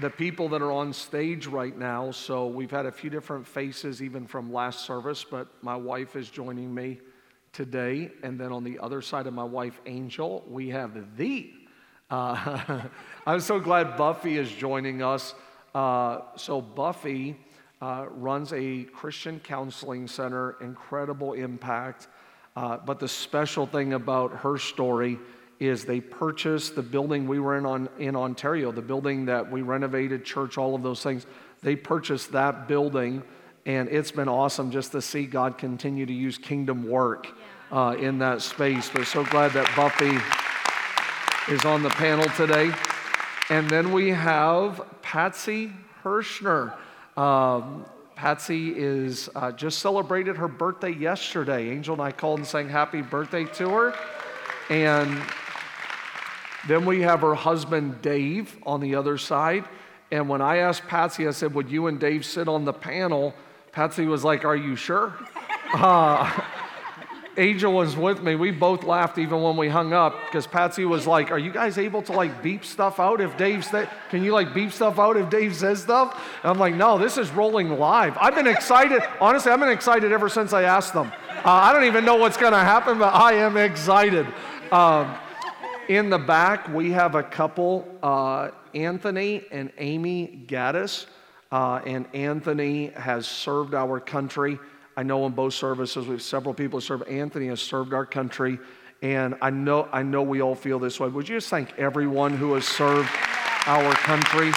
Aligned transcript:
the 0.00 0.10
people 0.10 0.48
that 0.50 0.60
are 0.60 0.72
on 0.72 0.92
stage 0.92 1.46
right 1.46 1.76
now. 1.76 2.10
So 2.10 2.46
we've 2.46 2.70
had 2.70 2.86
a 2.86 2.92
few 2.92 3.08
different 3.08 3.46
faces 3.46 4.02
even 4.02 4.26
from 4.26 4.52
last 4.52 4.84
service, 4.84 5.24
but 5.24 5.48
my 5.62 5.76
wife 5.76 6.16
is 6.16 6.28
joining 6.28 6.74
me 6.74 7.00
today. 7.52 8.10
And 8.22 8.38
then 8.38 8.52
on 8.52 8.62
the 8.62 8.78
other 8.78 9.00
side 9.00 9.26
of 9.26 9.32
my 9.32 9.44
wife, 9.44 9.80
Angel, 9.86 10.44
we 10.48 10.68
have 10.70 11.16
the. 11.16 11.50
Uh, 12.10 12.82
I'm 13.26 13.40
so 13.40 13.58
glad 13.58 13.96
Buffy 13.96 14.36
is 14.36 14.50
joining 14.52 15.02
us. 15.02 15.34
Uh, 15.74 16.20
so, 16.36 16.60
Buffy 16.60 17.36
uh, 17.80 18.06
runs 18.10 18.52
a 18.52 18.84
Christian 18.84 19.40
counseling 19.40 20.06
center, 20.08 20.56
incredible 20.60 21.32
impact. 21.32 22.08
Uh, 22.54 22.78
but 22.78 22.98
the 22.98 23.08
special 23.08 23.66
thing 23.66 23.92
about 23.92 24.32
her 24.38 24.56
story 24.56 25.18
is 25.58 25.84
they 25.84 26.00
purchased 26.00 26.74
the 26.74 26.82
building 26.82 27.26
we 27.26 27.40
were 27.40 27.56
in 27.56 27.64
on, 27.64 27.88
in 27.98 28.14
Ontario, 28.14 28.70
the 28.72 28.82
building 28.82 29.26
that 29.26 29.50
we 29.50 29.62
renovated, 29.62 30.24
church, 30.24 30.58
all 30.58 30.74
of 30.74 30.82
those 30.82 31.02
things. 31.02 31.26
They 31.62 31.76
purchased 31.76 32.32
that 32.32 32.68
building, 32.68 33.22
and 33.64 33.88
it's 33.88 34.10
been 34.10 34.28
awesome 34.28 34.70
just 34.70 34.92
to 34.92 35.00
see 35.00 35.24
God 35.24 35.56
continue 35.56 36.04
to 36.06 36.12
use 36.12 36.36
kingdom 36.36 36.88
work 36.88 37.28
uh, 37.72 37.96
in 37.98 38.18
that 38.18 38.42
space. 38.42 38.90
But 38.90 39.06
so 39.06 39.24
glad 39.24 39.52
that 39.52 39.70
Buffy 39.74 40.18
is 41.52 41.64
on 41.64 41.82
the 41.82 41.90
panel 41.90 42.28
today. 42.36 42.72
And 43.48 43.70
then 43.70 43.92
we 43.92 44.10
have 44.10 44.84
Patsy 45.02 45.72
Hirschner. 46.02 46.76
Um, 47.16 47.86
Patsy 48.16 48.72
is 48.76 49.28
uh, 49.34 49.52
just 49.52 49.78
celebrated 49.78 50.36
her 50.36 50.48
birthday 50.48 50.90
yesterday. 50.90 51.70
Angel 51.70 51.94
and 51.94 52.02
I 52.02 52.12
called 52.12 52.40
and 52.40 52.46
sang 52.46 52.68
happy 52.68 53.02
birthday 53.02 53.44
to 53.44 53.70
her. 53.70 53.94
And 54.68 55.22
then 56.68 56.84
we 56.84 57.02
have 57.02 57.20
her 57.20 57.34
husband 57.34 58.02
Dave 58.02 58.56
on 58.64 58.80
the 58.80 58.94
other 58.94 59.18
side. 59.18 59.64
And 60.10 60.28
when 60.28 60.40
I 60.40 60.58
asked 60.58 60.86
Patsy, 60.86 61.26
I 61.26 61.32
said, 61.32 61.54
Would 61.54 61.70
you 61.70 61.86
and 61.86 61.98
Dave 61.98 62.24
sit 62.24 62.48
on 62.48 62.64
the 62.64 62.72
panel? 62.72 63.34
Patsy 63.72 64.06
was 64.06 64.24
like, 64.24 64.44
Are 64.44 64.56
you 64.56 64.76
sure? 64.76 65.14
Uh, 65.74 66.30
Angel 67.38 67.72
was 67.72 67.96
with 67.96 68.22
me. 68.22 68.36
We 68.36 68.50
both 68.50 68.84
laughed 68.84 69.18
even 69.18 69.42
when 69.42 69.56
we 69.56 69.68
hung 69.68 69.92
up 69.92 70.14
because 70.26 70.46
Patsy 70.46 70.84
was 70.84 71.06
like, 71.06 71.30
Are 71.30 71.38
you 71.38 71.52
guys 71.52 71.76
able 71.76 72.02
to 72.02 72.12
like 72.12 72.42
beep 72.42 72.64
stuff 72.64 73.00
out 73.00 73.20
if 73.20 73.36
Dave 73.36 73.64
says, 73.64 73.88
Can 74.10 74.22
you 74.22 74.32
like 74.32 74.54
beep 74.54 74.72
stuff 74.72 74.98
out 74.98 75.16
if 75.16 75.28
Dave 75.28 75.54
says 75.54 75.82
stuff? 75.82 76.14
And 76.42 76.50
I'm 76.50 76.58
like, 76.58 76.76
No, 76.76 76.98
this 76.98 77.18
is 77.18 77.30
rolling 77.32 77.78
live. 77.78 78.16
I've 78.18 78.36
been 78.36 78.46
excited. 78.46 79.02
Honestly, 79.20 79.50
I've 79.50 79.60
been 79.60 79.68
excited 79.70 80.12
ever 80.12 80.28
since 80.28 80.52
I 80.52 80.62
asked 80.62 80.94
them. 80.94 81.12
Uh, 81.44 81.50
I 81.50 81.72
don't 81.72 81.84
even 81.84 82.04
know 82.04 82.16
what's 82.16 82.36
going 82.36 82.52
to 82.52 82.58
happen, 82.58 82.98
but 82.98 83.12
I 83.12 83.34
am 83.34 83.56
excited. 83.56 84.26
Um, 84.72 85.16
in 85.88 86.10
the 86.10 86.18
back, 86.18 86.68
we 86.68 86.90
have 86.92 87.14
a 87.14 87.22
couple, 87.22 87.86
uh, 88.02 88.50
Anthony 88.74 89.44
and 89.50 89.72
Amy 89.78 90.44
Gaddis. 90.46 91.06
Uh, 91.52 91.80
and 91.86 92.06
Anthony 92.12 92.88
has 92.88 93.26
served 93.26 93.74
our 93.74 94.00
country. 94.00 94.58
I 94.96 95.04
know 95.04 95.26
in 95.26 95.32
both 95.32 95.54
services, 95.54 96.06
we 96.06 96.12
have 96.12 96.22
several 96.22 96.54
people 96.54 96.78
who 96.78 96.84
serve. 96.84 97.02
Anthony 97.08 97.46
has 97.48 97.60
served 97.60 97.94
our 97.94 98.04
country. 98.04 98.58
And 99.02 99.36
I 99.40 99.50
know, 99.50 99.88
I 99.92 100.02
know 100.02 100.22
we 100.22 100.42
all 100.42 100.54
feel 100.54 100.78
this 100.78 100.98
way. 100.98 101.08
Would 101.08 101.28
you 101.28 101.36
just 101.36 101.50
thank 101.50 101.78
everyone 101.78 102.36
who 102.36 102.54
has 102.54 102.66
served 102.66 103.10
our 103.66 103.92
country? 103.94 104.52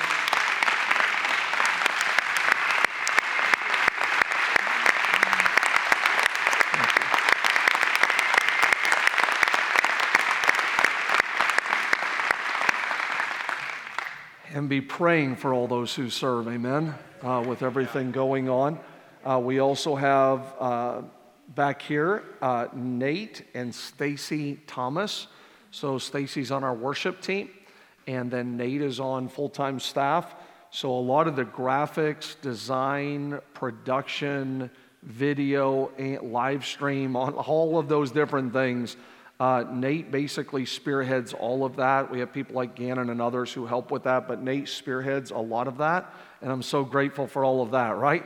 Be 14.69 14.79
praying 14.81 15.35
for 15.35 15.51
all 15.51 15.67
those 15.67 15.95
who 15.95 16.11
serve, 16.11 16.47
amen, 16.47 16.93
uh, 17.23 17.43
with 17.45 17.63
everything 17.63 18.11
going 18.11 18.47
on. 18.47 18.79
Uh, 19.25 19.41
we 19.43 19.59
also 19.59 19.95
have 19.95 20.53
uh, 20.59 21.01
back 21.55 21.81
here 21.81 22.23
uh, 22.43 22.67
Nate 22.73 23.47
and 23.55 23.73
Stacy 23.73 24.59
Thomas. 24.67 25.25
So 25.71 25.97
Stacy's 25.97 26.51
on 26.51 26.63
our 26.63 26.75
worship 26.75 27.19
team, 27.19 27.49
and 28.05 28.29
then 28.29 28.57
Nate 28.57 28.83
is 28.83 28.99
on 28.99 29.27
full 29.27 29.49
time 29.49 29.79
staff. 29.79 30.35
So 30.69 30.91
a 30.91 31.01
lot 31.01 31.27
of 31.27 31.35
the 31.35 31.45
graphics, 31.45 32.39
design, 32.39 33.39
production, 33.55 34.69
video, 35.01 35.91
live 36.21 36.63
stream, 36.63 37.15
all 37.15 37.79
of 37.79 37.89
those 37.89 38.11
different 38.11 38.53
things 38.53 38.97
uh, 39.39 39.63
Nate 39.71 40.11
basically 40.11 40.65
spearheads 40.65 41.33
all 41.33 41.63
of 41.63 41.77
that. 41.77 42.11
We 42.11 42.19
have 42.19 42.33
people 42.33 42.55
like 42.55 42.75
Gannon 42.75 43.09
and 43.09 43.21
others 43.21 43.53
who 43.53 43.65
help 43.65 43.89
with 43.89 44.03
that, 44.03 44.27
but 44.27 44.41
Nate 44.41 44.67
spearheads 44.67 45.31
a 45.31 45.37
lot 45.37 45.67
of 45.67 45.77
that, 45.77 46.13
and 46.41 46.51
I'm 46.51 46.61
so 46.61 46.83
grateful 46.83 47.25
for 47.25 47.45
all 47.45 47.61
of 47.61 47.71
that, 47.71 47.97
right? 47.97 48.25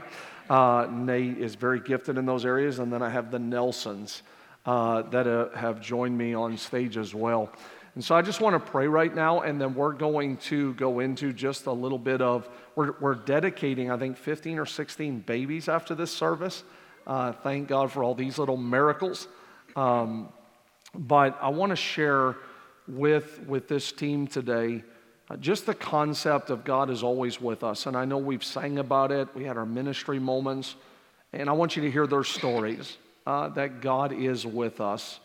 Uh, 0.50 0.88
Nate 0.92 1.38
is 1.38 1.56
very 1.56 1.80
gifted 1.80 2.18
in 2.18 2.26
those 2.26 2.46
areas, 2.46 2.80
and 2.80 2.92
then 2.92 3.02
I 3.02 3.10
have 3.10 3.32
the 3.32 3.40
Nelsons 3.40 4.24
uh, 4.66 5.04
that 5.04 5.28
uh, 5.28 5.50
have 5.56 5.82
joined 5.82 6.18
me 6.18 6.34
on 6.34 6.58
stage 6.58 6.98
as 6.98 7.14
well. 7.14 7.52
And 7.96 8.04
so 8.04 8.16
I 8.16 8.24
just 8.24 8.42
want 8.42 8.56
to 8.56 8.72
pray 8.72 8.88
right 8.88 9.14
now, 9.14 9.42
and 9.42 9.62
then 9.62 9.76
we're 9.76 9.94
going 9.94 10.38
to 10.38 10.74
go 10.74 11.00
into 11.00 11.32
just 11.32 11.68
a 11.68 11.72
little 11.72 12.00
bit 12.00 12.22
of, 12.22 12.50
we're, 12.76 12.96
we're 13.00 13.14
dedicating, 13.14 13.92
I 13.92 13.98
think, 13.98 14.18
15 14.18 14.58
or 14.58 14.66
16 14.66 15.20
babies 15.20 15.70
after 15.70 15.94
this 15.94 16.12
service. 16.12 16.64
Uh, 17.06 17.34
thank 17.34 17.68
God 17.68 17.92
for 17.92 18.04
all 18.04 18.16
these 18.16 18.40
little 18.40 18.58
miracles. 18.58 19.28
Um, 19.76 20.30
but 20.96 21.38
I 21.42 21.50
want 21.50 21.72
to 21.72 21.76
share 21.76 22.36
with, 22.88 23.42
with 23.48 23.68
this 23.68 23.92
team 23.92 24.28
today 24.28 24.84
uh, 25.30 25.38
just 25.38 25.66
the 25.66 25.74
concept 25.74 26.50
of 26.50 26.66
God 26.66 26.90
is 26.90 27.02
always 27.02 27.40
with 27.40 27.64
us. 27.64 27.86
And 27.86 27.96
I 27.96 28.06
know 28.06 28.18
we've 28.18 28.44
sang 28.44 28.78
about 28.78 29.12
it, 29.12 29.28
we 29.34 29.46
had 29.46 29.58
our 29.58 29.66
ministry 29.66 30.20
moments, 30.20 30.76
and 31.32 31.50
I 31.50 31.54
want 31.54 31.76
you 31.76 31.84
to 31.84 31.92
hear 31.92 32.06
their 32.06 32.26
stories 32.26 32.98
uh, 33.26 33.50
that 33.50 33.82
God 33.82 34.12
is 34.12 34.46
with 34.46 34.82
us. 34.82 35.20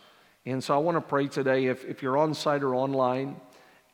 And 0.47 0.62
so 0.62 0.75
I 0.75 0.78
want 0.78 0.97
to 0.97 1.01
pray 1.01 1.27
today 1.27 1.67
if, 1.67 1.84
if 1.84 2.03
you're 2.03 2.17
on 2.17 2.33
site 2.33 2.62
or 2.62 2.75
online, 2.75 3.41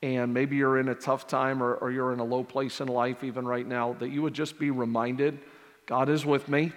and 0.02 0.34
maybe 0.34 0.56
you're 0.56 0.78
in 0.78 0.90
a 0.90 0.94
tough 0.94 1.26
time 1.26 1.62
or, 1.62 1.76
or 1.76 1.90
you're 1.90 2.12
in 2.12 2.20
a 2.20 2.24
low 2.24 2.44
place 2.44 2.80
in 2.80 2.88
life, 2.88 3.24
even 3.24 3.46
right 3.46 3.66
now, 3.66 3.94
that 3.94 4.10
you 4.10 4.20
would 4.22 4.34
just 4.34 4.58
be 4.58 4.70
reminded 4.70 5.38
God 5.86 6.08
is 6.08 6.24
with 6.24 6.48
me. 6.48 6.72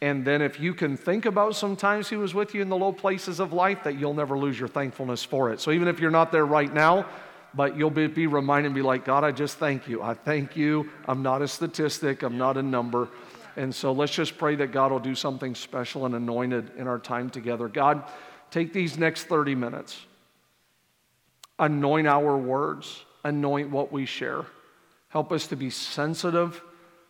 And 0.00 0.24
then, 0.24 0.42
if 0.42 0.60
you 0.60 0.74
can 0.74 0.96
think 0.96 1.26
about 1.26 1.56
sometimes 1.56 2.08
He 2.08 2.16
was 2.16 2.32
with 2.32 2.54
you 2.54 2.62
in 2.62 2.68
the 2.68 2.76
low 2.76 2.92
places 2.92 3.40
of 3.40 3.52
life, 3.52 3.82
that 3.82 3.98
you'll 3.98 4.14
never 4.14 4.38
lose 4.38 4.58
your 4.58 4.68
thankfulness 4.68 5.24
for 5.24 5.52
it. 5.52 5.60
So, 5.60 5.72
even 5.72 5.88
if 5.88 5.98
you're 5.98 6.12
not 6.12 6.30
there 6.30 6.46
right 6.46 6.72
now, 6.72 7.06
but 7.52 7.76
you'll 7.76 7.90
be, 7.90 8.06
be 8.06 8.26
reminded 8.28 8.74
be 8.74 8.82
like, 8.82 9.04
God, 9.04 9.24
I 9.24 9.32
just 9.32 9.58
thank 9.58 9.88
you. 9.88 10.00
I 10.00 10.14
thank 10.14 10.56
you. 10.56 10.88
I'm 11.06 11.22
not 11.22 11.42
a 11.42 11.48
statistic, 11.48 12.22
I'm 12.22 12.38
not 12.38 12.56
a 12.56 12.62
number. 12.62 13.08
And 13.56 13.74
so, 13.74 13.90
let's 13.90 14.12
just 14.12 14.38
pray 14.38 14.54
that 14.56 14.70
God 14.70 14.92
will 14.92 15.00
do 15.00 15.16
something 15.16 15.56
special 15.56 16.06
and 16.06 16.14
anointed 16.14 16.70
in 16.76 16.86
our 16.86 17.00
time 17.00 17.28
together. 17.28 17.66
God, 17.66 18.04
take 18.52 18.72
these 18.72 18.98
next 18.98 19.24
30 19.24 19.56
minutes, 19.56 20.00
anoint 21.58 22.06
our 22.06 22.36
words, 22.36 23.04
anoint 23.24 23.70
what 23.70 23.90
we 23.90 24.06
share. 24.06 24.44
Help 25.08 25.32
us 25.32 25.48
to 25.48 25.56
be 25.56 25.70
sensitive 25.70 26.62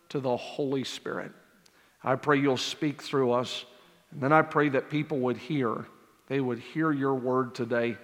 to 0.07 0.19
the 0.19 0.35
Holy 0.35 0.83
Spirit. 0.83 1.31
I 2.03 2.15
pray 2.15 2.39
you'll 2.39 2.57
speak 2.57 3.01
through 3.01 3.31
us. 3.31 3.65
And 4.11 4.21
then 4.21 4.31
I 4.31 4.41
pray 4.41 4.69
that 4.69 4.89
people 4.89 5.19
would 5.19 5.37
hear. 5.37 5.85
They 6.27 6.39
would 6.39 6.59
hear 6.59 6.91
your 6.91 7.15
word 7.15 7.53
today. 7.53 7.97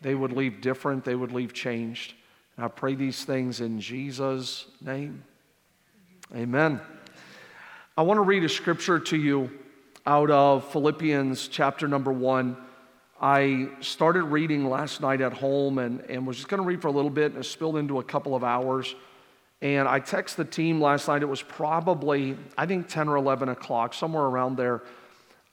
They 0.00 0.14
would 0.14 0.32
leave 0.32 0.60
different. 0.60 1.04
They 1.04 1.14
would 1.14 1.32
leave 1.32 1.52
changed. 1.52 2.14
And 2.56 2.64
I 2.64 2.68
pray 2.68 2.94
these 2.94 3.24
things 3.24 3.60
in 3.60 3.80
Jesus' 3.80 4.66
name. 4.80 5.24
Amen. 6.34 6.80
I 7.96 8.02
want 8.02 8.18
to 8.18 8.22
read 8.22 8.44
a 8.44 8.48
scripture 8.48 8.98
to 8.98 9.16
you 9.16 9.50
out 10.06 10.30
of 10.30 10.70
Philippians 10.72 11.48
chapter 11.48 11.88
number 11.88 12.12
one. 12.12 12.56
I 13.20 13.68
started 13.80 14.24
reading 14.24 14.70
last 14.70 15.02
night 15.02 15.20
at 15.20 15.34
home 15.34 15.78
and, 15.78 16.00
and 16.08 16.26
was 16.26 16.36
just 16.36 16.48
going 16.48 16.62
to 16.62 16.66
read 16.66 16.80
for 16.80 16.88
a 16.88 16.92
little 16.92 17.10
bit 17.10 17.32
and 17.32 17.44
it 17.44 17.46
spilled 17.46 17.76
into 17.76 17.98
a 17.98 18.02
couple 18.02 18.34
of 18.34 18.42
hours. 18.42 18.94
And 19.62 19.86
I 19.86 20.00
texted 20.00 20.36
the 20.36 20.44
team 20.44 20.80
last 20.80 21.08
night. 21.08 21.22
It 21.22 21.28
was 21.28 21.42
probably, 21.42 22.36
I 22.56 22.66
think, 22.66 22.88
10 22.88 23.08
or 23.08 23.16
11 23.16 23.50
o'clock, 23.50 23.92
somewhere 23.92 24.24
around 24.24 24.56
there. 24.56 24.82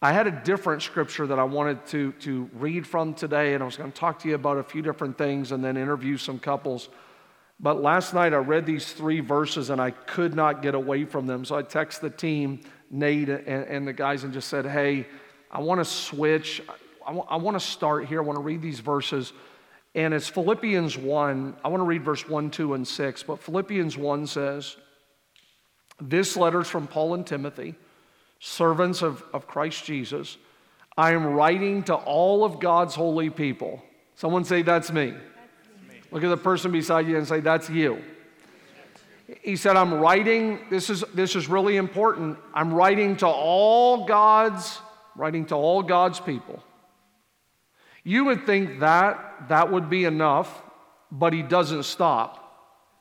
I 0.01 0.13
had 0.13 0.27
a 0.27 0.31
different 0.31 0.83
scripture 0.83 1.27
that 1.27 1.39
I 1.39 1.44
wanted 1.44 1.86
to, 1.88 2.12
to 2.13 2.50
read 2.54 2.86
from 2.86 3.15
today, 3.15 3.54
and 3.54 3.63
I 3.63 3.65
was 3.65 3.77
going 3.77 3.92
to 3.92 3.98
talk 3.98 4.19
to 4.19 4.30
you 4.30 4.36
about 4.36 4.57
a 4.57 4.63
few 4.63 4.81
different 4.81 5.18
things 5.18 5.51
and 5.51 5.63
then 5.63 5.75
interview 5.75 6.18
some 6.18 6.39
couples. 6.39 6.89
But 7.59 7.81
last 7.81 8.13
night 8.13 8.33
I 8.33 8.38
read 8.38 8.65
these 8.65 8.94
three 8.94 9.19
verses 9.19 9.71
and 9.71 9.81
I 9.81 9.92
could 9.92 10.36
not 10.36 10.62
get 10.62 10.75
away 10.75 11.06
from 11.06 11.25
them. 11.25 11.44
So 11.44 11.56
I 11.56 11.63
texted 11.63 12.01
the 12.01 12.09
team, 12.12 12.62
Nate 12.92 13.30
and, 13.30 13.48
and 13.65 13.88
the 13.88 13.94
guys, 13.94 14.24
and 14.24 14.31
just 14.31 14.48
said, 14.48 14.65
Hey, 14.65 15.07
I 15.50 15.59
want 15.62 15.80
to 15.80 15.86
switch. 15.86 16.62
I 17.06 17.12
want, 17.12 17.27
I 17.31 17.38
want 17.38 17.56
to 17.56 17.65
start 17.65 18.06
here. 18.06 18.21
I 18.21 18.24
want 18.24 18.38
to 18.38 18.44
read 18.44 18.62
these 18.62 18.80
verses. 18.80 19.33
And 19.97 20.13
it's 20.13 20.27
Philippians 20.27 20.95
1. 20.95 21.55
I 21.65 21.67
want 21.69 21.81
to 21.81 21.85
read 21.85 22.03
verse 22.03 22.29
1, 22.29 22.51
2, 22.51 22.75
and 22.75 22.88
6. 22.88 23.23
But 23.23 23.39
Philippians 23.39 23.97
1 23.97 24.27
says, 24.27 24.77
This 25.99 26.38
letter 26.38 26.61
is 26.61 26.67
from 26.67 26.85
Paul 26.85 27.15
and 27.15 27.25
Timothy, 27.25 27.73
servants 28.39 29.01
of, 29.01 29.23
of 29.33 29.47
Christ 29.47 29.85
Jesus. 29.85 30.38
I 30.95 31.13
am 31.13 31.25
writing 31.25 31.81
to 31.85 31.95
all 31.95 32.45
of 32.45 32.59
God's 32.59 32.94
holy 32.94 33.31
people. 33.31 33.81
Someone 34.13 34.45
say, 34.45 34.61
That's 34.61 34.91
me. 34.91 35.07
That's 35.09 35.89
me. 35.89 35.95
Look 36.11 36.23
at 36.23 36.29
the 36.29 36.38
person 36.38 36.71
beside 36.71 37.07
you 37.07 37.17
and 37.17 37.27
say, 37.27 37.39
That's 37.39 37.67
you. 37.67 37.99
He 39.41 39.55
said, 39.55 39.75
I'm 39.75 39.95
writing, 39.95 40.59
this 40.69 40.91
is, 40.91 41.03
this 41.15 41.35
is 41.35 41.49
really 41.49 41.75
important. 41.75 42.38
I'm 42.53 42.71
writing 42.71 43.17
to 43.17 43.27
all 43.27 44.05
God's, 44.05 44.79
writing 45.15 45.47
to 45.47 45.55
all 45.55 45.81
God's 45.81 46.19
people. 46.19 46.63
You 48.07 48.24
would 48.24 48.45
think 48.45 48.80
that 48.80 49.50
that 49.50 49.69
would 49.69 49.89
be 49.89 50.06
enough, 50.06 50.62
but 51.12 51.33
he 51.33 51.42
doesn't 51.42 51.83
stop. 51.83 52.42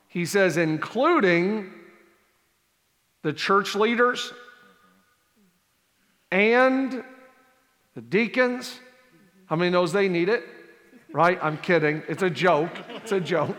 He 0.09 0.27
says, 0.27 0.57
including 0.57 1.73
the 3.23 3.33
church 3.33 3.77
leaders 3.77 4.33
and 6.33 7.05
the 7.95 8.01
deacons. 8.01 8.81
How 9.45 9.55
many 9.55 9.71
knows 9.71 9.93
they 9.93 10.09
need 10.09 10.29
it? 10.29 10.43
Right? 11.13 11.39
I'm 11.41 11.59
kidding. 11.59 12.03
It's 12.09 12.25
a 12.25 12.31
joke. 12.31 12.73
It's 12.97 13.13
a 13.13 13.21
joke. 13.21 13.57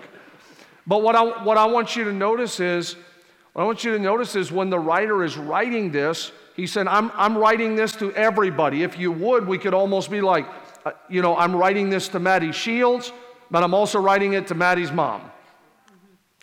But 0.85 1.01
what 1.01 1.15
I, 1.15 1.45
what 1.45 1.57
I 1.57 1.67
want 1.67 1.95
you 1.95 2.03
to 2.03 2.11
notice 2.11 2.59
is, 2.59 2.97
what 3.53 3.61
I 3.61 3.65
want 3.65 3.85
you 3.85 3.93
to 3.93 3.99
notice 3.99 4.35
is 4.35 4.51
when 4.51 4.69
the 4.69 4.79
writer 4.79 5.23
is 5.23 5.37
writing 5.37 5.93
this, 5.93 6.33
he 6.57 6.67
said, 6.67 6.87
I'm, 6.87 7.09
I'm 7.15 7.37
writing 7.37 7.77
this 7.77 7.93
to 7.97 8.11
everybody. 8.15 8.83
If 8.83 8.99
you 8.99 9.13
would, 9.13 9.47
we 9.47 9.57
could 9.57 9.73
almost 9.73 10.11
be 10.11 10.19
like, 10.19 10.45
uh, 10.87 10.91
you 11.09 11.21
know, 11.21 11.35
I'm 11.35 11.53
writing 11.53 11.89
this 11.89 12.07
to 12.09 12.19
Maddie 12.19 12.53
Shields, 12.53 13.11
but 13.51 13.61
I'm 13.61 13.73
also 13.73 13.99
writing 13.99 14.33
it 14.33 14.47
to 14.47 14.55
Maddie's 14.55 14.91
mom. 14.91 15.21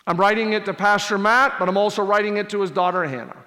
I'm 0.05 0.17
writing 0.17 0.53
it 0.53 0.65
to 0.65 0.73
Pastor 0.73 1.17
Matt, 1.17 1.57
but 1.57 1.67
I'm 1.67 1.77
also 1.77 2.03
writing 2.03 2.37
it 2.37 2.51
to 2.51 2.61
his 2.61 2.69
daughter 2.69 3.03
Hannah. 3.05 3.37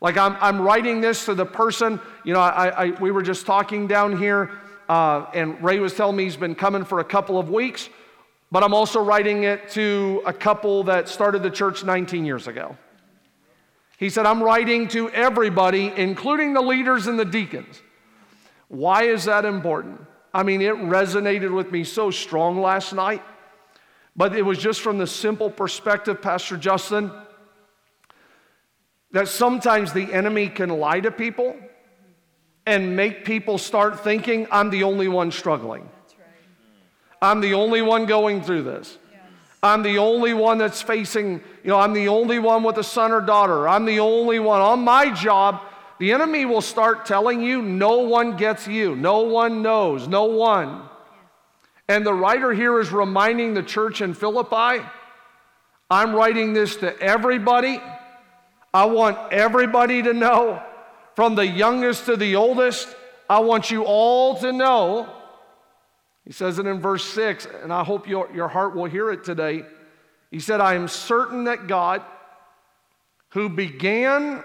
Like 0.00 0.16
I'm, 0.16 0.36
I'm 0.40 0.60
writing 0.60 1.00
this 1.00 1.24
to 1.26 1.34
the 1.34 1.46
person, 1.46 2.00
you 2.24 2.32
know, 2.32 2.40
I, 2.40 2.86
I, 2.86 2.90
we 3.00 3.12
were 3.12 3.22
just 3.22 3.46
talking 3.46 3.86
down 3.86 4.16
here, 4.16 4.50
uh, 4.88 5.26
and 5.34 5.62
Ray 5.62 5.78
was 5.78 5.94
telling 5.94 6.16
me 6.16 6.24
he's 6.24 6.36
been 6.36 6.56
coming 6.56 6.84
for 6.84 6.98
a 6.98 7.04
couple 7.04 7.38
of 7.38 7.50
weeks. 7.50 7.88
But 8.50 8.64
I'm 8.64 8.74
also 8.74 9.00
writing 9.00 9.44
it 9.44 9.68
to 9.70 10.22
a 10.26 10.32
couple 10.32 10.82
that 10.84 11.08
started 11.08 11.44
the 11.44 11.50
church 11.50 11.84
19 11.84 12.24
years 12.24 12.48
ago. 12.48 12.76
He 13.98 14.08
said, 14.10 14.26
I'm 14.26 14.42
writing 14.42 14.88
to 14.88 15.10
everybody, 15.10 15.92
including 15.94 16.54
the 16.54 16.62
leaders 16.62 17.06
and 17.06 17.18
the 17.18 17.24
deacons. 17.24 17.82
Why 18.68 19.04
is 19.04 19.24
that 19.24 19.44
important? 19.44 20.00
I 20.32 20.42
mean, 20.42 20.60
it 20.60 20.74
resonated 20.74 21.54
with 21.54 21.72
me 21.72 21.84
so 21.84 22.10
strong 22.10 22.60
last 22.60 22.92
night, 22.92 23.22
but 24.14 24.36
it 24.36 24.42
was 24.42 24.58
just 24.58 24.80
from 24.80 24.98
the 24.98 25.06
simple 25.06 25.50
perspective, 25.50 26.20
Pastor 26.20 26.56
Justin, 26.56 27.10
that 29.12 29.28
sometimes 29.28 29.92
the 29.92 30.12
enemy 30.12 30.48
can 30.48 30.68
lie 30.68 31.00
to 31.00 31.10
people 31.10 31.56
and 32.66 32.94
make 32.94 33.24
people 33.24 33.56
start 33.56 34.00
thinking, 34.00 34.46
I'm 34.50 34.68
the 34.68 34.82
only 34.82 35.08
one 35.08 35.32
struggling. 35.32 35.88
I'm 37.22 37.40
the 37.40 37.54
only 37.54 37.80
one 37.80 38.04
going 38.06 38.42
through 38.42 38.64
this. 38.64 38.98
I'm 39.62 39.82
the 39.82 39.98
only 39.98 40.34
one 40.34 40.58
that's 40.58 40.82
facing, 40.82 41.40
you 41.64 41.70
know, 41.70 41.80
I'm 41.80 41.92
the 41.92 42.08
only 42.08 42.38
one 42.38 42.62
with 42.62 42.76
a 42.78 42.84
son 42.84 43.10
or 43.10 43.20
daughter. 43.20 43.66
I'm 43.68 43.86
the 43.86 43.98
only 43.98 44.38
one. 44.38 44.60
On 44.60 44.84
my 44.84 45.10
job, 45.10 45.62
the 45.98 46.12
enemy 46.12 46.44
will 46.44 46.60
start 46.60 47.06
telling 47.06 47.42
you 47.42 47.62
no 47.62 47.98
one 48.00 48.36
gets 48.36 48.66
you, 48.66 48.94
no 48.96 49.20
one 49.20 49.62
knows, 49.62 50.06
no 50.06 50.24
one. 50.24 50.82
And 51.88 52.04
the 52.04 52.14
writer 52.14 52.52
here 52.52 52.78
is 52.80 52.92
reminding 52.92 53.54
the 53.54 53.62
church 53.62 54.00
in 54.00 54.14
Philippi 54.14 54.84
I'm 55.90 56.14
writing 56.14 56.52
this 56.52 56.76
to 56.76 56.98
everybody. 57.00 57.80
I 58.74 58.84
want 58.84 59.32
everybody 59.32 60.02
to 60.02 60.12
know, 60.12 60.62
from 61.16 61.34
the 61.34 61.46
youngest 61.46 62.04
to 62.06 62.16
the 62.16 62.36
oldest. 62.36 62.94
I 63.30 63.38
want 63.38 63.70
you 63.70 63.84
all 63.84 64.36
to 64.40 64.52
know 64.52 65.08
he 66.28 66.34
says 66.34 66.58
it 66.58 66.66
in 66.66 66.78
verse 66.78 67.04
6, 67.04 67.48
and 67.62 67.72
I 67.72 67.82
hope 67.82 68.06
your, 68.06 68.30
your 68.34 68.48
heart 68.48 68.76
will 68.76 68.84
hear 68.84 69.10
it 69.10 69.24
today. 69.24 69.64
He 70.30 70.40
said, 70.40 70.60
I 70.60 70.74
am 70.74 70.86
certain 70.86 71.44
that 71.44 71.68
God, 71.68 72.02
who 73.30 73.48
began, 73.48 74.44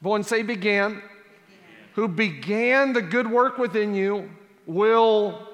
everyone 0.00 0.24
say 0.24 0.42
began, 0.42 0.94
began, 0.94 1.02
who 1.94 2.08
began 2.08 2.92
the 2.92 3.02
good 3.02 3.30
work 3.30 3.58
within 3.58 3.94
you, 3.94 4.30
will, 4.66 5.48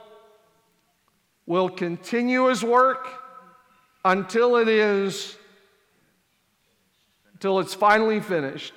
will 1.47 1.69
continue 1.69 2.47
his 2.47 2.63
work 2.63 3.07
until 4.05 4.57
it 4.57 4.69
is, 4.69 5.37
until 7.33 7.61
it's 7.61 7.75
finally 7.75 8.21
finished. 8.21 8.75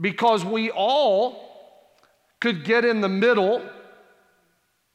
Because 0.00 0.44
we 0.44 0.70
all 0.70 1.52
could 2.40 2.64
get 2.64 2.84
in 2.84 3.00
the 3.00 3.08
middle 3.08 3.62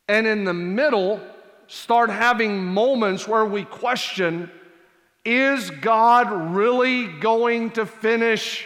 and 0.10 0.28
in 0.28 0.44
the 0.44 0.54
middle 0.54 1.22
start 1.68 2.10
having 2.10 2.64
moments 2.64 3.28
where 3.28 3.46
we 3.46 3.64
question 3.64 4.52
is 5.28 5.70
God 5.70 6.56
really 6.56 7.08
going 7.08 7.72
to 7.72 7.86
finish 7.86 8.66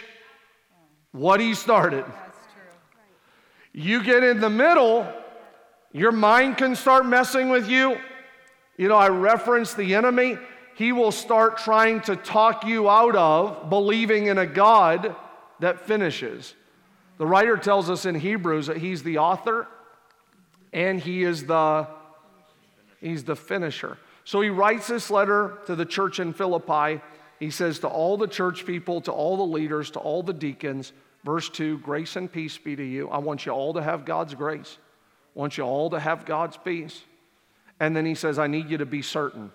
what 1.10 1.40
He 1.40 1.54
started? 1.54 2.04
You 3.72 4.04
get 4.04 4.22
in 4.22 4.38
the 4.40 4.48
middle, 4.48 5.12
your 5.90 6.12
mind 6.12 6.58
can 6.58 6.76
start 6.76 7.04
messing 7.04 7.48
with 7.48 7.68
you. 7.68 7.98
You 8.76 8.86
know, 8.86 8.96
I 8.96 9.08
reference 9.08 9.74
the 9.74 9.96
enemy. 9.96 10.38
He 10.76 10.92
will 10.92 11.10
start 11.10 11.58
trying 11.58 12.00
to 12.02 12.14
talk 12.14 12.64
you 12.64 12.88
out 12.88 13.16
of 13.16 13.68
believing 13.68 14.26
in 14.26 14.38
a 14.38 14.46
God 14.46 15.16
that 15.58 15.80
finishes. 15.80 16.54
The 17.18 17.26
writer 17.26 17.56
tells 17.56 17.90
us 17.90 18.06
in 18.06 18.14
Hebrews 18.14 18.68
that 18.68 18.76
he's 18.76 19.02
the 19.02 19.18
author 19.18 19.66
and 20.72 21.00
he 21.00 21.24
is 21.24 21.44
the 21.44 21.88
he's 23.00 23.24
the 23.24 23.36
finisher. 23.36 23.98
So 24.24 24.40
he 24.40 24.50
writes 24.50 24.86
this 24.86 25.10
letter 25.10 25.58
to 25.66 25.74
the 25.74 25.84
church 25.84 26.20
in 26.20 26.32
Philippi. 26.32 27.00
He 27.40 27.50
says 27.50 27.80
to 27.80 27.88
all 27.88 28.16
the 28.16 28.28
church 28.28 28.64
people, 28.64 29.00
to 29.02 29.12
all 29.12 29.36
the 29.36 29.42
leaders, 29.42 29.90
to 29.92 29.98
all 29.98 30.22
the 30.22 30.32
deacons, 30.32 30.92
verse 31.24 31.48
2, 31.48 31.78
grace 31.78 32.16
and 32.16 32.30
peace 32.30 32.56
be 32.56 32.76
to 32.76 32.84
you. 32.84 33.08
I 33.08 33.18
want 33.18 33.46
you 33.46 33.52
all 33.52 33.74
to 33.74 33.82
have 33.82 34.04
God's 34.04 34.34
grace. 34.34 34.78
I 35.34 35.38
want 35.38 35.56
you 35.58 35.64
all 35.64 35.90
to 35.90 35.98
have 35.98 36.24
God's 36.24 36.56
peace. 36.56 37.02
And 37.80 37.96
then 37.96 38.06
he 38.06 38.14
says, 38.14 38.38
I 38.38 38.46
need 38.46 38.70
you 38.70 38.78
to 38.78 38.86
be 38.86 39.02
certain. 39.02 39.50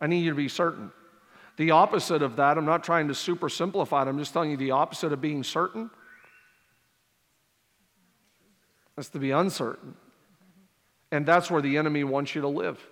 I 0.00 0.06
need 0.06 0.20
you 0.20 0.30
to 0.30 0.36
be 0.36 0.48
certain. 0.48 0.92
The 1.56 1.72
opposite 1.72 2.22
of 2.22 2.36
that, 2.36 2.56
I'm 2.56 2.64
not 2.64 2.84
trying 2.84 3.08
to 3.08 3.14
super 3.14 3.48
simplify 3.48 4.02
it, 4.02 4.08
I'm 4.08 4.18
just 4.18 4.32
telling 4.32 4.50
you 4.50 4.56
the 4.56 4.70
opposite 4.70 5.12
of 5.12 5.20
being 5.20 5.42
certain. 5.42 5.90
is 8.96 9.08
to 9.10 9.18
be 9.18 9.30
uncertain. 9.30 9.94
And 11.10 11.24
that's 11.24 11.50
where 11.50 11.62
the 11.62 11.78
enemy 11.78 12.04
wants 12.04 12.34
you 12.34 12.42
to 12.42 12.48
live. 12.48 12.84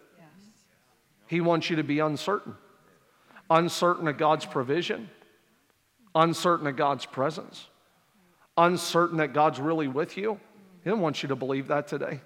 He 1.26 1.40
wants 1.40 1.70
you 1.70 1.76
to 1.76 1.84
be 1.84 1.99
uncertain. 1.99 2.55
Uncertain 3.49 4.09
of 4.09 4.18
God's 4.18 4.45
provision, 4.45 5.09
uncertain 6.16 6.66
of 6.66 6.76
God's 6.76 7.06
presence, 7.06 7.66
uncertain 8.56 9.18
that 9.18 9.33
God's 9.33 9.61
really 9.61 9.87
with 9.87 10.16
you. 10.16 10.40
He 10.83 10.90
doesn't 10.90 11.00
want 11.00 11.23
you 11.23 11.28
to 11.28 11.37
believe 11.37 11.68
that 11.68 11.87
today. 11.87 12.21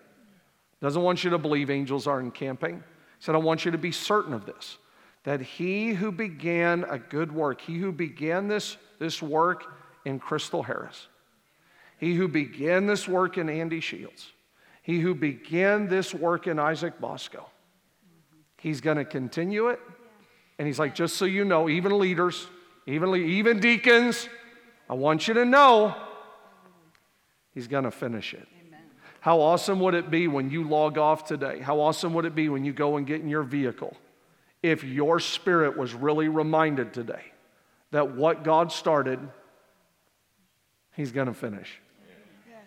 Doesn't 0.80 1.02
want 1.02 1.23
you 1.25 1.30
to 1.30 1.38
believe 1.38 1.69
angels 1.69 2.07
are 2.07 2.21
encamping. 2.21 2.76
He 2.76 2.83
said, 3.25 3.35
I 3.35 3.38
want 3.38 3.66
you 3.66 3.71
to 3.71 3.78
be 3.78 3.92
certain 3.92 4.33
of 4.33 4.47
this 4.47 4.78
that 5.25 5.40
he 5.40 5.90
who 5.92 6.11
began 6.11 6.85
a 6.88 6.99
good 6.99 7.30
work, 7.30 7.61
he 7.61 7.76
who 7.76 7.92
began 7.92 8.49
this, 8.49 8.78
this 8.99 9.23
work 9.23 9.75
in 10.07 10.19
Crystal 10.19 10.62
Harris, 10.62 11.09
he 11.99 12.14
who 12.14 12.26
began 12.26 12.87
this 12.87 13.07
work 13.07 13.37
in 13.37 13.50
Andy 13.50 13.80
Shields, 13.80 14.33
he 14.83 14.99
who 15.00 15.14
began 15.14 15.88
this 15.88 16.14
work 16.14 16.47
in 16.47 16.59
Isaac 16.59 16.99
Bosco, 16.99 17.50
he's 18.61 18.81
going 18.81 18.97
to 18.97 19.05
continue 19.05 19.69
it. 19.69 19.81
And 20.59 20.67
he's 20.67 20.79
like, 20.79 20.95
just 20.95 21.17
so 21.17 21.25
you 21.25 21.45
know, 21.45 21.69
even 21.69 21.99
leaders, 21.99 22.47
even, 22.87 23.14
even 23.14 23.61
deacons, 23.61 24.29
I 24.88 24.95
want 24.95 25.26
you 25.26 25.35
to 25.35 25.45
know 25.45 25.95
he's 27.55 27.67
going 27.67 27.85
to 27.85 27.90
finish 27.90 28.35
it. 28.35 28.47
How 29.21 29.40
awesome 29.40 29.81
would 29.81 29.95
it 29.95 30.11
be 30.11 30.29
when 30.29 30.50
you 30.50 30.64
log 30.64 30.97
off 30.97 31.26
today? 31.26 31.61
How 31.61 31.81
awesome 31.81 32.14
would 32.14 32.25
it 32.25 32.35
be 32.35 32.49
when 32.49 32.64
you 32.64 32.73
go 32.73 32.97
and 32.97 33.07
get 33.07 33.21
in 33.21 33.29
your 33.29 33.43
vehicle 33.43 33.97
if 34.62 34.83
your 34.83 35.21
spirit 35.21 35.76
was 35.76 35.93
really 35.95 36.29
reminded 36.29 36.95
today 36.95 37.25
that 37.90 38.14
what 38.14 38.45
God 38.45 38.73
started, 38.73 39.19
He's 40.97 41.12
going 41.12 41.26
to 41.26 41.35
finish? 41.35 41.81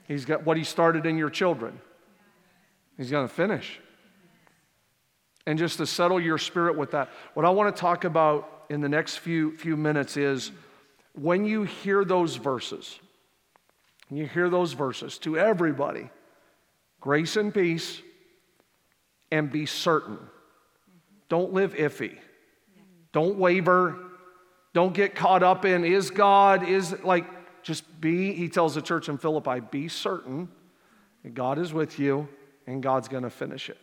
He's 0.07 0.25
got 0.25 0.45
what 0.45 0.57
He 0.57 0.63
started 0.63 1.05
in 1.07 1.17
your 1.17 1.29
children. 1.29 1.79
He's 2.97 3.09
going 3.09 3.27
to 3.27 3.33
finish. 3.33 3.79
And 5.45 5.59
just 5.59 5.77
to 5.77 5.85
settle 5.85 6.19
your 6.19 6.37
spirit 6.37 6.77
with 6.77 6.91
that, 6.91 7.09
what 7.33 7.45
I 7.45 7.49
want 7.49 7.75
to 7.75 7.79
talk 7.79 8.05
about 8.05 8.65
in 8.69 8.81
the 8.81 8.89
next 8.89 9.17
few, 9.17 9.57
few 9.57 9.75
minutes 9.75 10.15
is 10.15 10.51
when 11.13 11.45
you 11.45 11.63
hear 11.63 12.05
those 12.05 12.37
verses, 12.37 12.99
you 14.09 14.25
hear 14.25 14.49
those 14.49 14.73
verses 14.73 15.17
to 15.19 15.37
everybody 15.37 16.09
grace 17.03 17.35
and 17.35 17.53
peace, 17.53 18.01
and 19.29 19.51
be 19.51 19.65
certain. 19.65 20.17
Don't 21.27 21.51
live 21.51 21.73
iffy. 21.73 22.15
Don't 23.11 23.37
waver. 23.37 23.97
Don't 24.73 24.93
get 24.93 25.13
caught 25.13 25.43
up 25.43 25.65
in 25.65 25.83
is 25.83 26.11
God, 26.11 26.65
is 26.65 26.95
like, 27.03 27.25
just 27.61 27.83
be, 27.99 28.31
he 28.33 28.47
tells 28.47 28.75
the 28.75 28.81
church 28.81 29.09
in 29.09 29.17
Philippi, 29.17 29.59
be 29.59 29.89
certain 29.89 30.47
that 31.23 31.33
God 31.33 31.59
is 31.59 31.73
with 31.73 31.99
you 31.99 32.29
and 32.67 32.81
God's 32.81 33.09
going 33.09 33.23
to 33.23 33.29
finish 33.29 33.69
it. 33.69 33.77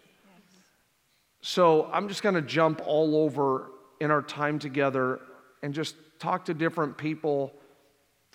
So 1.42 1.88
I'm 1.92 2.08
just 2.08 2.22
going 2.22 2.34
to 2.34 2.42
jump 2.42 2.82
all 2.84 3.16
over 3.16 3.70
in 4.00 4.10
our 4.10 4.22
time 4.22 4.58
together 4.58 5.20
and 5.62 5.72
just 5.72 5.96
talk 6.18 6.46
to 6.46 6.54
different 6.54 6.96
people. 6.96 7.52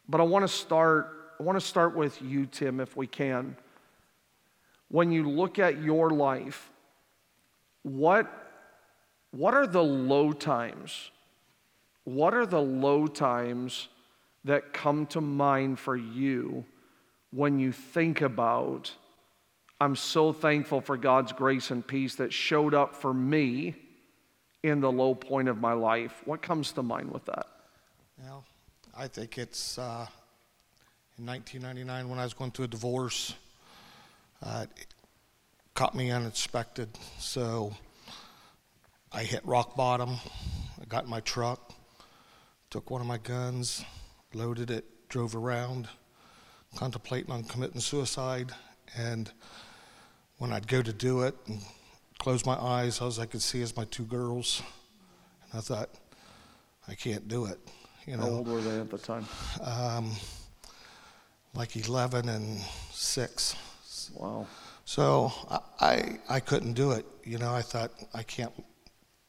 But 0.07 0.21
I 0.21 0.23
want 0.23 0.43
to 0.43 0.47
start 0.47 1.11
I 1.37 1.43
want 1.43 1.59
to 1.59 1.65
start 1.65 1.95
with 1.95 2.21
you 2.21 2.45
Tim 2.45 2.79
if 2.79 2.95
we 2.95 3.07
can. 3.07 3.57
When 4.87 5.11
you 5.11 5.29
look 5.29 5.59
at 5.59 5.81
your 5.81 6.09
life, 6.09 6.71
what 7.83 8.31
what 9.31 9.53
are 9.53 9.67
the 9.67 9.83
low 9.83 10.31
times? 10.31 11.11
What 12.05 12.33
are 12.33 12.45
the 12.45 12.61
low 12.61 13.07
times 13.07 13.89
that 14.45 14.71
come 14.71 15.07
to 15.07 15.19
mind 15.19 15.79
for 15.79 15.97
you 15.97 16.63
when 17.31 17.59
you 17.59 17.71
think 17.71 18.21
about 18.21 18.93
I'm 19.79 19.95
so 19.95 20.31
thankful 20.31 20.79
for 20.79 20.95
God's 20.95 21.33
grace 21.33 21.69
and 21.71 21.85
peace 21.85 22.15
that 22.15 22.31
showed 22.31 22.73
up 22.73 22.95
for 22.95 23.13
me 23.13 23.75
in 24.63 24.79
the 24.79 24.91
low 24.91 25.13
point 25.13 25.49
of 25.49 25.59
my 25.59 25.73
life. 25.73 26.21
What 26.25 26.41
comes 26.41 26.71
to 26.73 26.83
mind 26.83 27.11
with 27.11 27.25
that? 27.25 27.47
Well, 28.23 28.45
I 28.97 29.07
think 29.07 29.37
it's 29.37 29.77
uh, 29.77 30.07
in 31.17 31.25
1999 31.25 32.09
when 32.09 32.19
I 32.19 32.23
was 32.23 32.33
going 32.33 32.51
through 32.51 32.65
a 32.65 32.69
divorce. 32.69 33.33
Uh, 34.41 34.65
it 34.77 34.87
caught 35.73 35.93
me 35.93 36.09
unexpected. 36.09 36.89
So 37.19 37.75
I 39.11 39.23
hit 39.23 39.45
rock 39.45 39.75
bottom. 39.75 40.17
I 40.81 40.85
got 40.85 41.03
in 41.03 41.09
my 41.09 41.19
truck, 41.19 41.73
took 42.69 42.89
one 42.89 43.01
of 43.01 43.07
my 43.07 43.17
guns, 43.17 43.83
loaded 44.33 44.71
it, 44.71 45.09
drove 45.09 45.35
around, 45.35 45.89
contemplating 46.75 47.31
on 47.31 47.43
committing 47.43 47.81
suicide. 47.81 48.53
And 48.97 49.31
when 50.37 50.51
I'd 50.51 50.67
go 50.67 50.81
to 50.81 50.93
do 50.93 51.21
it 51.21 51.35
and 51.47 51.59
close 52.19 52.45
my 52.45 52.55
eyes, 52.55 53.01
all 53.01 53.11
I 53.19 53.25
could 53.25 53.41
see 53.41 53.61
is 53.61 53.75
my 53.75 53.85
two 53.85 54.03
girls. 54.03 54.61
And 55.51 55.59
I 55.59 55.61
thought, 55.61 55.89
I 56.87 56.93
can't 56.93 57.27
do 57.27 57.45
it. 57.45 57.59
You 58.05 58.17
know, 58.17 58.23
How 58.23 58.29
old 58.29 58.47
were 58.47 58.61
they 58.61 58.79
at 58.79 58.89
the 58.89 58.97
time? 58.97 59.25
Um, 59.63 60.11
like 61.53 61.75
11 61.75 62.29
and 62.29 62.59
6. 62.91 63.55
Wow. 64.13 64.45
So 64.85 65.31
I, 65.49 65.59
I, 65.79 66.19
I 66.29 66.39
couldn't 66.39 66.73
do 66.73 66.91
it. 66.91 67.05
You 67.23 67.39
know, 67.39 67.53
I 67.53 67.61
thought, 67.61 67.91
I 68.13 68.23
can't, 68.23 68.51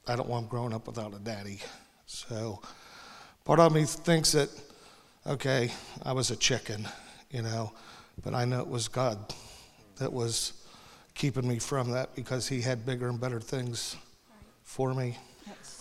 I 0.07 0.17
don't 0.17 0.29
want 0.29 0.45
them 0.45 0.51
growing 0.51 0.75
up 0.75 0.87
without 0.87 1.15
a 1.15 1.19
daddy. 1.19 1.61
So 2.05 2.61
part 3.45 3.59
of 3.59 3.73
me 3.73 3.85
thinks 3.85 4.33
that, 4.33 4.51
okay, 5.27 5.73
I 6.03 6.13
was 6.13 6.31
a 6.31 6.37
chicken, 6.37 6.87
you 7.31 7.43
know, 7.43 7.73
but 8.23 8.35
I 8.35 8.45
know 8.45 8.61
it 8.61 8.69
was 8.69 8.89
God 8.89 9.33
that 9.97 10.13
was 10.13 10.53
keeping 11.15 11.47
me 11.49 11.59
from 11.59 11.91
that 11.93 12.15
because 12.15 12.49
he 12.49 12.61
had 12.61 12.85
bigger 12.85 13.09
and 13.09 13.21
better 13.21 13.41
things 13.41 13.97
for 14.63 14.95
me. 14.95 15.17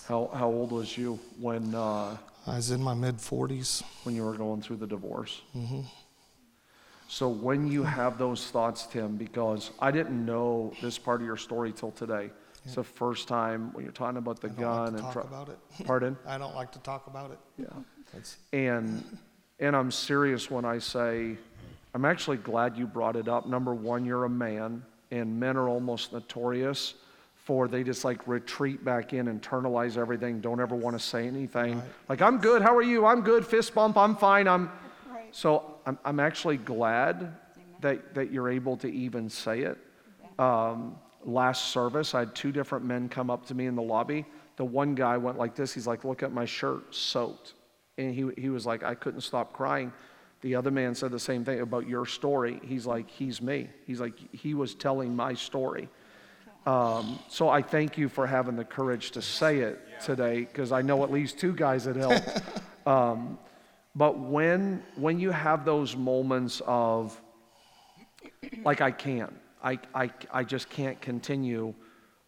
How, 0.07 0.29
how 0.33 0.47
old 0.47 0.71
was 0.71 0.97
you 0.97 1.19
when, 1.39 1.73
uh, 1.73 2.17
I 2.47 2.55
was 2.57 2.71
in 2.71 2.81
my 2.81 2.93
mid 2.93 3.17
40s. 3.17 3.81
when 4.03 4.15
you 4.15 4.23
were 4.23 4.35
going 4.35 4.61
through 4.61 4.77
the 4.77 4.87
divorce? 4.87 5.41
Mm-hmm. 5.55 5.81
So 7.07 7.27
when 7.27 7.67
you 7.67 7.83
have 7.83 8.17
those 8.17 8.49
thoughts, 8.51 8.85
Tim, 8.87 9.15
because 9.15 9.71
I 9.79 9.91
didn't 9.91 10.25
know 10.25 10.73
this 10.81 10.97
part 10.97 11.21
of 11.21 11.27
your 11.27 11.37
story 11.37 11.71
till 11.71 11.91
today. 11.91 12.31
It's 12.63 12.75
the 12.75 12.83
first 12.83 13.27
time 13.27 13.71
when 13.73 13.83
you're 13.83 13.93
talking 13.93 14.17
about 14.17 14.41
the 14.41 14.47
I 14.47 14.51
don't 14.51 14.59
gun 14.59 14.77
like 14.77 14.89
to 14.89 14.93
and 14.95 15.03
talk 15.03 15.13
tr- 15.13 15.19
about 15.19 15.49
it. 15.49 15.59
pardon. 15.85 16.17
I 16.25 16.39
don't 16.39 16.55
like 16.55 16.71
to 16.71 16.79
talk 16.79 17.05
about 17.05 17.29
it. 17.31 17.37
Yeah. 17.57 17.67
It's, 18.17 18.37
And 18.53 19.03
and 19.59 19.75
I'm 19.75 19.91
serious 19.91 20.49
when 20.49 20.65
I 20.65 20.79
say 20.79 21.37
I'm 21.95 22.03
actually 22.03 22.37
glad 22.37 22.77
you 22.77 22.87
brought 22.87 23.15
it 23.15 23.29
up. 23.29 23.47
Number 23.47 23.73
one, 23.73 24.03
you're 24.03 24.25
a 24.25 24.29
man 24.29 24.83
and 25.11 25.39
men 25.39 25.55
are 25.55 25.69
almost 25.69 26.11
notorious 26.11 26.95
for 27.35 27.69
they 27.69 27.85
just 27.85 28.03
like 28.03 28.27
retreat 28.27 28.83
back 28.83 29.13
in, 29.13 29.27
internalize 29.27 29.97
everything, 29.97 30.41
don't 30.41 30.59
ever 30.59 30.75
want 30.75 30.99
to 30.99 31.01
say 31.01 31.25
anything. 31.25 31.75
Right. 31.75 31.87
Like, 32.09 32.21
I'm 32.21 32.39
good, 32.39 32.61
how 32.61 32.75
are 32.75 32.81
you? 32.81 33.05
I'm 33.05 33.21
good, 33.21 33.45
fist 33.45 33.73
bump, 33.73 33.95
I'm 33.95 34.15
fine. 34.17 34.45
I'm 34.47 34.69
Right. 35.09 35.33
so 35.33 35.75
I'm, 35.85 35.97
I'm 36.03 36.19
actually 36.19 36.57
glad 36.57 37.33
that, 37.79 38.13
that 38.13 38.29
you're 38.29 38.49
able 38.49 38.75
to 38.77 38.91
even 38.91 39.29
say 39.29 39.61
it. 39.61 39.77
Um, 40.37 40.97
last 41.23 41.69
service, 41.69 42.13
I 42.13 42.19
had 42.19 42.35
two 42.35 42.51
different 42.51 42.83
men 42.83 43.07
come 43.07 43.29
up 43.29 43.45
to 43.45 43.53
me 43.53 43.67
in 43.67 43.75
the 43.75 43.81
lobby. 43.81 44.25
The 44.57 44.65
one 44.65 44.95
guy 44.95 45.15
went 45.15 45.37
like 45.37 45.55
this. 45.55 45.73
He's 45.73 45.87
like, 45.87 46.03
Look 46.03 46.23
at 46.23 46.33
my 46.33 46.43
shirt, 46.45 46.93
soaked. 46.93 47.53
And 47.97 48.13
he, 48.13 48.29
he 48.37 48.49
was 48.49 48.65
like, 48.65 48.83
I 48.83 48.95
couldn't 48.95 49.21
stop 49.21 49.53
crying. 49.53 49.93
The 50.41 50.55
other 50.55 50.71
man 50.71 50.95
said 50.95 51.11
the 51.11 51.19
same 51.19 51.43
thing 51.43 51.61
about 51.61 51.87
your 51.87 52.05
story. 52.05 52.59
He's 52.63 52.85
like, 52.85 53.09
He's 53.09 53.41
me. 53.41 53.69
He's 53.85 53.99
like, 53.99 54.13
He 54.33 54.53
was 54.53 54.75
telling 54.75 55.15
my 55.15 55.33
story. 55.33 55.89
Um, 56.65 57.19
so 57.29 57.47
I 57.47 57.61
thank 57.61 57.97
you 57.97 58.09
for 58.09 58.25
having 58.25 58.55
the 58.55 58.65
courage 58.65 59.11
to 59.11 59.21
say 59.21 59.59
it 59.59 59.79
today 60.01 60.39
because 60.39 60.71
I 60.71 60.81
know 60.81 61.03
at 61.03 61.11
least 61.11 61.37
two 61.37 61.53
guys 61.53 61.85
that 61.85 61.95
helped. 61.95 62.27
um, 62.87 63.37
but 63.95 64.17
when 64.19 64.83
when 64.95 65.19
you 65.19 65.31
have 65.31 65.63
those 65.63 65.95
moments 65.95 66.61
of 66.65 67.19
like 68.63 68.81
I 68.81 68.91
can't, 68.91 69.33
I, 69.63 69.79
I, 69.93 70.11
I 70.31 70.43
just 70.43 70.69
can't 70.69 70.99
continue. 71.01 71.73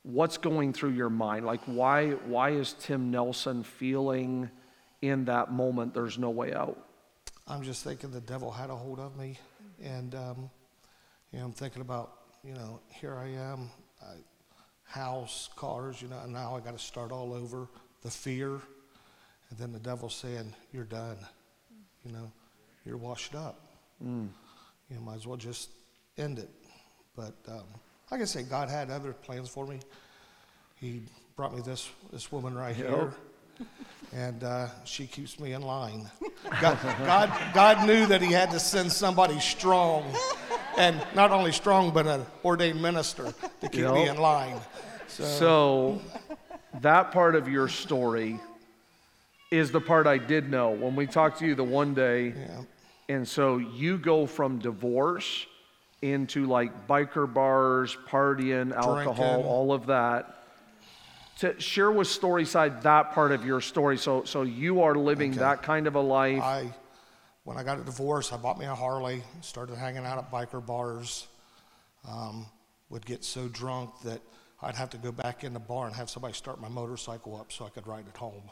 What's 0.03 0.37
going 0.37 0.71
through 0.71 0.91
your 0.91 1.09
mind? 1.09 1.45
Like 1.45 1.61
why 1.65 2.11
why 2.11 2.51
is 2.51 2.73
Tim 2.79 3.11
Nelson 3.11 3.63
feeling 3.63 4.49
in 5.01 5.25
that 5.25 5.51
moment 5.51 5.93
there's 5.93 6.17
no 6.17 6.29
way 6.29 6.53
out? 6.53 6.86
I'm 7.49 7.63
just 7.63 7.83
thinking 7.83 8.11
the 8.11 8.21
devil 8.21 8.51
had 8.51 8.69
a 8.69 8.75
hold 8.75 8.99
of 8.99 9.17
me. 9.17 9.37
And, 9.81 10.13
um, 10.15 10.49
you 11.31 11.39
know, 11.39 11.45
I'm 11.45 11.53
thinking 11.53 11.81
about, 11.81 12.11
you 12.43 12.53
know, 12.53 12.81
here 12.89 13.15
I 13.15 13.29
am, 13.29 13.69
I, 14.01 14.15
house, 14.83 15.49
cars, 15.55 16.01
you 16.01 16.09
know, 16.09 16.19
and 16.23 16.33
now 16.33 16.55
I 16.55 16.59
got 16.59 16.77
to 16.77 16.83
start 16.83 17.11
all 17.11 17.33
over. 17.33 17.67
The 18.03 18.09
fear. 18.09 18.51
And 19.49 19.57
then 19.57 19.71
the 19.71 19.79
devil 19.79 20.09
saying, 20.09 20.53
you're 20.73 20.83
done. 20.83 21.17
You 22.05 22.11
know, 22.11 22.31
you're 22.85 22.97
washed 22.97 23.33
up. 23.33 23.61
Mm. 24.03 24.27
You 24.89 24.95
know, 24.95 25.01
might 25.01 25.15
as 25.15 25.25
well 25.25 25.37
just 25.37 25.69
end 26.17 26.39
it. 26.39 26.49
But 27.15 27.35
um, 27.47 27.63
like 28.11 28.21
I 28.21 28.25
say, 28.25 28.43
God 28.43 28.69
had 28.69 28.89
other 28.89 29.13
plans 29.13 29.49
for 29.49 29.65
me. 29.65 29.79
He 30.75 31.01
brought 31.35 31.55
me 31.55 31.61
this, 31.61 31.89
this 32.11 32.31
woman 32.31 32.55
right 32.55 32.75
here 32.75 33.13
and 34.13 34.43
uh, 34.43 34.67
she 34.83 35.05
keeps 35.05 35.39
me 35.39 35.53
in 35.53 35.61
line. 35.61 36.09
God, 36.61 36.77
God, 37.05 37.53
God 37.53 37.87
knew 37.87 38.05
that 38.07 38.21
He 38.21 38.31
had 38.31 38.51
to 38.51 38.59
send 38.59 38.91
somebody 38.91 39.39
strong, 39.39 40.11
and 40.77 41.01
not 41.13 41.31
only 41.31 41.51
strong, 41.51 41.91
but 41.91 42.07
an 42.07 42.25
ordained 42.43 42.81
minister 42.81 43.33
to 43.61 43.69
keep 43.69 43.85
me 43.85 44.07
in 44.07 44.17
line. 44.17 44.59
So, 45.07 45.23
so 45.23 46.01
that 46.81 47.11
part 47.11 47.35
of 47.35 47.47
your 47.47 47.67
story 47.67 48.39
is 49.51 49.71
the 49.71 49.81
part 49.81 50.07
I 50.07 50.17
did 50.17 50.49
know 50.49 50.71
when 50.71 50.95
we 50.95 51.07
talked 51.07 51.39
to 51.39 51.45
you 51.45 51.55
the 51.55 51.63
one 51.63 51.93
day. 51.93 52.27
Yeah. 52.27 52.61
And 53.09 53.27
so 53.27 53.57
you 53.57 53.97
go 53.97 54.25
from 54.25 54.59
divorce 54.59 55.45
into 56.01 56.45
like 56.45 56.87
biker 56.87 57.31
bars, 57.31 57.97
partying, 58.09 58.73
alcohol, 58.73 59.13
Drinking. 59.13 59.45
all 59.45 59.71
of 59.71 59.87
that 59.87 60.36
to 61.39 61.59
share 61.59 61.91
with 61.91 62.07
Storyside 62.07 62.81
that 62.83 63.13
part 63.13 63.31
of 63.31 63.45
your 63.45 63.61
story. 63.61 63.97
So, 63.97 64.23
so 64.23 64.41
you 64.41 64.81
are 64.81 64.95
living 64.95 65.31
Okay. 65.31 65.39
that 65.39 65.61
kind 65.61 65.87
of 65.87 65.95
a 65.95 66.01
life. 66.01 66.41
I, 66.41 66.73
when 67.43 67.57
I 67.57 67.63
got 67.63 67.79
a 67.79 67.83
divorce, 67.83 68.33
I 68.33 68.37
bought 68.37 68.59
me 68.59 68.65
a 68.65 68.75
Harley, 68.75 69.23
started 69.41 69.77
hanging 69.77 70.05
out 70.05 70.17
at 70.17 70.31
biker 70.31 70.65
bars, 70.65 71.27
um, 72.07 72.47
would 72.89 73.05
get 73.05 73.23
so 73.23 73.47
drunk 73.47 73.91
that 74.03 74.21
I'd 74.61 74.75
have 74.75 74.89
to 74.91 74.97
go 74.97 75.11
back 75.11 75.43
in 75.43 75.53
the 75.53 75.59
bar 75.59 75.85
and 75.85 75.95
have 75.95 76.09
somebody 76.09 76.33
start 76.33 76.59
my 76.59 76.69
motorcycle 76.69 77.35
up 77.35 77.51
so 77.51 77.65
I 77.65 77.69
could 77.69 77.85
ride 77.85 78.05
it 78.07 78.17
home. 78.17 78.43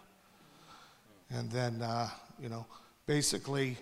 And 1.32 1.52
then, 1.52 1.82
uh, 1.82 2.10
you 2.40 2.50
know, 2.50 2.68
basically, 3.08 3.78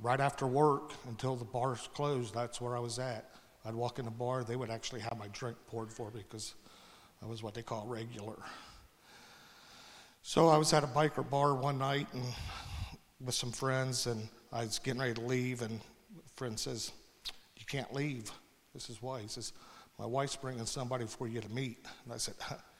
right 0.00 0.18
after 0.18 0.46
work 0.48 0.92
until 1.08 1.36
the 1.36 1.44
bars 1.44 1.88
closed, 1.94 2.34
that's 2.34 2.60
where 2.60 2.76
I 2.76 2.80
was 2.80 2.98
at. 2.98 3.30
I'd 3.64 3.74
walk 3.74 4.00
in 4.00 4.04
the 4.04 4.10
bar, 4.10 4.42
they 4.42 4.56
would 4.56 4.70
actually 4.70 5.00
have 5.02 5.16
my 5.16 5.28
drink 5.28 5.56
poured 5.68 5.92
for 5.92 6.10
me 6.10 6.24
because 6.28 6.54
I 7.22 7.26
was 7.26 7.42
what 7.42 7.54
they 7.54 7.62
call 7.62 7.86
regular. 7.86 8.36
So 10.22 10.48
I 10.48 10.56
was 10.56 10.72
at 10.72 10.82
a 10.82 10.88
biker 10.88 11.28
bar 11.28 11.54
one 11.54 11.78
night 11.78 12.08
and 12.12 12.24
with 13.24 13.34
some 13.34 13.52
friends, 13.52 14.06
and 14.06 14.28
I 14.52 14.64
was 14.64 14.78
getting 14.78 15.00
ready 15.00 15.14
to 15.14 15.20
leave, 15.20 15.62
and 15.62 15.80
a 15.80 16.28
friend 16.36 16.58
says, 16.58 16.92
"You 17.56 17.64
can't 17.66 17.92
leave." 17.94 18.30
This 18.74 18.90
is 18.90 19.00
why. 19.00 19.20
He 19.20 19.28
says, 19.28 19.52
"My 19.98 20.06
wife's 20.06 20.36
bringing 20.36 20.66
somebody 20.66 21.06
for 21.06 21.28
you 21.28 21.40
to 21.40 21.48
meet." 21.48 21.84
And 22.04 22.12
I 22.12 22.16
said, 22.16 22.34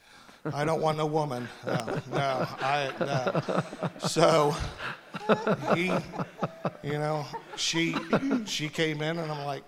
"I 0.52 0.64
don't 0.64 0.80
want 0.80 0.98
no 0.98 1.06
woman. 1.06 1.48
No, 1.64 2.00
no, 2.10 2.46
I 2.60 2.90
no." 3.00 3.98
So 4.08 4.56
he, 5.74 5.92
you 6.82 6.98
know, 6.98 7.24
she 7.56 7.94
she 8.46 8.68
came 8.68 9.02
in, 9.02 9.18
and 9.18 9.30
I'm 9.30 9.44
like, 9.46 9.64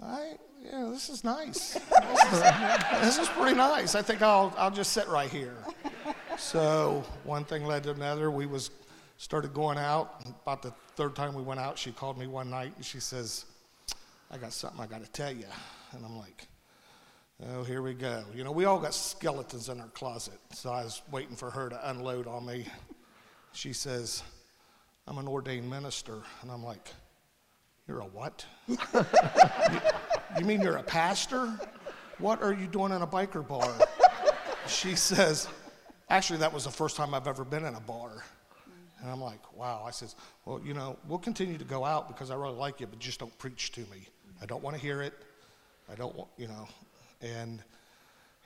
"I." 0.00 0.36
Yeah, 0.64 0.88
this 0.90 1.08
is 1.10 1.24
nice. 1.24 1.74
This 1.74 2.32
is, 2.32 2.40
this 3.02 3.18
is 3.18 3.28
pretty 3.28 3.56
nice. 3.56 3.94
I 3.94 4.02
think 4.02 4.22
I'll, 4.22 4.54
I'll 4.56 4.70
just 4.70 4.92
sit 4.92 5.06
right 5.08 5.30
here. 5.30 5.56
So 6.38 7.04
one 7.24 7.44
thing 7.44 7.66
led 7.66 7.82
to 7.84 7.90
another. 7.90 8.30
We 8.30 8.46
was 8.46 8.70
started 9.18 9.52
going 9.52 9.78
out. 9.78 10.24
About 10.42 10.62
the 10.62 10.72
third 10.96 11.14
time 11.14 11.34
we 11.34 11.42
went 11.42 11.60
out, 11.60 11.78
she 11.78 11.92
called 11.92 12.18
me 12.18 12.26
one 12.26 12.50
night 12.50 12.72
and 12.76 12.84
she 12.84 12.98
says, 12.98 13.44
"I 14.30 14.38
got 14.38 14.52
something 14.52 14.80
I 14.80 14.86
got 14.86 15.04
to 15.04 15.10
tell 15.12 15.32
you." 15.32 15.46
And 15.92 16.04
I'm 16.04 16.18
like, 16.18 16.48
Oh, 17.42 17.64
here 17.64 17.82
we 17.82 17.94
go. 17.94 18.24
You 18.34 18.44
know, 18.44 18.52
we 18.52 18.64
all 18.64 18.78
got 18.78 18.94
skeletons 18.94 19.68
in 19.68 19.80
our 19.80 19.88
closet, 19.88 20.38
so 20.52 20.70
I 20.70 20.84
was 20.84 21.02
waiting 21.10 21.34
for 21.34 21.50
her 21.50 21.68
to 21.68 21.90
unload 21.90 22.26
on 22.26 22.46
me. 22.46 22.66
She 23.52 23.72
says, 23.72 24.22
I'm 25.06 25.18
an 25.18 25.26
ordained 25.26 25.68
minister. 25.68 26.22
And 26.42 26.50
I'm 26.50 26.62
like, 26.64 26.90
You're 27.88 28.00
a 28.00 28.04
what? 28.04 28.46
you, 30.38 30.44
mean 30.44 30.60
you're 30.60 30.76
a 30.76 30.82
pastor? 30.82 31.52
What 32.18 32.42
are 32.42 32.52
you 32.52 32.66
doing 32.66 32.92
in 32.92 33.02
a 33.02 33.06
biker 33.06 33.46
bar? 33.46 33.76
She 34.66 34.94
says, 34.94 35.48
Actually, 36.08 36.40
that 36.40 36.52
was 36.52 36.64
the 36.64 36.70
first 36.70 36.96
time 36.96 37.14
I've 37.14 37.26
ever 37.26 37.44
been 37.44 37.64
in 37.64 37.74
a 37.74 37.80
bar. 37.80 38.24
And 39.00 39.10
I'm 39.10 39.20
like, 39.20 39.40
Wow. 39.56 39.84
I 39.86 39.90
says, 39.90 40.14
Well, 40.44 40.60
you 40.64 40.74
know, 40.74 40.96
we'll 41.08 41.18
continue 41.18 41.58
to 41.58 41.64
go 41.64 41.84
out 41.84 42.08
because 42.08 42.30
I 42.30 42.34
really 42.34 42.56
like 42.56 42.80
you, 42.80 42.86
but 42.86 42.98
just 42.98 43.20
don't 43.20 43.36
preach 43.38 43.72
to 43.72 43.80
me. 43.80 44.08
I 44.40 44.46
don't 44.46 44.62
want 44.62 44.76
to 44.76 44.82
hear 44.82 45.02
it. 45.02 45.14
I 45.90 45.94
don't 45.94 46.14
want, 46.14 46.30
you 46.36 46.48
know. 46.48 46.66
And 47.20 47.62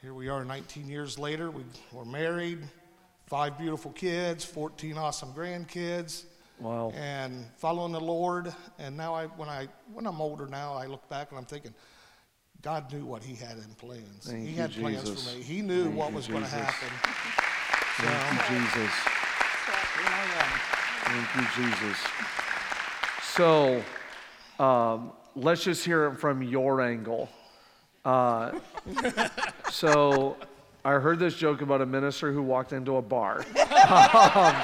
here 0.02 0.14
we 0.14 0.28
are 0.28 0.44
19 0.44 0.88
years 0.88 1.18
later. 1.18 1.50
We, 1.50 1.62
we're 1.92 2.04
married, 2.04 2.58
five 3.26 3.58
beautiful 3.58 3.90
kids, 3.92 4.44
14 4.44 4.96
awesome 4.96 5.32
grandkids. 5.32 6.24
Wow. 6.60 6.92
And 6.96 7.46
following 7.56 7.92
the 7.92 8.00
Lord. 8.00 8.52
And 8.78 8.96
now, 8.96 9.14
I, 9.14 9.26
when, 9.26 9.48
I, 9.48 9.68
when 9.92 10.06
I'm 10.06 10.20
older 10.20 10.46
now, 10.46 10.74
I 10.74 10.86
look 10.86 11.08
back 11.08 11.30
and 11.30 11.38
I'm 11.38 11.44
thinking, 11.44 11.74
God 12.62 12.92
knew 12.92 13.04
what 13.04 13.22
He 13.22 13.34
had 13.34 13.56
in 13.58 13.74
plans. 13.76 14.26
Thank 14.26 14.46
he 14.46 14.54
had 14.54 14.72
plans 14.72 15.08
for 15.08 15.36
me. 15.36 15.42
He 15.42 15.62
knew 15.62 15.84
Thank 15.84 15.96
what 15.96 16.12
was 16.12 16.26
going 16.26 16.42
to 16.42 16.48
happen. 16.48 16.88
Thank 18.00 18.50
you, 18.50 18.58
Jesus. 18.58 18.92
Thank 21.04 21.36
you, 21.36 21.64
Jesus. 21.64 21.98
So, 23.22 23.82
um, 24.58 25.12
let's 25.34 25.62
just 25.62 25.84
hear 25.84 26.06
it 26.06 26.16
from 26.16 26.42
your 26.42 26.80
angle. 26.80 27.28
Uh, 28.04 28.58
so, 29.70 30.36
I 30.84 30.92
heard 30.94 31.18
this 31.18 31.34
joke 31.34 31.60
about 31.60 31.80
a 31.80 31.86
minister 31.86 32.32
who 32.32 32.42
walked 32.42 32.72
into 32.72 32.96
a 32.96 33.02
bar. 33.02 33.44
Um, 33.88 34.54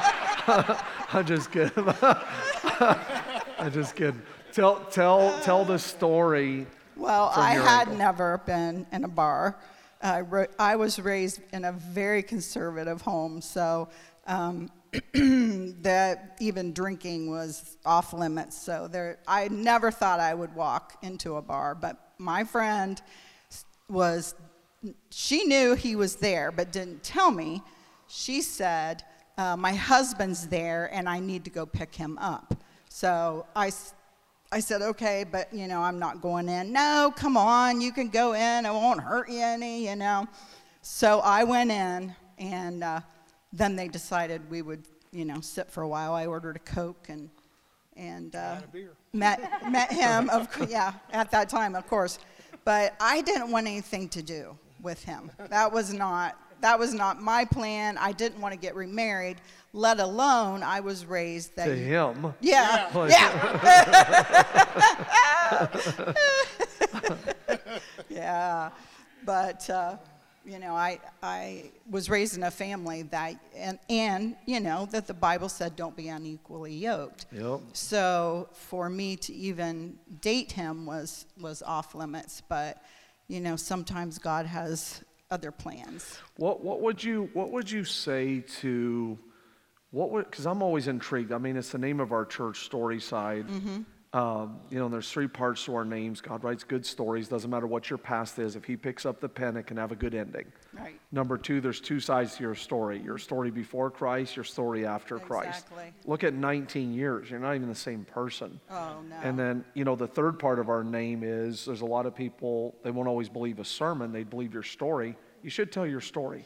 I'm 1.14 1.25
just 1.25 1.52
kidding. 1.52 1.73
I'm 2.02 3.71
just 3.73 3.94
kidding. 3.94 4.21
Tell, 4.52 4.80
tell, 4.87 5.40
tell 5.42 5.64
the 5.64 5.78
story. 5.78 6.66
Well, 6.97 7.30
I 7.37 7.52
had 7.52 7.97
never 7.97 8.38
been 8.38 8.85
in 8.90 9.04
a 9.04 9.09
bar. 9.09 9.56
I 10.02 10.23
ro- 10.23 10.49
I 10.59 10.75
was 10.75 10.99
raised 10.99 11.40
in 11.52 11.64
a 11.64 11.71
very 11.71 12.21
conservative 12.23 13.00
home, 13.00 13.40
so 13.40 13.88
um, 14.26 14.71
that 15.12 16.37
even 16.40 16.73
drinking 16.73 17.30
was 17.30 17.76
off 17.87 18.12
limits. 18.12 18.61
So 18.61 18.88
there, 18.88 19.18
I 19.28 19.47
never 19.49 19.92
thought 19.92 20.18
I 20.18 20.35
would 20.35 20.54
walk 20.56 20.99
into 21.02 21.37
a 21.37 21.42
bar. 21.42 21.76
But 21.76 21.97
my 22.18 22.42
friend 22.42 23.00
was, 23.88 24.35
she 25.11 25.44
knew 25.44 25.75
he 25.75 25.94
was 25.94 26.16
there, 26.16 26.50
but 26.50 26.73
didn't 26.73 27.04
tell 27.04 27.30
me. 27.30 27.62
She 28.09 28.42
said, 28.42 29.04
uh, 29.38 29.56
"My 29.56 29.74
husband's 29.74 30.48
there, 30.48 30.90
and 30.92 31.08
I 31.08 31.20
need 31.20 31.44
to 31.44 31.50
go 31.50 31.66
pick 31.66 31.94
him 31.94 32.18
up." 32.18 32.54
So 32.88 33.44
I, 33.56 33.72
I 34.52 34.60
said, 34.60 34.80
okay, 34.80 35.24
but 35.28 35.52
you 35.52 35.66
know, 35.66 35.80
I'm 35.80 35.98
not 35.98 36.20
going 36.20 36.48
in. 36.48 36.72
No, 36.72 37.12
come 37.16 37.36
on, 37.36 37.80
you 37.80 37.90
can 37.90 38.08
go 38.08 38.34
in. 38.34 38.64
It 38.64 38.72
won't 38.72 39.00
hurt 39.00 39.28
you 39.28 39.40
any, 39.40 39.88
you 39.88 39.96
know. 39.96 40.28
So 40.80 41.18
I 41.18 41.42
went 41.42 41.72
in, 41.72 42.14
and 42.38 42.84
uh, 42.84 43.00
then 43.52 43.74
they 43.74 43.88
decided 43.88 44.48
we 44.48 44.62
would, 44.62 44.84
you 45.10 45.24
know, 45.24 45.40
sit 45.40 45.72
for 45.72 45.82
a 45.82 45.88
while. 45.88 46.14
I 46.14 46.26
ordered 46.26 46.54
a 46.54 46.60
Coke 46.60 47.08
and 47.08 47.30
and 47.96 48.36
uh, 48.36 48.60
met 49.12 49.40
met 49.68 49.92
him. 49.92 50.30
Of 50.30 50.48
yeah, 50.70 50.92
at 51.12 51.32
that 51.32 51.48
time, 51.48 51.74
of 51.74 51.88
course. 51.88 52.20
But 52.64 52.94
I 53.00 53.22
didn't 53.22 53.50
want 53.50 53.66
anything 53.66 54.08
to 54.10 54.22
do 54.22 54.56
with 54.80 55.02
him. 55.02 55.32
That 55.50 55.72
was 55.72 55.92
not 55.92 56.38
that 56.61 56.78
was 56.78 56.94
not 56.94 57.20
my 57.20 57.44
plan. 57.44 57.96
I 57.99 58.12
didn't 58.12 58.40
want 58.40 58.52
to 58.54 58.58
get 58.58 58.75
remarried, 58.75 59.38
let 59.73 60.00
alone 60.00 60.62
I 60.62 60.80
was 60.80 61.05
raised 61.07 61.57
that 61.57 61.66
To 61.66 61.74
him. 61.76 62.33
yeah. 62.40 62.90
Like- 62.94 63.11
Yeah. 63.11 64.55
yeah. 68.09 68.70
But, 69.24 69.68
uh, 69.70 69.96
you 70.44 70.59
know, 70.59 70.74
I, 70.74 71.00
I 71.22 71.70
was 71.90 72.11
raised 72.11 72.37
in 72.37 72.42
a 72.42 72.50
family 72.50 73.02
that, 73.05 73.35
and, 73.57 73.78
and, 73.88 74.37
you 74.44 74.61
know, 74.61 74.87
that 74.90 75.07
the 75.07 75.14
Bible 75.14 75.48
said 75.48 75.74
don't 75.76 75.96
be 75.96 76.09
unequally 76.09 76.74
yoked. 76.74 77.24
Yep. 77.33 77.61
So 77.72 78.50
for 78.52 78.90
me 78.90 79.16
to 79.16 79.33
even 79.33 79.98
date 80.20 80.52
him 80.52 80.85
was, 80.85 81.24
was 81.40 81.62
off 81.62 81.94
limits. 81.94 82.42
But, 82.46 82.83
you 83.28 83.40
know, 83.40 83.57
sometimes 83.57 84.18
God 84.18 84.44
has 84.44 85.00
other 85.35 85.51
plans. 85.51 86.18
What 86.37 86.64
what 86.64 86.81
would 86.81 87.03
you 87.03 87.29
what 87.33 87.51
would 87.51 87.68
you 87.68 87.85
say 87.85 88.44
to 88.61 89.18
what 89.90 90.11
would 90.12 90.31
because 90.31 90.47
I'm 90.47 90.62
always 90.62 90.87
intrigued. 90.87 91.33
I 91.33 91.38
mean, 91.38 91.57
it's 91.57 91.70
the 91.70 91.79
name 91.79 91.99
of 92.01 92.12
our 92.12 92.25
church, 92.25 92.70
Storyside. 92.70 93.49
Mm-hmm. 93.49 93.83
Um, 94.14 94.61
you 94.70 94.79
know, 94.79 94.85
and 94.85 94.94
there's 94.94 95.11
three 95.11 95.27
parts 95.27 95.64
to 95.64 95.74
our 95.74 95.85
names. 95.85 96.20
God 96.20 96.44
writes 96.44 96.62
good 96.62 96.87
stories. 96.87 97.27
Doesn't 97.27 97.50
matter 97.50 97.66
what 97.66 97.90
your 97.90 97.98
past 97.98 98.38
is. 98.38 98.55
If 98.55 98.64
He 98.64 98.77
picks 98.77 99.05
up 99.05 99.20
the 99.20 99.29
pen, 99.29 99.57
it 99.57 99.66
can 99.66 99.77
have 99.77 99.90
a 99.90 99.96
good 99.96 100.14
ending. 100.14 100.53
Right. 100.72 101.00
Number 101.11 101.37
two, 101.37 101.61
there's 101.61 101.81
two 101.81 101.98
sides 101.98 102.37
to 102.37 102.44
your 102.44 102.55
story. 102.55 103.00
Your 103.00 103.18
story 103.18 103.50
before 103.50 103.90
Christ, 103.90 104.37
your 104.37 104.44
story 104.44 104.87
after 104.87 105.18
Christ. 105.18 105.64
Exactly. 105.64 105.92
Look 106.05 106.22
at 106.22 106.33
19 106.33 106.94
years. 106.94 107.29
You're 107.29 107.40
not 107.40 107.57
even 107.57 107.68
the 107.68 107.74
same 107.74 108.05
person. 108.05 108.61
Oh, 108.70 108.98
no. 109.09 109.16
And 109.20 109.37
then, 109.37 109.64
you 109.74 109.85
know, 109.85 109.96
the 109.96 110.07
third 110.07 110.38
part 110.38 110.61
of 110.61 110.68
our 110.68 110.85
name 110.85 111.24
is 111.24 111.64
there's 111.64 111.81
a 111.81 111.87
lot 111.87 112.07
of 112.07 112.14
people, 112.14 112.77
they 112.85 112.92
won't 112.92 113.09
always 113.09 113.29
believe 113.29 113.59
a 113.59 113.64
sermon, 113.64 114.12
they 114.12 114.22
believe 114.22 114.55
your 114.55 114.62
story. 114.62 115.16
You 115.42 115.50
should 115.50 115.72
tell 115.72 115.87
your 115.87 116.00
story. 116.00 116.44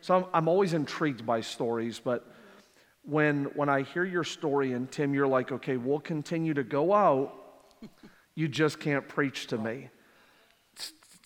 So 0.00 0.16
I'm, 0.16 0.24
I'm 0.32 0.48
always 0.48 0.72
intrigued 0.72 1.26
by 1.26 1.42
stories, 1.42 2.00
but 2.02 2.26
when, 3.02 3.44
when 3.54 3.68
I 3.68 3.82
hear 3.82 4.04
your 4.04 4.24
story, 4.24 4.72
and 4.72 4.90
Tim, 4.90 5.14
you're 5.14 5.26
like, 5.26 5.52
okay, 5.52 5.76
we'll 5.76 6.00
continue 6.00 6.54
to 6.54 6.62
go 6.62 6.92
out, 6.92 7.34
you 8.34 8.48
just 8.48 8.78
can't 8.80 9.08
preach 9.08 9.46
to 9.48 9.58
me. 9.58 9.88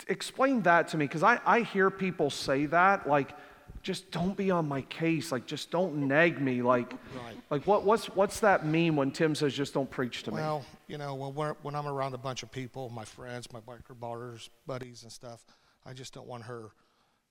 Explain 0.08 0.62
that 0.62 0.88
to 0.88 0.96
me, 0.96 1.06
because 1.06 1.22
I, 1.22 1.40
I 1.44 1.60
hear 1.60 1.90
people 1.90 2.30
say 2.30 2.66
that, 2.66 3.08
like, 3.08 3.32
just 3.82 4.10
don't 4.10 4.36
be 4.36 4.50
on 4.50 4.66
my 4.66 4.82
case, 4.82 5.30
like, 5.30 5.46
just 5.46 5.70
don't 5.70 6.08
nag 6.08 6.40
me, 6.40 6.62
like, 6.62 6.92
Right. 6.92 7.36
like 7.50 7.66
what, 7.66 7.84
what's, 7.84 8.06
what's 8.06 8.40
that 8.40 8.64
mean 8.64 8.96
when 8.96 9.10
Tim 9.10 9.34
says 9.34 9.52
just 9.54 9.74
don't 9.74 9.90
preach 9.90 10.22
to 10.24 10.30
me? 10.30 10.36
Well, 10.38 10.64
you 10.88 10.96
know, 10.96 11.14
when, 11.14 11.34
we're, 11.34 11.54
when 11.62 11.74
I'm 11.74 11.86
around 11.86 12.14
a 12.14 12.18
bunch 12.18 12.42
of 12.42 12.50
people, 12.50 12.88
my 12.90 13.04
friends, 13.04 13.52
my 13.52 13.60
biker 13.60 13.98
bars, 13.98 14.48
buddies, 14.66 15.02
and 15.02 15.12
stuff, 15.12 15.44
I 15.84 15.92
just 15.92 16.14
don't 16.14 16.26
want 16.26 16.44
her, 16.44 16.70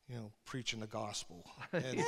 you 0.10 0.16
know, 0.16 0.32
preaching 0.46 0.80
the 0.82 0.88
gospel 0.88 1.46
and 1.74 2.04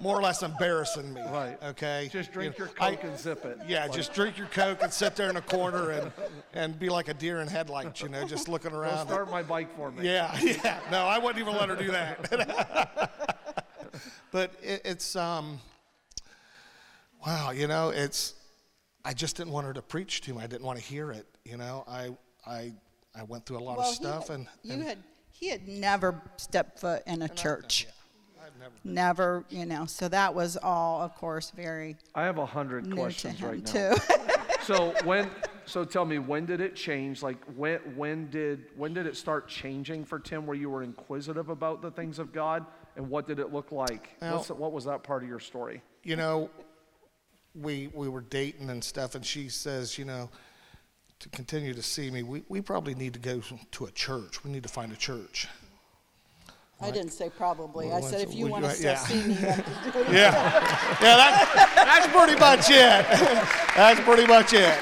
more 0.00 0.18
or 0.18 0.22
less 0.22 0.42
embarrassing 0.42 1.14
me. 1.14 1.20
Right. 1.22 1.56
Okay. 1.62 2.08
Just 2.12 2.32
drink 2.32 2.58
You 2.58 2.64
your 2.64 2.74
know, 2.74 2.80
I- 2.80 2.94
Coke 2.96 3.04
and 3.04 3.18
zip 3.18 3.44
it. 3.44 3.58
Yeah, 3.68 3.82
Like, 3.84 3.92
just 3.92 4.12
drink 4.12 4.36
your 4.36 4.48
Coke 4.48 4.78
and 4.82 4.92
sit 4.92 5.14
there 5.16 5.30
in 5.30 5.36
a 5.36 5.40
corner 5.40 5.90
and, 5.90 6.12
and 6.54 6.78
be 6.78 6.88
like 6.88 7.08
a 7.08 7.14
deer 7.14 7.40
in 7.40 7.48
headlights, 7.48 8.02
you 8.02 8.08
know, 8.08 8.26
just 8.26 8.48
looking 8.48 8.72
Go 8.72 8.78
around. 8.78 9.06
start 9.06 9.30
my 9.30 9.42
bike 9.42 9.74
for 9.76 9.90
me. 9.92 10.04
Yeah, 10.06 10.36
yeah. 10.42 10.80
No, 10.90 11.04
I 11.06 11.18
wouldn't 11.18 11.38
even 11.40 11.56
let 11.56 11.68
her 11.68 11.76
do 11.76 11.92
that. 11.92 13.10
but 14.32 14.52
it, 14.62 14.82
it's, 14.84 15.14
um, 15.16 15.60
wow, 17.24 17.52
you 17.52 17.68
know, 17.68 17.90
it's, 17.90 18.34
I 19.04 19.12
just 19.12 19.36
didn't 19.36 19.52
want 19.52 19.66
her 19.66 19.72
to 19.72 19.82
preach 19.82 20.20
to 20.22 20.34
me. 20.34 20.42
I 20.42 20.46
didn't 20.48 20.66
want 20.66 20.78
to 20.80 20.84
hear 20.84 21.12
it. 21.12 21.26
You 21.44 21.56
know, 21.58 21.84
I, 21.86 22.10
I, 22.44 22.72
I 23.14 23.22
went 23.22 23.46
through 23.46 23.58
a 23.58 23.60
lot 23.60 23.78
of 23.78 23.86
stuff 23.86 24.28
had- 24.28 24.34
and, 24.40 24.48
you 24.64 24.72
and 24.74 24.82
had 24.82 24.98
he 25.38 25.48
had 25.50 25.66
never 25.68 26.20
stepped 26.36 26.80
foot 26.80 27.02
in 27.06 27.22
a 27.22 27.28
church 27.28 27.86
I've 28.44 28.58
never, 28.58 28.74
never 28.84 29.44
you 29.50 29.66
know 29.66 29.86
so 29.86 30.08
that 30.08 30.34
was 30.34 30.56
all 30.56 31.02
of 31.02 31.14
course 31.14 31.50
very 31.50 31.96
I 32.14 32.24
have 32.24 32.38
a 32.38 32.46
hundred 32.46 32.84
new 32.86 32.94
to 32.94 33.00
questions 33.02 33.42
right 33.42 33.64
now. 33.74 33.94
too 33.94 33.96
So 34.62 34.92
when, 35.04 35.30
so 35.64 35.84
tell 35.84 36.04
me, 36.04 36.18
when 36.18 36.44
did 36.44 36.60
it 36.60 36.74
change? 36.74 37.22
Like 37.22 37.36
when, 37.54 37.78
when 37.94 38.28
did, 38.30 38.64
when 38.76 38.92
did 38.94 39.06
it 39.06 39.16
start 39.16 39.46
changing 39.46 40.04
for 40.04 40.18
Tim, 40.18 40.44
where 40.44 40.56
you 40.56 40.68
were 40.68 40.82
inquisitive 40.82 41.50
about 41.50 41.82
the 41.82 41.90
things 41.92 42.18
of 42.18 42.32
God, 42.32 42.66
and 42.96 43.08
what 43.08 43.28
did 43.28 43.38
it 43.38 43.52
look 43.52 43.70
like? 43.70 44.16
Well- 44.20 44.38
What's, 44.38 44.48
what 44.50 44.72
was 44.72 44.84
that 44.86 45.04
part 45.04 45.22
of 45.22 45.28
your 45.28 45.38
story? 45.38 45.82
you 46.02 46.16
know, 46.16 46.50
we, 47.54 47.90
we 47.94 48.08
were 48.08 48.22
dating 48.22 48.70
and 48.70 48.82
stuff 48.82 49.14
and 49.14 49.24
she 49.24 49.48
says, 49.48 49.96
you 49.98 50.04
know, 50.04 50.30
to 51.20 51.28
continue 51.30 51.74
to 51.74 51.82
see 51.82 52.10
me, 52.10 52.22
we, 52.22 52.42
we 52.48 52.60
probably 52.60 52.94
need 52.94 53.14
to 53.14 53.18
go 53.18 53.42
to 53.72 53.84
a 53.86 53.90
church. 53.90 54.44
We 54.44 54.50
need 54.50 54.62
to 54.62 54.68
find 54.68 54.92
a 54.92 54.96
church. 54.96 55.48
i 56.80 56.90
didn't 56.90 57.12
say 57.12 57.30
probably 57.30 57.90
i 57.90 58.02
said 58.02 58.20
if 58.20 58.34
you 58.34 58.46
want 58.48 58.62
to 58.62 58.70
still 58.70 58.92
yeah. 58.92 58.98
see 58.98 59.22
me 59.22 59.28
you 59.28 59.34
have 59.34 59.84
to 59.84 59.92
do 59.92 59.98
it. 60.00 60.12
Yeah, 60.12 60.32
yeah, 61.00 61.16
that, 61.16 61.72
that's 61.74 62.06
pretty 62.08 62.38
much 62.38 62.70
it. 62.70 63.52
That's 63.76 64.00
pretty 64.00 64.26
much 64.26 64.54
it. 64.54 64.74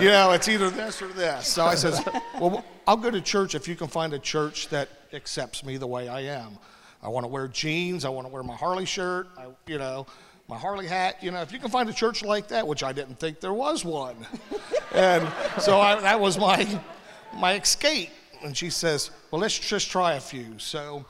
You 0.00 0.10
know, 0.10 0.30
it's 0.30 0.46
either 0.46 0.70
this 0.70 1.02
or 1.02 1.08
this. 1.08 1.48
So 1.48 1.64
I 1.64 1.74
says, 1.74 2.00
well, 2.40 2.64
I'll 2.86 2.96
go 2.96 3.10
to 3.10 3.20
church 3.20 3.56
if 3.56 3.66
you 3.66 3.74
can 3.74 3.88
find 3.88 4.12
a 4.12 4.18
church 4.20 4.68
that 4.68 4.88
accepts 5.12 5.64
me 5.64 5.76
the 5.76 5.88
way 5.88 6.08
I 6.08 6.20
am. 6.20 6.56
I 7.02 7.08
want 7.08 7.24
to 7.24 7.28
wear 7.28 7.48
jeans. 7.48 8.04
I 8.04 8.10
want 8.10 8.28
to 8.28 8.32
wear 8.32 8.44
my 8.44 8.54
Harley 8.54 8.84
shirt. 8.84 9.26
I, 9.36 9.46
you 9.66 9.78
know, 9.78 10.06
my 10.48 10.56
Harley 10.56 10.86
hat. 10.86 11.22
You 11.22 11.30
know, 11.30 11.42
if 11.42 11.52
you 11.52 11.58
can 11.58 11.70
find 11.70 11.88
a 11.88 11.92
church 11.92 12.24
like 12.24 12.48
that, 12.48 12.66
which 12.66 12.82
I 12.82 12.92
didn't 12.92 13.20
think 13.20 13.40
there 13.40 13.52
was 13.52 13.84
one, 13.84 14.16
and 14.94 15.28
so 15.60 15.80
I, 15.80 16.00
that 16.00 16.18
was 16.18 16.38
my 16.38 16.80
my 17.34 17.54
escape. 17.54 18.10
And 18.42 18.56
she 18.56 18.70
says, 18.70 19.10
Well, 19.30 19.40
let's 19.40 19.58
just 19.58 19.90
try 19.90 20.14
a 20.14 20.20
few. 20.20 20.58
So 20.58 21.04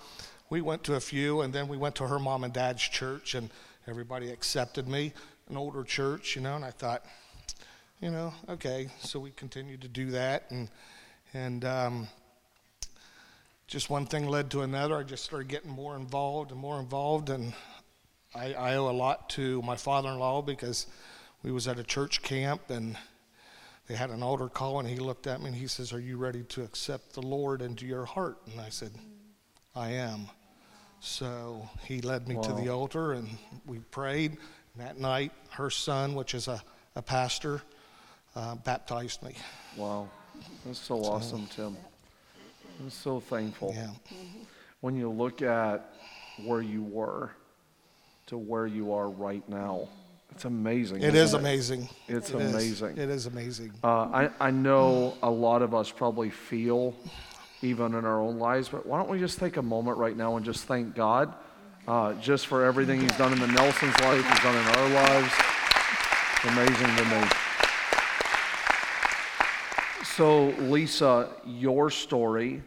we 0.51 0.61
went 0.61 0.83
to 0.85 0.95
a 0.95 1.01
few, 1.01 1.43
and 1.43 1.53
then 1.53 1.69
we 1.69 1.77
went 1.77 1.95
to 1.97 2.07
her 2.07 2.19
mom 2.19 2.45
and 2.45 2.53
dad's 2.53 2.83
church, 2.83 3.35
and 3.35 3.51
everybody 3.87 4.31
accepted 4.31 4.89
me, 4.89 5.13
an 5.49 5.57
older 5.57 5.85
church, 5.85 6.37
you 6.37 6.43
know, 6.43 6.57
and 6.57 6.65
I 6.65 6.71
thought, 6.71 7.05
you 8.01 8.11
know, 8.11 8.33
okay. 8.49 8.89
So 9.01 9.21
we 9.21 9.31
continued 9.31 9.83
to 9.83 9.89
do 9.89 10.11
that, 10.13 10.51
and, 10.51 10.69
and, 11.35 11.65
um, 11.65 12.09
just 13.67 13.91
one 13.91 14.07
thing 14.07 14.27
led 14.27 14.51
to 14.53 14.63
another. 14.63 14.97
I 14.97 15.03
just 15.03 15.25
started 15.25 15.49
getting 15.49 15.71
more 15.71 15.95
involved 15.95 16.53
and 16.53 16.59
more 16.59 16.81
involved, 16.81 17.29
and 17.29 17.53
I, 18.35 18.53
I 18.53 18.77
owe 18.77 18.91
a 18.91 18.93
lot 18.93 19.31
to 19.31 19.63
my 19.63 19.77
father-in-law 19.77 20.43
because 20.43 20.87
we 21.43 21.51
was 21.51 21.67
at 21.67 21.79
a 21.79 21.85
church 21.85 22.23
camp 22.23 22.71
and 22.71 22.97
they 23.87 23.95
had 23.95 24.11
an 24.11 24.23
altar 24.23 24.49
call, 24.49 24.81
and 24.81 24.89
he 24.89 24.97
looked 24.97 25.27
at 25.27 25.41
me 25.41 25.47
and 25.47 25.55
he 25.55 25.67
says, 25.67 25.95
"Are 25.95 26.01
you 26.01 26.19
ready 26.19 26.43
to 26.43 26.63
accept 26.63 27.15
the 27.15 27.23
Lord 27.23 27.63
into 27.63 27.87
your 27.87 28.05
heart?" 28.05 28.37
And 28.53 28.61
I 28.61 28.69
said, 28.69 28.93
"I 29.75 29.93
am." 29.93 30.29
So 31.01 31.69
he 31.85 32.03
led 32.03 32.29
me 32.29 32.35
wow. 32.35 32.43
to 32.43 32.53
the 32.53 32.69
altar, 32.69 33.13
and 33.13 33.29
we 33.67 33.79
prayed. 33.79 34.33
And 34.75 34.87
that 34.87 34.99
night, 34.99 35.33
her 35.51 35.71
son, 35.71 36.15
which 36.15 36.35
is 36.35 36.49
a, 36.49 36.63
a 36.97 37.03
pastor, 37.03 37.63
uh, 38.37 38.57
baptized 38.57 39.23
me. 39.23 39.35
Wow, 39.75 40.11
that's 40.67 40.79
so, 40.79 41.03
so 41.03 41.11
awesome, 41.11 41.47
Tim. 41.47 41.75
I'm 42.81 42.91
so 42.91 43.21
thankful. 43.21 43.73
Yeah. 43.75 43.91
When 44.81 44.97
you 44.97 45.09
look 45.09 45.41
at 45.41 45.95
where 46.45 46.61
you 46.61 46.83
were 46.83 47.31
to 48.29 48.39
where 48.39 48.67
you 48.67 48.93
are 48.93 49.09
right 49.09 49.47
now, 49.49 49.89
it's 50.31 50.45
amazing. 50.45 51.03
It 51.03 51.15
is 51.15 51.35
it? 51.35 51.39
amazing. 51.39 51.89
It's 52.07 52.31
it 52.31 52.37
amazing. 52.37 52.93
Is. 52.93 52.99
It 52.99 53.11
is 53.11 53.27
amazing. 53.27 53.73
Uh, 53.83 53.89
I, 53.89 54.31
I 54.41 54.51
know 54.51 55.15
a 55.23 55.31
lot 55.31 55.63
of 55.63 55.75
us 55.75 55.91
probably 55.91 56.31
feel 56.31 56.95
even 57.63 57.95
in 57.95 58.05
our 58.05 58.21
own 58.21 58.39
lives, 58.39 58.69
but 58.69 58.87
why 58.87 58.99
don't 58.99 59.11
we 59.11 59.19
just 59.19 59.39
take 59.39 59.57
a 59.57 59.63
moment 59.63 59.99
right 59.99 60.17
now 60.17 60.37
and 60.37 60.45
just 60.45 60.65
thank 60.65 60.95
God 60.95 61.35
uh, 61.89 62.13
just 62.21 62.47
for 62.47 62.65
everything 62.65 63.01
He's 63.01 63.17
done 63.17 63.33
in 63.33 63.41
the 63.41 63.49
Nelson's 63.49 63.99
life, 64.01 64.25
He's 64.29 64.41
done 64.41 64.55
in 64.55 64.65
our 64.77 64.89
lives. 64.91 65.33
It's 66.37 66.45
amazing 66.45 66.97
to 66.97 67.05
me. 67.05 67.29
So, 70.05 70.49
Lisa, 70.71 71.31
your 71.47 71.91
story. 71.91 72.63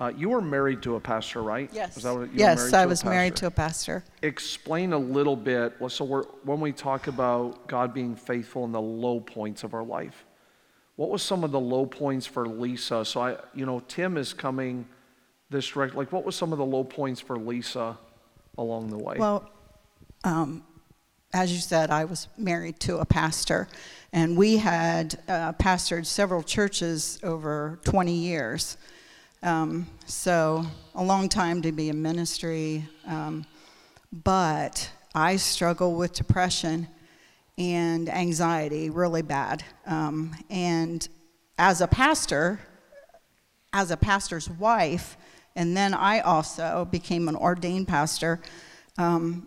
Uh, 0.00 0.10
you 0.16 0.30
were 0.30 0.40
married 0.40 0.80
to 0.80 0.94
a 0.94 1.00
pastor, 1.00 1.42
right? 1.42 1.68
Yes. 1.74 2.02
yes, 2.32 2.72
I 2.72 2.86
was 2.86 3.04
married 3.04 3.36
to 3.36 3.46
a 3.46 3.50
pastor. 3.50 4.02
Explain 4.22 4.94
a 4.94 4.98
little 4.98 5.36
bit. 5.36 5.74
So, 5.88 6.24
when 6.42 6.58
we 6.58 6.72
talk 6.72 7.06
about 7.06 7.68
God 7.68 7.92
being 7.92 8.16
faithful 8.16 8.64
in 8.64 8.72
the 8.72 8.80
low 8.80 9.20
points 9.20 9.62
of 9.62 9.74
our 9.74 9.84
life, 9.84 10.24
what 10.96 11.10
was 11.10 11.22
some 11.22 11.44
of 11.44 11.50
the 11.50 11.60
low 11.60 11.84
points 11.84 12.24
for 12.24 12.48
Lisa? 12.48 13.04
So, 13.04 13.20
I, 13.20 13.36
you 13.54 13.66
know, 13.66 13.80
Tim 13.88 14.16
is 14.16 14.32
coming 14.32 14.86
this 15.50 15.68
direct. 15.68 15.94
Like, 15.94 16.12
what 16.12 16.24
was 16.24 16.34
some 16.34 16.52
of 16.52 16.58
the 16.58 16.64
low 16.64 16.82
points 16.84 17.20
for 17.20 17.36
Lisa 17.36 17.98
along 18.56 18.88
the 18.88 18.98
way? 18.98 19.16
Well, 19.18 19.50
um, 20.24 20.64
as 21.34 21.52
you 21.52 21.58
said, 21.58 21.90
I 21.90 22.06
was 22.06 22.28
married 22.38 22.80
to 22.80 22.98
a 22.98 23.04
pastor, 23.04 23.68
and 24.14 24.34
we 24.34 24.56
had 24.56 25.18
uh, 25.28 25.52
pastored 25.52 26.06
several 26.06 26.42
churches 26.42 27.18
over 27.22 27.78
20 27.84 28.14
years. 28.14 28.78
Um, 29.42 29.86
so, 30.06 30.66
a 30.94 31.02
long 31.02 31.28
time 31.28 31.62
to 31.62 31.72
be 31.72 31.88
in 31.88 32.02
ministry. 32.02 32.86
Um, 33.06 33.46
but 34.12 34.90
I 35.14 35.36
struggle 35.36 35.94
with 35.94 36.12
depression 36.12 36.88
and 37.56 38.08
anxiety 38.08 38.90
really 38.90 39.22
bad. 39.22 39.64
Um, 39.86 40.36
and 40.50 41.08
as 41.58 41.80
a 41.80 41.86
pastor, 41.86 42.60
as 43.72 43.90
a 43.90 43.96
pastor's 43.96 44.50
wife, 44.50 45.16
and 45.56 45.76
then 45.76 45.94
I 45.94 46.20
also 46.20 46.86
became 46.90 47.28
an 47.28 47.36
ordained 47.36 47.88
pastor. 47.88 48.40
Um, 48.98 49.46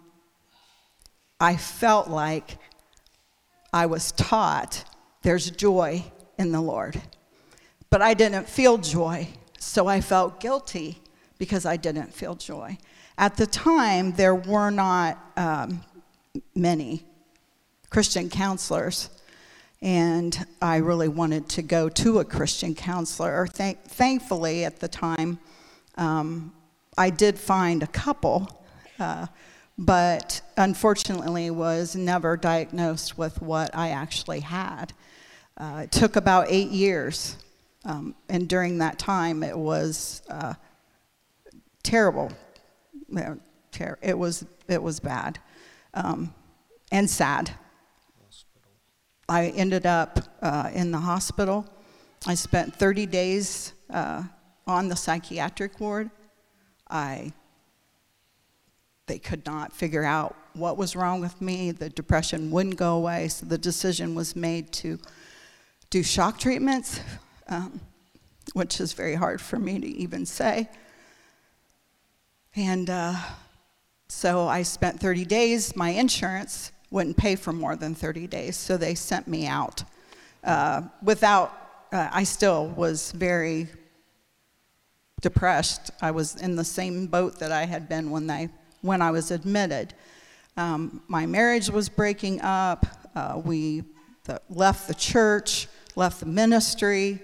I 1.40 1.56
felt 1.56 2.10
like 2.10 2.58
I 3.72 3.86
was 3.86 4.12
taught 4.12 4.86
there's 5.24 5.50
joy 5.52 6.04
in 6.38 6.52
the 6.52 6.62
Lord. 6.62 7.02
But 7.90 8.02
I 8.02 8.14
didn't 8.14 8.48
feel 8.50 8.78
joy, 8.78 9.28
so 9.64 9.88
I 9.88 10.02
felt 10.02 10.40
guilty 10.40 11.00
because 11.38 11.66
I 11.66 11.78
didn't 11.78 12.14
feel 12.14 12.36
joy. 12.36 12.78
At 13.18 13.38
the 13.38 13.46
time, 13.46 14.14
there 14.14 14.36
were 14.36 14.70
not 14.70 15.20
um, 15.38 15.82
many 16.56 17.04
Christian 17.90 18.30
counselors, 18.30 19.10
and 19.82 20.46
I 20.62 20.78
really 20.78 21.08
wanted 21.08 21.50
to 21.50 21.62
go 21.62 21.90
to 21.90 22.20
a 22.20 22.26
Christian 22.26 22.74
counselor. 22.76 23.48
Th- 23.48 23.78
thankfully, 23.88 24.66
at 24.66 24.80
the 24.80 24.88
time, 24.88 25.40
um, 25.96 26.54
I 26.98 27.10
did 27.10 27.38
find 27.38 27.84
a 27.84 27.88
couple. 27.88 28.66
Uh, 29.00 29.28
but 29.78 30.42
unfortunately 30.58 31.50
was 31.50 31.96
never 31.96 32.38
diagnosed 32.38 33.18
with 33.18 33.42
what 33.42 33.76
I 33.76 33.90
actually 33.90 34.42
had. 34.42 34.94
Uh, 35.58 35.82
it 35.84 35.92
took 35.92 36.16
about 36.16 36.48
eight 36.50 36.70
years, 36.70 37.38
um, 37.86 38.16
and 38.30 38.48
during 38.48 38.78
that 38.78 38.98
time, 38.98 39.44
it 39.44 39.58
was 39.58 40.22
uh, 40.30 40.54
terrible. 41.84 42.32
It 44.02 44.18
was 44.18 44.46
it 44.68 44.82
was 44.82 45.00
bad 45.00 45.40
um, 45.94 46.34
and 46.92 47.10
sad. 47.10 47.52
I 49.28 49.48
ended 49.48 49.86
up 49.86 50.20
uh, 50.42 50.70
in 50.74 50.92
the 50.92 51.00
hospital. 51.00 51.66
I 52.26 52.36
spent 52.36 52.76
30 52.76 53.06
days 53.06 53.74
uh, 53.90 54.24
on 54.68 54.88
the 54.90 54.96
psychiatric 54.96 55.80
ward. 55.80 56.10
I 56.90 57.34
they 59.08 59.20
could 59.20 59.46
not 59.46 59.74
figure 59.74 60.04
out 60.04 60.36
what 60.54 60.78
was 60.78 60.96
wrong 60.96 61.20
with 61.20 61.42
me. 61.42 61.72
The 61.72 61.90
depression 61.90 62.52
wouldn't 62.52 62.78
go 62.78 62.96
away, 62.96 63.28
so 63.28 63.46
the 63.46 63.58
decision 63.58 64.16
was 64.16 64.36
made 64.36 64.72
to 64.74 64.98
do 65.90 66.04
shock 66.04 66.40
treatments, 66.40 67.02
um, 67.48 67.80
which 68.54 68.80
is 68.80 68.94
very 68.94 69.16
hard 69.16 69.42
for 69.42 69.58
me 69.58 69.80
to 69.80 69.88
even 69.88 70.26
say. 70.26 70.70
And 72.56 72.90
uh, 72.90 73.16
so 74.08 74.48
I 74.48 74.62
spent 74.62 75.00
30 75.00 75.26
days. 75.26 75.76
My 75.76 75.90
insurance 75.90 76.72
wouldn't 76.92 77.18
pay 77.18 77.36
for 77.36 77.52
more 77.52 77.76
than 77.76 77.96
30 77.96 78.28
days, 78.28 78.56
so 78.56 78.78
they 78.78 78.94
sent 78.94 79.28
me 79.28 79.48
out 79.48 79.84
uh, 80.44 80.84
without. 81.02 81.60
Uh, 81.92 82.10
I 82.12 82.24
still 82.24 82.68
was 82.70 83.12
very 83.12 83.68
depressed. 85.22 85.92
I 86.02 86.12
was 86.12 86.36
in 86.36 86.56
the 86.56 86.64
same 86.64 87.08
boat 87.08 87.40
that 87.40 87.52
I 87.52 87.66
had 87.66 87.88
been 87.90 88.12
when 88.12 88.30
I 88.30 88.50
when 88.82 89.02
I 89.02 89.12
was 89.12 89.32
admitted. 89.32 89.94
Um, 90.58 91.02
my 91.08 91.26
marriage 91.26 91.70
was 91.70 91.90
breaking 91.90 92.42
up. 92.42 92.86
Uh, 93.16 93.42
we 93.44 93.84
the, 94.26 94.40
left 94.50 94.88
the 94.88 94.94
church, 94.94 95.68
left 95.96 96.20
the 96.20 96.26
ministry, 96.26 97.22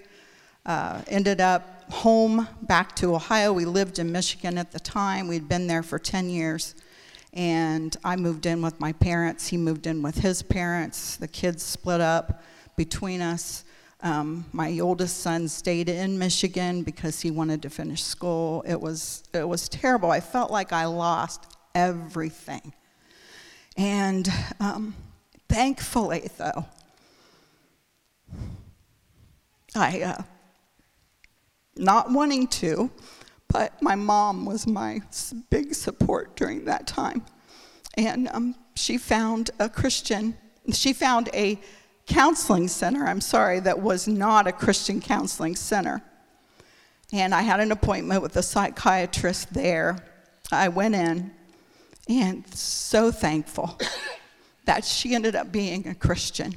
uh, 0.66 1.02
ended 1.08 1.40
up 1.40 1.90
home 1.90 2.48
back 2.62 2.94
to 2.96 3.14
Ohio. 3.14 3.52
We 3.52 3.64
lived 3.64 3.98
in 3.98 4.12
Michigan 4.12 4.58
at 4.58 4.72
the 4.72 4.80
time. 4.80 5.28
We'd 5.28 5.48
been 5.48 5.66
there 5.66 5.82
for 5.82 5.98
10 5.98 6.30
years. 6.30 6.74
And 7.32 7.96
I 8.04 8.16
moved 8.16 8.46
in 8.46 8.62
with 8.62 8.80
my 8.80 8.92
parents. 8.92 9.48
He 9.48 9.56
moved 9.56 9.86
in 9.86 10.02
with 10.02 10.16
his 10.16 10.42
parents. 10.42 11.16
The 11.16 11.28
kids 11.28 11.62
split 11.62 12.00
up 12.00 12.42
between 12.76 13.20
us. 13.20 13.64
Um, 14.02 14.46
my 14.52 14.78
oldest 14.80 15.18
son 15.18 15.46
stayed 15.48 15.88
in 15.88 16.18
Michigan 16.18 16.82
because 16.82 17.20
he 17.20 17.30
wanted 17.30 17.62
to 17.62 17.70
finish 17.70 18.02
school. 18.02 18.64
It 18.66 18.80
was, 18.80 19.24
it 19.34 19.46
was 19.46 19.68
terrible. 19.68 20.10
I 20.10 20.20
felt 20.20 20.50
like 20.50 20.72
I 20.72 20.86
lost 20.86 21.44
everything. 21.74 22.72
And 23.76 24.28
um, 24.58 24.94
thankfully, 25.48 26.30
though, 26.38 26.64
I, 29.74 30.02
uh, 30.02 30.22
not 31.76 32.10
wanting 32.10 32.46
to, 32.48 32.90
but 33.48 33.80
my 33.82 33.94
mom 33.94 34.44
was 34.46 34.66
my 34.66 35.00
big 35.50 35.74
support 35.74 36.36
during 36.36 36.64
that 36.66 36.86
time. 36.86 37.24
And 37.94 38.28
um, 38.28 38.54
she 38.76 38.96
found 38.98 39.50
a 39.58 39.68
Christian, 39.68 40.36
she 40.72 40.92
found 40.92 41.28
a 41.34 41.60
counseling 42.06 42.68
center, 42.68 43.06
I'm 43.06 43.20
sorry, 43.20 43.60
that 43.60 43.80
was 43.80 44.06
not 44.06 44.46
a 44.46 44.52
Christian 44.52 45.00
counseling 45.00 45.56
center. 45.56 46.02
And 47.12 47.34
I 47.34 47.42
had 47.42 47.60
an 47.60 47.72
appointment 47.72 48.22
with 48.22 48.36
a 48.36 48.42
psychiatrist 48.42 49.52
there. 49.52 49.98
I 50.52 50.68
went 50.68 50.94
in, 50.94 51.32
and 52.08 52.46
so 52.54 53.10
thankful 53.10 53.78
that 54.64 54.84
she 54.84 55.14
ended 55.14 55.34
up 55.34 55.50
being 55.50 55.88
a 55.88 55.94
Christian. 55.94 56.54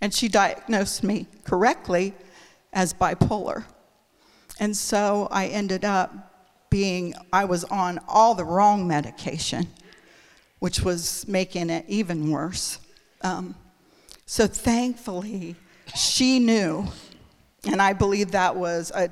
And 0.00 0.14
she 0.14 0.28
diagnosed 0.28 1.02
me 1.02 1.26
correctly 1.44 2.14
as 2.72 2.92
bipolar. 2.92 3.64
And 4.58 4.76
so 4.76 5.28
I 5.30 5.46
ended 5.46 5.84
up 5.84 6.68
being, 6.70 7.14
I 7.32 7.44
was 7.44 7.64
on 7.64 7.98
all 8.06 8.34
the 8.34 8.44
wrong 8.44 8.86
medication, 8.86 9.66
which 10.60 10.80
was 10.80 11.26
making 11.26 11.70
it 11.70 11.84
even 11.88 12.30
worse. 12.30 12.78
Um, 13.22 13.54
so 14.26 14.46
thankfully, 14.46 15.56
she 15.96 16.38
knew, 16.38 16.86
and 17.66 17.82
I 17.82 17.92
believe 17.92 18.30
that 18.32 18.54
was 18.54 18.92
a 18.94 19.10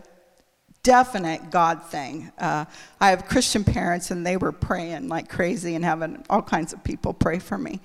definite 0.82 1.50
God 1.50 1.82
thing. 1.84 2.30
Uh, 2.38 2.64
I 3.00 3.10
have 3.10 3.26
Christian 3.26 3.64
parents, 3.64 4.10
and 4.10 4.24
they 4.24 4.36
were 4.36 4.52
praying 4.52 5.08
like 5.08 5.28
crazy 5.28 5.74
and 5.74 5.84
having 5.84 6.24
all 6.30 6.42
kinds 6.42 6.72
of 6.72 6.84
people 6.84 7.12
pray 7.12 7.38
for 7.38 7.58
me. 7.58 7.80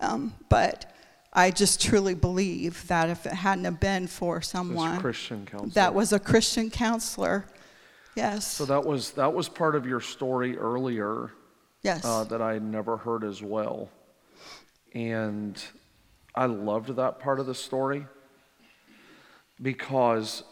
Um, 0.00 0.34
but 0.48 0.93
I 1.34 1.50
just 1.50 1.82
truly 1.82 2.14
believe 2.14 2.86
that 2.86 3.10
if 3.10 3.26
it 3.26 3.32
hadn't 3.32 3.64
have 3.64 3.80
been 3.80 4.06
for 4.06 4.40
someone 4.40 5.00
Christian 5.00 5.46
counselor. 5.46 5.70
that 5.70 5.94
was 5.94 6.12
a 6.12 6.20
Christian 6.20 6.70
counselor, 6.70 7.46
yes, 8.14 8.46
So 8.46 8.64
that 8.66 8.84
was 8.84 9.12
that 9.12 9.32
was 9.34 9.48
part 9.48 9.74
of 9.74 9.84
your 9.84 10.00
story 10.00 10.56
earlier 10.56 11.32
yes, 11.82 12.04
uh, 12.04 12.24
that 12.24 12.40
I 12.40 12.54
had 12.54 12.62
never 12.62 12.96
heard 12.96 13.24
as 13.24 13.42
well, 13.42 13.90
and 14.94 15.60
I 16.36 16.46
loved 16.46 16.94
that 16.96 17.18
part 17.18 17.40
of 17.40 17.46
the 17.46 17.54
story 17.54 18.06
because, 19.60 20.44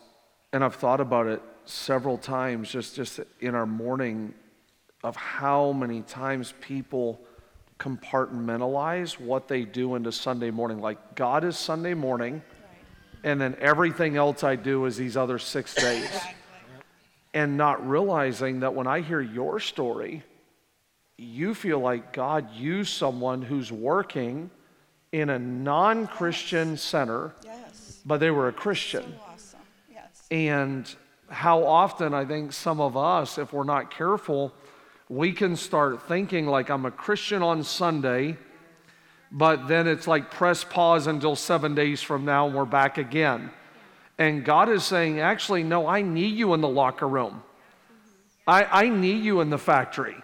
and 0.53 0.65
I've 0.65 0.75
thought 0.75 1.01
about 1.01 1.29
it 1.29 1.43
several 1.65 2.19
times, 2.19 2.71
just 2.71 2.97
just 2.97 3.21
in 3.41 3.55
our 3.55 3.67
morning, 3.67 4.35
of 5.05 5.15
how 5.15 5.71
many 5.73 6.03
times 6.03 6.55
people 6.61 7.21
compartmentalize 7.83 9.19
what 9.19 9.49
they 9.49 9.65
do 9.65 9.97
into 9.97 10.13
Sunday 10.13 10.51
morning. 10.51 10.81
Like 10.81 11.17
God 11.17 11.43
is 11.45 11.59
Sunday 11.59 11.95
morning, 11.95 12.43
and 13.25 13.41
then 13.41 13.57
everything 13.61 14.17
else 14.17 14.45
I 14.45 14.55
do 14.55 14.85
is 14.85 14.97
these 14.97 15.17
other 15.17 15.39
six 15.39 15.75
days. 15.75 16.09
And 17.35 17.57
not 17.57 17.89
realizing 17.89 18.61
that 18.61 18.75
when 18.75 18.87
I 18.87 19.01
hear 19.01 19.21
your 19.21 19.59
story, 19.59 20.23
you 21.17 21.55
feel 21.55 21.81
like 21.81 22.13
God 22.13 22.53
used 22.55 22.93
someone 22.93 23.43
who's 23.43 23.73
working 23.73 24.51
in 25.13 25.31
a 25.31 25.39
non 25.39 26.07
Christian 26.07 26.77
center, 26.77 27.35
yes, 27.43 28.01
but 28.05 28.19
they 28.19 28.31
were 28.31 28.49
a 28.49 28.53
Christian. 28.53 29.15
awesome, 29.27 29.61
yes, 29.91 30.27
And 30.31 30.95
how 31.31 31.65
often 31.65 32.13
I 32.13 32.27
think 32.27 32.53
some 32.53 32.81
of 32.81 32.97
us, 32.97 33.39
if 33.39 33.53
we're 33.53 33.65
not 33.65 33.91
careful, 33.91 34.53
we 35.13 35.31
can 35.31 35.57
start 35.57 36.09
thinking 36.09 36.47
like 36.47 36.71
I'm 36.71 36.87
a 36.87 36.91
Christian 36.91 37.43
on 37.43 37.65
Sunday, 37.65 38.39
but 39.31 39.69
then 39.69 39.87
it's 39.87 40.07
like 40.07 40.31
press 40.31 40.65
pause 40.65 41.07
until 41.07 41.37
seven 41.37 41.75
days 41.75 42.01
from 42.01 42.25
now 42.25 42.47
and 42.47 42.57
we're 42.57 42.65
back 42.65 42.97
again. 42.97 43.51
And 44.17 44.43
God 44.43 44.71
is 44.71 44.85
saying, 44.85 45.21
actually, 45.21 45.65
no, 45.65 45.87
I 45.87 46.01
need 46.01 46.35
you 46.35 46.55
in 46.55 46.63
the 46.63 46.69
locker 46.69 47.07
room. 47.07 47.43
I, 48.47 48.65
I 48.65 48.89
need 48.89 49.23
you 49.23 49.43
in 49.43 49.51
the 49.51 49.59
factory. 49.59 50.17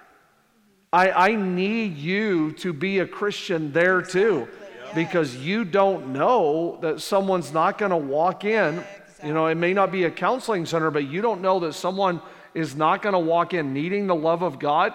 I, 0.90 1.10
I 1.10 1.34
need 1.34 1.98
you 1.98 2.52
to 2.52 2.72
be 2.72 3.00
a 3.00 3.06
Christian 3.06 3.72
there 3.72 4.00
too. 4.00 4.48
Because 4.94 5.36
you 5.36 5.66
don't 5.66 6.14
know 6.14 6.78
that 6.80 7.02
someone's 7.02 7.52
not 7.52 7.76
going 7.76 7.90
to 7.90 7.98
walk 7.98 8.46
in. 8.46 8.82
You 9.22 9.34
know, 9.34 9.48
it 9.48 9.56
may 9.56 9.74
not 9.74 9.92
be 9.92 10.04
a 10.04 10.10
counseling 10.10 10.64
center, 10.64 10.90
but 10.90 11.06
you 11.06 11.20
don't 11.20 11.42
know 11.42 11.60
that 11.60 11.74
someone 11.74 12.22
is 12.54 12.74
not 12.74 13.02
going 13.02 13.12
to 13.12 13.18
walk 13.18 13.54
in 13.54 13.72
needing 13.72 14.06
the 14.06 14.14
love 14.14 14.42
of 14.42 14.58
God, 14.58 14.92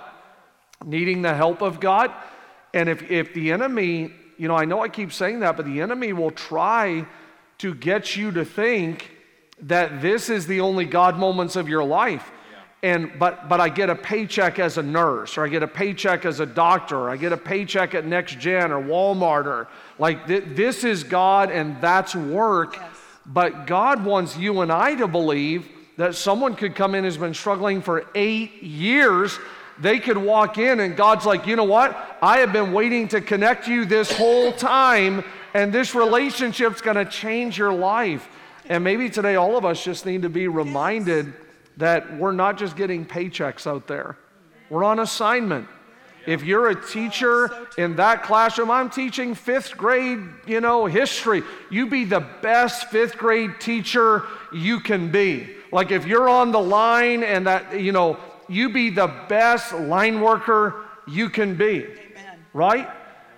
needing 0.86 1.22
the 1.22 1.34
help 1.34 1.62
of 1.62 1.80
God. 1.80 2.12
And 2.74 2.89
if, 2.89 3.10
if 3.10 3.34
the 3.34 3.52
enemy, 3.52 4.12
you 4.38 4.48
know, 4.48 4.56
I 4.56 4.66
know 4.66 4.82
I 4.82 4.89
keep 4.89 5.13
saying 5.13 5.42
that, 5.42 5.58
but 5.58 5.66
the 5.66 5.82
enemy 5.82 6.13
will 6.13 6.32
try 6.32 7.06
to 7.60 7.74
get 7.74 8.16
you 8.16 8.32
to 8.32 8.44
think 8.44 9.12
that 9.62 10.02
this 10.02 10.30
is 10.30 10.48
the 10.48 10.62
only 10.62 10.86
God 10.86 11.18
moments 11.18 11.56
of 11.56 11.70
your 11.70 11.84
life. 11.84 12.32
And 12.82 13.18
but 13.18 13.48
but 13.48 13.62
I 13.62 13.70
get 13.70 13.89
a 13.89 13.96
paycheck 13.96 14.60
as 14.60 14.78
a 14.78 14.84
nurse, 14.84 15.38
or 15.38 15.46
I 15.46 15.48
get 15.48 15.63
a 15.63 15.68
paycheck 15.68 16.26
as 16.26 16.42
a 16.42 16.46
doctor, 16.46 16.98
or 16.98 17.10
I 17.10 17.16
get 17.16 17.32
a 17.32 17.38
paycheck 17.38 17.96
at 17.96 18.06
Next 18.06 18.38
Gen 18.39 18.74
or 18.74 18.84
Walmart, 18.84 19.46
or 19.46 19.70
like 19.98 20.28
th- 20.28 20.44
this 20.48 20.84
is 20.84 21.06
God 21.06 21.50
and 21.50 21.80
that's 21.80 22.13
work. 22.13 22.78
But 23.26 23.68
God 23.68 24.04
wants 24.04 24.36
you 24.36 24.60
and 24.60 24.70
I 24.70 24.96
to 24.96 25.08
believe 25.08 25.70
that 25.97 26.15
someone 26.15 26.56
could 26.56 26.75
come 26.75 26.95
in 26.95 27.03
who's 27.03 27.17
been 27.17 27.34
struggling 27.34 27.82
for 27.82 28.06
eight 28.15 28.63
years. 28.63 29.38
They 29.79 29.99
could 29.99 30.17
walk 30.17 30.58
in 30.58 30.79
and 30.79 30.95
God's 30.95 31.25
like, 31.25 31.47
you 31.47 31.56
know 31.56 31.63
what? 31.63 32.17
I 32.21 32.39
have 32.39 32.53
been 32.53 32.73
waiting 32.73 33.08
to 33.10 33.21
connect 33.21 33.67
you 33.67 33.86
this 33.86 34.12
whole 34.12 34.51
time, 34.51 35.23
and 35.53 35.71
this 35.71 35.95
relationship's 35.95 36.82
gonna 36.82 37.06
change 37.06 37.58
your 37.58 37.73
life. 37.73 38.27
And 38.65 38.84
maybe 38.84 39.10
today 39.10 39.36
all 39.36 39.58
of 39.58 39.65
us 39.65 39.84
just 39.84 40.06
need 40.06 40.21
to 40.21 40.29
be 40.29 40.47
reminded 40.47 41.34
that 41.77 42.17
we're 42.17 42.32
not 42.32 42.58
just 42.58 42.75
getting 42.75 43.06
paychecks 43.06 43.67
out 43.67 43.88
there, 43.88 44.17
we're 44.69 44.84
on 44.84 44.99
assignment. 44.99 45.67
If 46.25 46.43
you're 46.43 46.69
a 46.69 46.88
teacher 46.88 47.49
in 47.77 47.97
that 47.97 48.23
classroom, 48.23 48.71
I'm 48.71 48.89
teaching 48.89 49.36
fifth 49.36 49.75
grade, 49.75 50.19
you 50.47 50.62
know, 50.62 50.86
history. 50.86 51.43
You 51.69 51.88
be 51.88 52.06
the 52.06 52.21
best 52.41 52.89
fifth 52.89 53.17
grade 53.17 53.60
teacher 53.60 54.23
you 54.53 54.79
can 54.79 55.12
be. 55.12 55.49
Like 55.73 55.89
if 55.89 56.05
you're 56.05 56.29
on 56.29 56.51
the 56.51 56.59
line 56.59 57.23
and 57.23 57.47
that, 57.47 57.79
you 57.79 57.91
know, 57.91 58.17
you 58.47 58.69
be 58.69 58.91
the 58.91 59.07
best 59.27 59.73
line 59.73 60.21
worker 60.21 60.86
you 61.07 61.29
can 61.29 61.55
be. 61.55 61.83
Amen. 61.83 62.45
Right? 62.53 62.89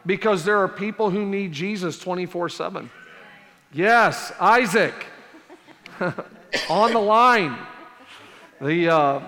Because 0.06 0.44
there 0.44 0.58
are 0.58 0.68
people 0.68 1.10
who 1.10 1.26
need 1.26 1.54
Jesus 1.54 1.98
24 1.98 2.50
7. 2.50 2.90
Yes, 3.72 4.34
Isaac 4.40 4.94
on 6.70 6.92
the 6.92 7.00
line. 7.00 7.58
The, 8.62 8.90
uh, 8.90 9.22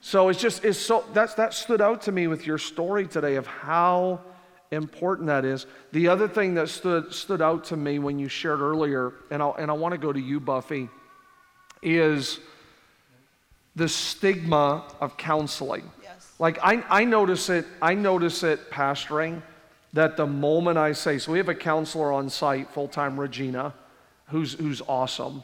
so 0.00 0.28
it's 0.28 0.40
just, 0.40 0.64
it's 0.64 0.78
so, 0.78 1.04
that's, 1.12 1.34
that 1.34 1.52
stood 1.52 1.80
out 1.80 2.02
to 2.02 2.12
me 2.12 2.28
with 2.28 2.46
your 2.46 2.58
story 2.58 3.06
today 3.06 3.36
of 3.36 3.46
how 3.46 4.20
important 4.70 5.26
that 5.26 5.44
is. 5.44 5.66
The 5.92 6.08
other 6.08 6.28
thing 6.28 6.54
that 6.54 6.68
stood, 6.68 7.12
stood 7.12 7.42
out 7.42 7.64
to 7.64 7.76
me 7.76 7.98
when 7.98 8.18
you 8.18 8.28
shared 8.28 8.60
earlier, 8.60 9.14
and, 9.30 9.42
i 9.42 9.48
and 9.50 9.70
I 9.70 9.74
want 9.74 9.92
to 9.92 9.98
go 9.98 10.12
to 10.12 10.20
you, 10.20 10.40
Buffy, 10.40 10.88
is 11.82 12.38
the 13.76 13.88
stigma 13.88 14.84
of 15.00 15.16
counseling. 15.16 15.90
Yes. 16.02 16.34
Like 16.38 16.58
I, 16.62 16.84
I 16.88 17.04
notice 17.04 17.48
it, 17.48 17.66
I 17.80 17.94
notice 17.94 18.42
it 18.42 18.70
pastoring 18.70 19.42
that 19.92 20.16
the 20.16 20.26
moment 20.26 20.78
I 20.78 20.92
say, 20.92 21.18
so 21.18 21.32
we 21.32 21.38
have 21.38 21.48
a 21.48 21.54
counselor 21.54 22.12
on 22.12 22.30
site, 22.30 22.70
full-time 22.70 23.18
Regina, 23.18 23.74
who's, 24.28 24.54
who's 24.54 24.80
awesome. 24.82 25.42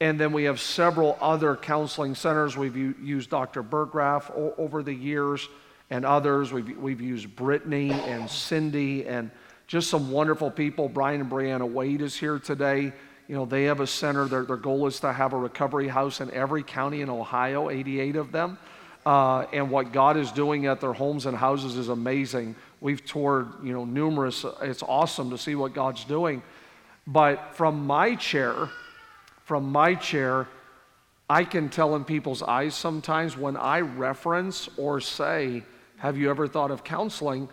And 0.00 0.20
then 0.20 0.32
we 0.32 0.44
have 0.44 0.60
several 0.60 1.16
other 1.20 1.56
counseling 1.56 2.14
centers. 2.14 2.56
We've 2.56 2.76
u- 2.76 2.94
used 3.02 3.30
Dr. 3.30 3.62
Burgraff 3.62 4.30
o- 4.30 4.54
over 4.58 4.82
the 4.82 4.92
years 4.92 5.48
and 5.90 6.04
others. 6.04 6.52
We've, 6.52 6.76
we've 6.78 7.00
used 7.00 7.34
Brittany 7.34 7.90
and 7.90 8.30
Cindy 8.30 9.06
and 9.06 9.30
just 9.66 9.90
some 9.90 10.10
wonderful 10.10 10.50
people. 10.50 10.88
Brian 10.88 11.20
and 11.20 11.30
Brianna 11.30 11.68
Wade 11.68 12.00
is 12.00 12.16
here 12.16 12.38
today. 12.38 12.92
You 13.28 13.34
know, 13.34 13.44
they 13.44 13.64
have 13.64 13.80
a 13.80 13.86
center. 13.86 14.26
Their, 14.26 14.44
their 14.44 14.56
goal 14.56 14.86
is 14.86 15.00
to 15.00 15.12
have 15.12 15.34
a 15.34 15.36
recovery 15.36 15.86
house 15.88 16.20
in 16.20 16.30
every 16.32 16.62
county 16.62 17.02
in 17.02 17.10
Ohio, 17.10 17.68
88 17.68 18.16
of 18.16 18.32
them. 18.32 18.58
Uh, 19.04 19.46
and 19.52 19.70
what 19.70 19.92
God 19.92 20.16
is 20.16 20.32
doing 20.32 20.66
at 20.66 20.80
their 20.80 20.94
homes 20.94 21.26
and 21.26 21.36
houses 21.36 21.76
is 21.76 21.88
amazing. 21.88 22.56
We've 22.80 23.04
toured, 23.04 23.48
you 23.62 23.72
know, 23.72 23.84
numerous. 23.84 24.44
It's 24.62 24.82
awesome 24.82 25.30
to 25.30 25.38
see 25.38 25.54
what 25.54 25.74
God's 25.74 26.04
doing. 26.04 26.42
But 27.06 27.54
from 27.54 27.86
my 27.86 28.14
chair, 28.16 28.70
from 29.44 29.70
my 29.70 29.94
chair, 29.94 30.48
I 31.28 31.44
can 31.44 31.68
tell 31.68 31.96
in 31.96 32.04
people's 32.04 32.42
eyes 32.42 32.74
sometimes 32.74 33.36
when 33.36 33.56
I 33.56 33.80
reference 33.80 34.68
or 34.78 35.00
say, 35.00 35.62
Have 35.98 36.16
you 36.16 36.30
ever 36.30 36.48
thought 36.48 36.70
of 36.70 36.82
counseling? 36.82 37.48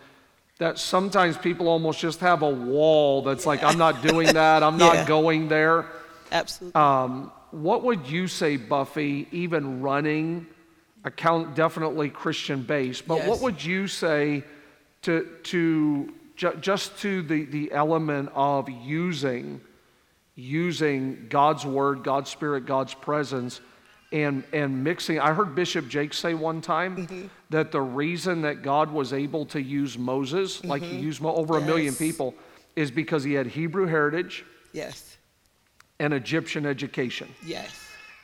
That 0.58 0.78
sometimes 0.78 1.36
people 1.36 1.68
almost 1.68 2.00
just 2.00 2.20
have 2.20 2.42
a 2.42 2.48
wall 2.50 3.22
that's 3.22 3.44
like, 3.44 3.62
I'm 3.62 3.76
not 3.78 4.02
doing 4.02 4.32
that, 4.34 4.62
I'm 4.62 4.78
Yeah. 4.80 4.92
not 4.92 5.06
going 5.06 5.48
there. 5.48 5.86
Absolutely. 6.32 6.80
Um, 6.80 7.30
what 7.50 7.84
would 7.84 8.08
you 8.08 8.26
say, 8.26 8.56
Buffy, 8.56 9.28
even 9.32 9.82
running 9.82 10.46
a 11.04 11.10
count, 11.10 11.54
definitely 11.54 12.08
Christian 12.10 12.62
based, 12.62 13.06
but 13.06 13.26
what 13.26 13.40
would 13.42 13.62
you 13.64 13.86
say 13.86 14.42
to, 15.02 15.28
to 15.44 16.12
ju- 16.36 16.56
just 16.60 16.98
to 17.00 17.22
the, 17.22 17.44
the 17.44 17.70
element 17.72 18.30
of 18.34 18.68
using, 18.68 19.60
using 20.34 21.26
God's 21.28 21.64
word, 21.64 22.02
God's 22.02 22.30
spirit, 22.30 22.66
God's 22.66 22.94
presence, 22.94 23.60
and, 24.22 24.44
and 24.52 24.82
mixing? 24.82 25.18
I 25.20 25.32
heard 25.32 25.54
Bishop 25.54 25.88
Jakes 25.88 26.18
say 26.18 26.34
one 26.34 26.60
time 26.60 26.96
Mm-hmm. 26.96 27.26
that 27.50 27.70
the 27.72 27.80
reason 27.80 28.42
that 28.42 28.62
God 28.62 28.90
was 28.90 29.12
able 29.12 29.44
to 29.46 29.60
use 29.60 29.98
Moses, 29.98 30.64
like 30.64 30.82
he 30.82 30.96
used 30.96 31.20
mo- 31.20 31.34
over 31.34 31.58
a 31.58 31.60
million 31.60 31.92
Mm-hmm. 31.92 32.04
People, 32.04 32.34
is 32.74 32.90
because 32.90 33.24
he 33.24 33.34
had 33.34 33.46
Hebrew 33.46 33.86
heritage 33.86 34.44
yes. 34.72 35.16
and 35.98 36.12
Egyptian 36.14 36.66
education 36.66 37.28
Yes. 37.44 37.70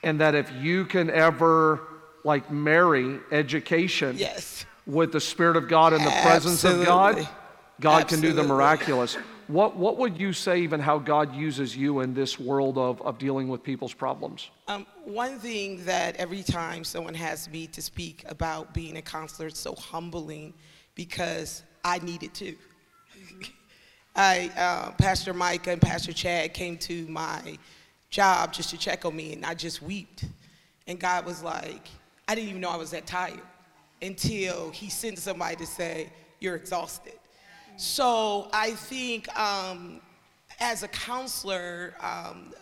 and 0.03 0.21
that 0.21 0.35
if 0.35 0.51
you 0.61 0.85
can 0.85 1.11
ever 1.11 1.81
like 2.25 2.51
marry 2.51 3.19
education 3.31 4.17
Yes. 4.19 4.65
with 4.87 5.11
the 5.13 5.21
spirit 5.21 5.57
of 5.57 5.69
god 5.69 5.93
and 5.95 6.05
the 6.05 6.11
presence 6.23 6.65
of 6.65 6.85
god 6.85 7.17
Absolutely. 7.17 7.35
god 7.81 8.09
can 8.09 8.21
do 8.21 8.33
the 8.33 8.43
miraculous 8.43 9.17
what, 9.49 9.77
what 9.77 9.99
would 9.99 10.19
you 10.19 10.33
say 10.33 10.61
even 10.61 10.81
how 10.81 10.99
god 10.99 11.35
uses 11.35 11.77
you 11.77 12.01
in 12.01 12.15
this 12.15 12.39
world 12.39 12.79
of, 12.79 13.01
of 13.03 13.19
dealing 13.19 13.49
with 13.49 13.63
people's 13.63 13.95
problems 13.95 14.51
Um, 14.69 14.87
one 15.05 15.39
thing 15.39 15.85
that 15.85 16.17
every 16.17 16.43
time 16.43 16.85
someone 16.85 17.15
has 17.15 17.49
me 17.51 17.67
to 17.69 17.83
speak 17.83 18.25
about 18.29 18.73
being 18.73 18.97
a 18.97 19.03
counselor, 19.03 19.49
it's 19.49 19.59
so 19.59 19.75
humbling 19.75 20.55
because 20.95 21.63
I 21.85 21.99
need 21.99 22.23
it 22.23 22.35
too. 22.35 22.57
I, 24.17 24.51
uh, 24.57 24.93
Pastor 24.93 25.33
Micah 25.35 25.73
and 25.73 25.81
Pastor 25.81 26.13
Chad 26.13 26.55
came 26.55 26.77
to 26.79 27.07
my 27.09 27.59
job 28.11 28.53
just 28.53 28.71
to 28.71 28.79
check 28.79 29.05
on 29.05 29.17
me, 29.17 29.33
and 29.33 29.45
I 29.45 29.55
just 29.55 29.83
wept. 29.83 30.25
And 30.87 31.01
God 31.01 31.25
was 31.25 31.43
like, 31.43 31.89
I 32.29 32.35
didn't 32.35 32.51
even 32.51 32.61
know 32.61 32.71
I 32.71 32.77
was 32.77 32.91
that 32.91 33.07
tired 33.07 33.41
until 34.03 34.71
He 34.71 34.91
sent 34.91 35.19
somebody 35.19 35.57
to 35.57 35.67
say, 35.67 36.11
You're 36.41 36.57
exhausted. 36.57 37.15
So 37.77 38.49
I 38.53 38.73
think 38.73 39.35
um, 39.39 40.01
as 40.61 40.83
a 40.83 40.89
counselor, 40.89 41.95
um, 42.01 42.53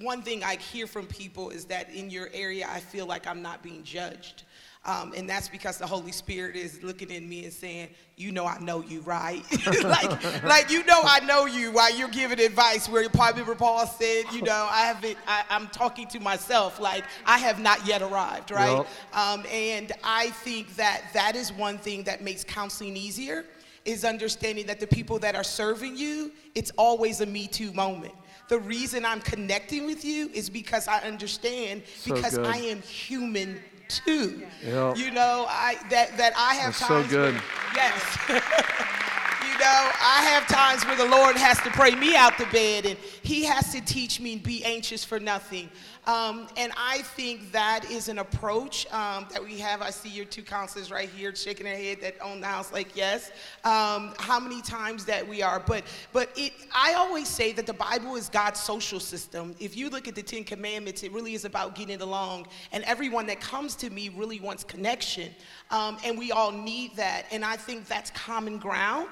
one 0.00 0.22
thing 0.22 0.42
I 0.42 0.56
hear 0.56 0.86
from 0.86 1.06
people 1.06 1.50
is 1.50 1.66
that 1.66 1.92
in 1.92 2.10
your 2.10 2.28
area, 2.32 2.66
I 2.70 2.80
feel 2.80 3.06
like 3.06 3.26
I'm 3.26 3.42
not 3.42 3.62
being 3.62 3.82
judged. 3.82 4.44
Um, 4.84 5.12
and 5.16 5.30
that's 5.30 5.48
because 5.48 5.78
the 5.78 5.86
Holy 5.86 6.10
Spirit 6.10 6.56
is 6.56 6.82
looking 6.82 7.12
at 7.12 7.22
me 7.22 7.44
and 7.44 7.52
saying, 7.52 7.90
"You 8.16 8.32
know, 8.32 8.46
I 8.46 8.58
know 8.58 8.82
you, 8.82 9.00
right? 9.02 9.44
like, 9.84 10.42
like 10.42 10.70
you 10.72 10.84
know, 10.86 11.00
I 11.04 11.20
know 11.20 11.46
you." 11.46 11.70
While 11.70 11.96
you're 11.96 12.08
giving 12.08 12.40
advice, 12.40 12.88
where 12.88 13.08
probably 13.08 13.44
Paul 13.54 13.86
said, 13.86 14.24
"You 14.32 14.42
know, 14.42 14.68
I 14.68 14.86
haven't. 14.86 15.18
I, 15.28 15.44
am 15.50 15.68
talking 15.68 16.08
to 16.08 16.18
myself. 16.18 16.80
Like, 16.80 17.04
I 17.24 17.38
have 17.38 17.60
not 17.60 17.86
yet 17.86 18.02
arrived, 18.02 18.50
right?" 18.50 18.78
Yep. 18.78 18.86
Um, 19.12 19.46
and 19.52 19.92
I 20.02 20.30
think 20.30 20.74
that 20.74 21.02
that 21.12 21.36
is 21.36 21.52
one 21.52 21.78
thing 21.78 22.02
that 22.04 22.20
makes 22.20 22.42
counseling 22.42 22.96
easier 22.96 23.44
is 23.84 24.04
understanding 24.04 24.66
that 24.66 24.80
the 24.80 24.86
people 24.86 25.18
that 25.20 25.34
are 25.34 25.44
serving 25.44 25.96
you, 25.96 26.32
it's 26.54 26.70
always 26.76 27.20
a 27.20 27.26
Me 27.26 27.46
Too 27.46 27.72
moment. 27.72 28.14
The 28.48 28.58
reason 28.58 29.04
I'm 29.04 29.20
connecting 29.20 29.86
with 29.86 30.04
you 30.04 30.28
is 30.34 30.50
because 30.50 30.88
I 30.88 31.00
understand 31.00 31.82
So 31.96 32.14
because 32.14 32.36
good. 32.36 32.46
I 32.46 32.56
am 32.58 32.82
human 32.82 33.60
too. 33.88 34.42
Yeah. 34.64 34.94
You 34.94 35.10
know, 35.10 35.46
I 35.48 35.76
that 35.90 36.16
that 36.16 36.32
I 36.36 36.54
have 36.54 36.78
That's 36.78 36.78
so 36.78 37.00
times 37.00 37.10
good. 37.10 37.34
Where, 37.34 37.42
yes. 37.74 38.18
know, 39.62 39.90
I 40.00 40.24
have 40.24 40.48
times 40.48 40.84
where 40.84 40.96
the 40.96 41.08
Lord 41.08 41.36
has 41.36 41.56
to 41.60 41.70
pray 41.70 41.94
me 41.94 42.16
out 42.16 42.36
the 42.36 42.46
bed 42.46 42.84
and 42.84 42.98
he 43.22 43.44
has 43.44 43.72
to 43.72 43.80
teach 43.80 44.20
me 44.20 44.36
be 44.36 44.64
anxious 44.64 45.04
for 45.04 45.20
nothing. 45.20 45.70
Um, 46.04 46.48
and 46.56 46.72
I 46.76 47.02
think 47.02 47.52
that 47.52 47.88
is 47.88 48.08
an 48.08 48.18
approach 48.18 48.92
um, 48.92 49.28
that 49.30 49.40
we 49.42 49.58
have. 49.58 49.80
I 49.80 49.90
see 49.90 50.08
your 50.08 50.24
two 50.24 50.42
counselors 50.42 50.90
right 50.90 51.08
here 51.08 51.32
shaking 51.36 51.64
their 51.64 51.76
head 51.76 51.98
that 52.00 52.16
own 52.20 52.40
the 52.40 52.48
house 52.48 52.72
like 52.72 52.96
yes. 52.96 53.30
Um, 53.62 54.12
how 54.18 54.40
many 54.40 54.62
times 54.62 55.04
that 55.04 55.26
we 55.26 55.42
are, 55.42 55.62
but 55.64 55.84
but 56.12 56.30
it. 56.36 56.52
I 56.74 56.94
always 56.94 57.28
say 57.28 57.52
that 57.52 57.66
the 57.66 57.72
Bible 57.72 58.16
is 58.16 58.28
God's 58.28 58.58
social 58.58 58.98
system. 58.98 59.54
If 59.60 59.76
you 59.76 59.90
look 59.90 60.08
at 60.08 60.16
the 60.16 60.24
Ten 60.24 60.42
Commandments, 60.42 61.04
it 61.04 61.12
really 61.12 61.34
is 61.34 61.44
about 61.44 61.76
getting 61.76 62.00
along, 62.00 62.48
and 62.72 62.82
everyone 62.82 63.26
that 63.26 63.40
comes 63.40 63.76
to 63.76 63.90
me 63.90 64.08
really 64.08 64.40
wants 64.40 64.64
connection, 64.64 65.30
um, 65.70 65.98
and 66.04 66.18
we 66.18 66.32
all 66.32 66.50
need 66.50 66.96
that. 66.96 67.26
And 67.30 67.44
I 67.44 67.54
think 67.54 67.86
that's 67.86 68.10
common 68.10 68.58
ground. 68.58 69.08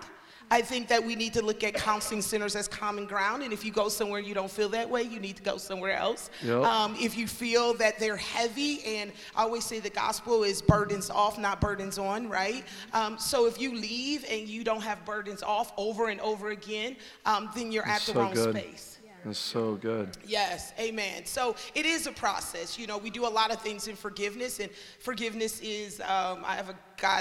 I 0.50 0.62
think 0.62 0.88
that 0.88 1.04
we 1.04 1.14
need 1.14 1.32
to 1.34 1.42
look 1.42 1.62
at 1.62 1.74
counseling 1.74 2.22
centers 2.22 2.56
as 2.56 2.66
common 2.66 3.06
ground. 3.06 3.42
And 3.42 3.52
if 3.52 3.64
you 3.64 3.70
go 3.70 3.88
somewhere 3.88 4.20
you 4.20 4.34
don't 4.34 4.50
feel 4.50 4.68
that 4.70 4.90
way, 4.90 5.02
you 5.02 5.20
need 5.20 5.36
to 5.36 5.42
go 5.42 5.56
somewhere 5.56 5.96
else. 5.96 6.30
Yep. 6.42 6.64
Um, 6.64 6.96
if 7.00 7.16
you 7.16 7.28
feel 7.28 7.74
that 7.74 7.98
they're 7.98 8.16
heavy, 8.16 8.82
and 8.84 9.12
I 9.36 9.42
always 9.42 9.64
say 9.64 9.78
the 9.78 9.90
gospel 9.90 10.42
is 10.42 10.60
burdens 10.60 11.08
off, 11.08 11.38
not 11.38 11.60
burdens 11.60 11.98
on, 11.98 12.28
right? 12.28 12.64
Um, 12.92 13.18
so 13.18 13.46
if 13.46 13.60
you 13.60 13.74
leave 13.74 14.24
and 14.28 14.48
you 14.48 14.64
don't 14.64 14.82
have 14.82 15.04
burdens 15.04 15.42
off 15.42 15.72
over 15.76 16.08
and 16.08 16.20
over 16.20 16.50
again, 16.50 16.96
um, 17.26 17.50
then 17.54 17.70
you're 17.70 17.84
That's 17.84 18.08
at 18.08 18.14
the 18.14 18.18
so 18.18 18.20
wrong 18.20 18.34
good. 18.34 18.56
space. 18.56 18.96
That's 19.24 19.38
so 19.38 19.74
good. 19.74 20.16
Yes, 20.26 20.72
amen. 20.78 21.26
So 21.26 21.54
it 21.74 21.84
is 21.84 22.06
a 22.06 22.12
process. 22.12 22.78
You 22.78 22.86
know, 22.86 22.96
we 22.96 23.10
do 23.10 23.26
a 23.26 23.28
lot 23.28 23.52
of 23.52 23.60
things 23.60 23.86
in 23.86 23.94
forgiveness, 23.94 24.60
and 24.60 24.70
forgiveness 24.98 25.60
is, 25.60 26.00
um, 26.00 26.42
I 26.44 26.54
have 26.56 26.70
a 26.70 26.74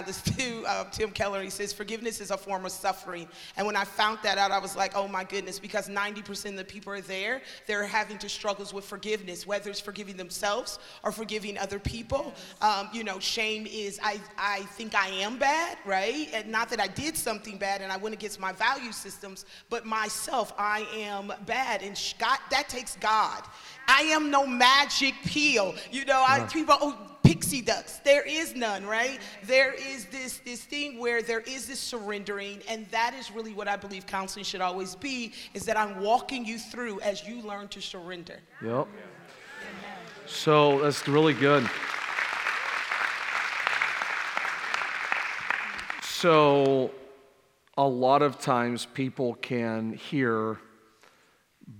this 0.05 0.21
too, 0.37 0.63
uh, 0.67 0.85
Tim 0.85 1.11
Keller, 1.11 1.41
he 1.41 1.49
says, 1.49 1.73
forgiveness 1.73 2.21
is 2.21 2.31
a 2.31 2.37
form 2.37 2.65
of 2.65 2.71
suffering. 2.71 3.27
And 3.57 3.65
when 3.65 3.75
I 3.75 3.83
found 3.83 4.19
that 4.23 4.37
out, 4.37 4.51
I 4.51 4.59
was 4.59 4.75
like, 4.75 4.93
oh 4.95 5.07
my 5.07 5.23
goodness, 5.23 5.59
because 5.59 5.89
90% 5.89 6.49
of 6.51 6.57
the 6.57 6.63
people 6.63 6.93
are 6.93 7.01
there, 7.01 7.41
they're 7.67 7.85
having 7.85 8.17
to 8.19 8.29
struggles 8.29 8.73
with 8.73 8.85
forgiveness, 8.85 9.45
whether 9.45 9.69
it's 9.69 9.79
forgiving 9.79 10.17
themselves 10.17 10.79
or 11.03 11.11
forgiving 11.11 11.57
other 11.57 11.79
people. 11.79 12.33
Um, 12.61 12.89
you 12.93 13.03
know, 13.03 13.19
shame 13.19 13.65
is, 13.65 13.99
I, 14.03 14.19
I 14.37 14.61
think 14.77 14.95
I 14.95 15.07
am 15.09 15.37
bad, 15.37 15.77
right? 15.85 16.29
And 16.33 16.49
not 16.49 16.69
that 16.69 16.79
I 16.79 16.87
did 16.87 17.17
something 17.17 17.57
bad 17.57 17.81
and 17.81 17.91
I 17.91 17.97
went 17.97 18.13
against 18.13 18.39
my 18.39 18.51
value 18.51 18.91
systems, 18.91 19.45
but 19.69 19.85
myself, 19.85 20.53
I 20.57 20.87
am 20.95 21.33
bad. 21.45 21.81
And 21.81 21.99
God, 22.19 22.39
that 22.51 22.69
takes 22.69 22.95
God. 22.97 23.43
I 23.89 24.01
am 24.01 24.29
no 24.29 24.45
magic 24.45 25.15
pill. 25.25 25.73
You 25.91 26.05
know, 26.05 26.23
I, 26.25 26.41
people, 26.41 26.77
oh, 26.79 26.95
pixie 27.23 27.61
ducks. 27.61 27.97
There 28.05 28.21
is 28.21 28.55
none, 28.55 28.85
right? 28.85 29.19
There 29.43 29.73
is 29.73 30.05
this 30.05 30.37
this 30.45 30.63
thing 30.63 30.99
where 30.99 31.23
there 31.23 31.39
is 31.41 31.67
this 31.67 31.79
surrendering, 31.79 32.61
and 32.69 32.87
that 32.91 33.15
is 33.19 33.31
really 33.31 33.51
what 33.51 33.67
I 33.67 33.75
believe 33.75 34.05
counseling 34.05 34.45
should 34.45 34.61
always 34.61 34.95
be: 34.95 35.33
is 35.55 35.65
that 35.65 35.75
I'm 35.75 36.01
walking 36.01 36.45
you 36.45 36.59
through 36.59 36.99
as 37.01 37.27
you 37.27 37.41
learn 37.41 37.67
to 37.69 37.81
surrender. 37.81 38.39
Yep. 38.63 38.87
So 40.27 40.81
that's 40.83 41.07
really 41.07 41.33
good. 41.33 41.67
So, 46.03 46.91
a 47.75 47.87
lot 47.87 48.21
of 48.21 48.39
times 48.39 48.85
people 48.85 49.33
can 49.35 49.93
hear 49.93 50.59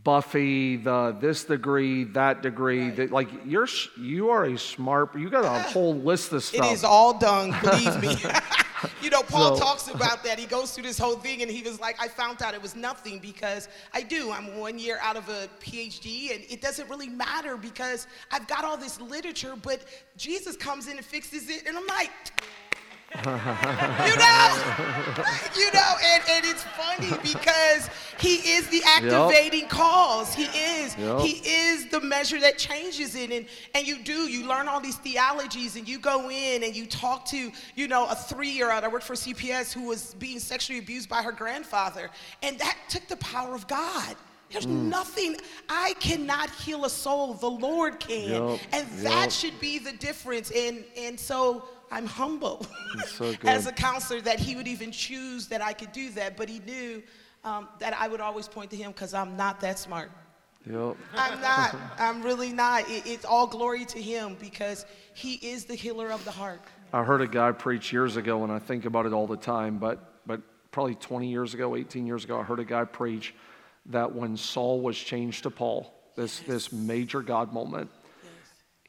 Buffy, 0.04 0.78
the 0.78 1.16
this 1.20 1.44
degree, 1.46 2.04
that 2.06 2.42
degree, 2.42 2.90
that 2.92 3.12
like 3.12 3.30
you're 3.46 3.68
you 4.00 4.30
are 4.30 4.46
a 4.46 4.58
smart. 4.58 5.18
You 5.18 5.30
got 5.30 5.46
a 5.46 5.72
whole 5.72 5.96
list 5.96 6.32
of 6.32 6.44
stuff. 6.44 6.72
is 6.72 6.84
all 6.84 7.18
done, 7.18 7.56
believe 7.62 8.00
me. 8.02 8.16
you 9.02 9.10
know, 9.10 9.24
Paul 9.24 9.56
So- 9.56 9.64
talks 9.64 9.88
about 9.94 10.24
that. 10.24 10.40
He 10.40 10.46
goes 10.46 10.72
through 10.74 10.84
this 10.84 10.98
whole 10.98 11.16
thing, 11.16 11.42
and 11.42 11.52
he 11.52 11.62
was 11.62 11.80
like, 11.80 12.02
I 12.02 12.08
found 12.08 12.42
out 12.42 12.54
it 12.54 12.62
was 12.62 12.76
nothing 12.76 13.20
because 13.20 13.68
I 13.94 14.02
do. 14.04 14.32
I'm 14.32 14.58
one 14.58 14.80
year 14.80 15.00
out 15.02 15.18
of 15.18 15.28
a 15.30 15.50
PhD, 15.60 16.34
and 16.36 16.44
it 16.50 16.62
doesn't 16.62 16.90
really 16.90 17.10
matter 17.10 17.58
because 17.58 18.08
I've 18.32 18.48
got 18.48 18.64
all 18.64 18.78
this 18.78 19.00
literature, 19.02 19.56
but 19.62 19.82
Jesus 20.18 20.56
comes 20.56 20.88
in 20.88 20.98
and 20.98 21.06
fixes 21.06 21.50
it, 21.50 21.68
and 21.68 21.78
I'm 21.78 21.88
like, 21.88 22.12
you 23.16 23.24
know, 23.26 24.56
you 25.56 25.72
know, 25.74 25.96
and, 26.04 26.24
and 26.30 26.46
it's 26.46 26.64
funny 26.64 27.10
because 27.24 27.90
he 28.20 28.36
is 28.36 28.68
the 28.68 28.82
activating 28.86 29.68
cause. 29.68 30.36
He 30.36 30.44
is. 30.44 30.96
Yep. 30.98 31.22
He 31.22 31.42
is 31.50 31.88
the 31.88 32.02
measure 32.02 32.40
that 32.40 32.58
changes 32.58 33.16
it. 33.16 33.32
And 33.32 33.48
and 33.74 33.88
you 33.88 33.98
do, 33.98 34.30
you 34.30 34.48
learn 34.48 34.68
all 34.68 34.80
these 34.80 34.98
theologies 34.98 35.76
and 35.76 35.88
you 35.88 35.98
go 35.98 36.30
in 36.30 36.64
and 36.64 36.76
you 36.76 36.86
talk 36.86 37.26
to, 37.26 37.52
you 37.76 37.88
know, 37.88 38.06
a 38.08 38.16
three-year-old. 38.16 38.84
I 38.84 38.88
worked 38.88 39.06
for 39.06 39.16
CPS 39.16 39.74
who 39.74 39.88
was 39.88 40.14
being 40.16 40.40
sexually 40.40 40.80
abused 40.80 41.10
by 41.10 41.24
her 41.24 41.32
grandfather. 41.32 42.12
And 42.44 42.60
that 42.60 42.78
took 42.90 43.08
the 43.08 43.18
power 43.18 43.56
of 43.56 43.68
God. 43.68 44.16
There's 44.52 44.66
mm. 44.66 44.86
nothing, 44.86 45.38
I 45.70 45.94
cannot 46.00 46.50
heal 46.50 46.86
a 46.86 46.90
soul. 46.90 47.36
The 47.36 47.50
Lord 47.50 48.00
can. 48.00 48.50
Yep, 48.50 48.60
And 48.72 48.88
that 49.04 49.22
yep. 49.26 49.32
should 49.32 49.60
be 49.60 49.80
the 49.80 49.94
difference. 49.94 50.52
And 50.52 50.84
and 50.98 51.20
so 51.20 51.66
I'm 51.92 52.06
humble 52.06 52.66
so 53.08 53.34
as 53.44 53.66
a 53.66 53.72
counselor 53.72 54.22
that 54.22 54.40
he 54.40 54.56
would 54.56 54.68
even 54.68 54.92
choose 54.92 55.48
that 55.48 55.62
I 55.62 55.74
could 55.74 55.92
do 55.92 56.10
that. 56.12 56.38
But 56.38 56.50
he 56.50 56.60
knew 56.60 57.04
um, 57.44 57.68
that 57.80 57.94
I 58.00 58.08
would 58.08 58.22
always 58.22 58.48
point 58.48 58.70
to 58.72 58.78
him 58.78 58.92
because 58.92 59.14
I'm 59.14 59.36
not 59.36 59.60
that 59.62 59.80
smart. 59.80 60.12
Yep. 60.70 60.98
I'm 61.16 61.42
not. 61.42 61.76
I'm 62.00 62.22
really 62.22 62.52
not. 62.52 62.90
It, 62.90 63.04
it's 63.06 63.26
all 63.26 63.48
glory 63.48 63.86
to 63.86 64.02
him 64.02 64.36
because 64.40 64.86
he 65.14 65.36
is 65.36 65.66
the 65.66 65.76
healer 65.76 66.12
of 66.12 66.24
the 66.26 66.32
heart. 66.32 66.62
I 66.92 67.04
heard 67.04 67.22
a 67.22 67.28
guy 67.28 67.52
preach 67.52 67.94
years 67.94 68.18
ago, 68.18 68.44
and 68.44 68.52
I 68.52 68.60
think 68.60 68.86
about 68.86 69.06
it 69.06 69.14
all 69.14 69.28
the 69.28 69.38
time, 69.38 69.78
but, 69.78 70.26
but 70.26 70.42
probably 70.72 70.96
20 70.96 71.30
years 71.30 71.54
ago, 71.54 71.76
18 71.76 72.08
years 72.08 72.24
ago, 72.24 72.40
I 72.40 72.44
heard 72.44 72.60
a 72.60 72.66
guy 72.66 72.84
preach 72.84 73.36
that 73.88 74.14
when 74.14 74.36
Saul 74.36 74.82
was 74.82 74.98
changed 74.98 75.44
to 75.44 75.52
Paul, 75.52 75.94
this, 76.16 76.40
this 76.42 76.72
major 76.72 77.22
God 77.22 77.54
moment, 77.54 77.92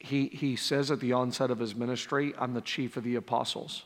he, 0.03 0.27
he 0.27 0.55
says 0.55 0.91
at 0.91 0.99
the 0.99 1.13
onset 1.13 1.51
of 1.51 1.59
his 1.59 1.75
ministry, 1.75 2.33
I'm 2.39 2.53
the 2.53 2.61
chief 2.61 2.97
of 2.97 3.03
the 3.03 3.15
apostles. 3.15 3.83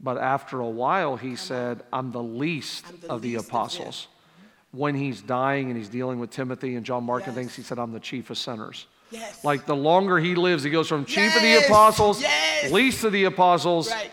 But 0.00 0.18
after 0.18 0.60
a 0.60 0.68
while, 0.68 1.16
he 1.16 1.36
said, 1.36 1.82
I'm 1.92 2.10
the 2.10 2.22
least 2.22 2.84
I'm 2.88 3.00
the 3.00 3.08
of 3.10 3.22
the 3.22 3.34
least 3.34 3.44
of 3.44 3.48
apostles. 3.48 4.08
Mm-hmm. 4.08 4.78
When 4.78 4.94
he's 4.96 5.22
dying 5.22 5.68
and 5.68 5.76
he's 5.76 5.88
dealing 5.88 6.18
with 6.18 6.30
Timothy 6.30 6.74
and 6.74 6.84
John 6.84 7.04
Mark 7.04 7.26
and 7.26 7.34
things, 7.34 7.54
he 7.54 7.62
said, 7.62 7.78
I'm 7.78 7.92
the 7.92 8.00
chief 8.00 8.28
of 8.30 8.36
sinners. 8.36 8.86
Yes. 9.10 9.44
Like 9.44 9.66
the 9.66 9.76
longer 9.76 10.18
he 10.18 10.34
lives, 10.34 10.64
he 10.64 10.70
goes 10.70 10.88
from 10.88 11.04
chief 11.04 11.34
of 11.36 11.42
the 11.42 11.64
apostles, 11.64 12.20
yes. 12.20 12.72
least 12.72 13.04
of 13.04 13.12
the 13.12 13.24
apostles, 13.24 13.90
Right. 13.90 14.10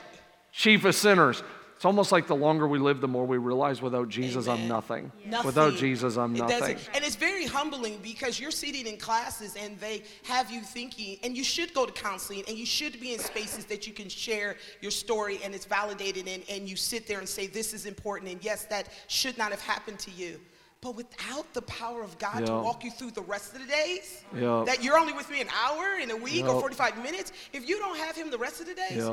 chief 0.52 0.86
of 0.86 0.93
sinners. 0.93 1.41
It's 1.82 1.86
almost 1.88 2.12
like 2.12 2.28
the 2.28 2.36
longer 2.36 2.68
we 2.68 2.78
live, 2.78 3.02
the 3.02 3.08
more 3.08 3.26
we 3.26 3.40
realize 3.40 3.82
without 3.82 4.08
Jesus, 4.08 4.48
I'm 4.48 4.58
Amen. 4.58 4.68
nothing. 4.68 5.12
Nothing. 5.26 5.48
Without 5.48 5.74
Jesus, 5.74 6.16
I'm 6.16 6.36
It 6.36 6.38
nothing. 6.38 6.78
And 6.94 7.04
it's 7.04 7.16
very 7.16 7.48
humbling 7.48 7.98
because 8.04 8.40
you're 8.40 8.52
sitting 8.52 8.86
in 8.86 8.98
classes 8.98 9.56
and 9.56 9.80
they 9.80 10.04
have 10.26 10.52
you 10.52 10.62
thinking, 10.62 11.18
and 11.24 11.36
you 11.36 11.44
should 11.44 11.74
go 11.74 11.88
to 11.88 11.92
counseling 11.92 12.44
and 12.48 12.56
you 12.56 12.68
should 12.68 13.00
be 13.00 13.16
in 13.16 13.20
spaces 13.20 13.66
that 13.66 13.88
you 13.88 13.94
can 13.94 14.10
share 14.10 14.58
your 14.82 14.92
story 14.92 15.40
and 15.44 15.56
it's 15.56 15.66
validated 15.66 16.28
and, 16.28 16.44
and 16.48 16.70
you 16.70 16.76
sit 16.76 17.08
there 17.08 17.18
and 17.18 17.28
say, 17.28 17.48
This 17.48 17.74
is 17.74 17.88
important, 17.88 18.32
and 18.32 18.46
yes, 18.46 18.66
that 18.66 18.90
should 19.08 19.36
not 19.40 19.50
have 19.50 19.62
happened 19.62 19.98
to 20.02 20.12
you. 20.12 20.40
But 20.82 20.96
without 20.96 21.52
the 21.56 21.64
power 21.64 22.04
of 22.04 22.16
God 22.20 22.46
to 22.46 22.54
walk 22.54 22.84
you 22.84 22.92
through 22.92 23.12
the 23.12 23.24
rest 23.24 23.56
of 23.56 23.60
the 23.62 23.66
days, 23.66 24.24
Yeah. 24.36 24.64
that 24.68 24.84
you're 24.84 25.00
only 25.00 25.14
with 25.14 25.32
me 25.32 25.42
an 25.42 25.50
hour 25.50 25.98
in 26.00 26.12
a 26.12 26.16
week 26.16 26.46
or 26.46 26.62
45 26.62 27.02
minutes, 27.02 27.32
if 27.54 27.68
you 27.68 27.80
don't 27.80 27.98
have 27.98 28.16
Him 28.16 28.30
the 28.30 28.38
rest 28.38 28.62
of 28.62 28.68
the 28.68 28.76
days, 28.76 29.10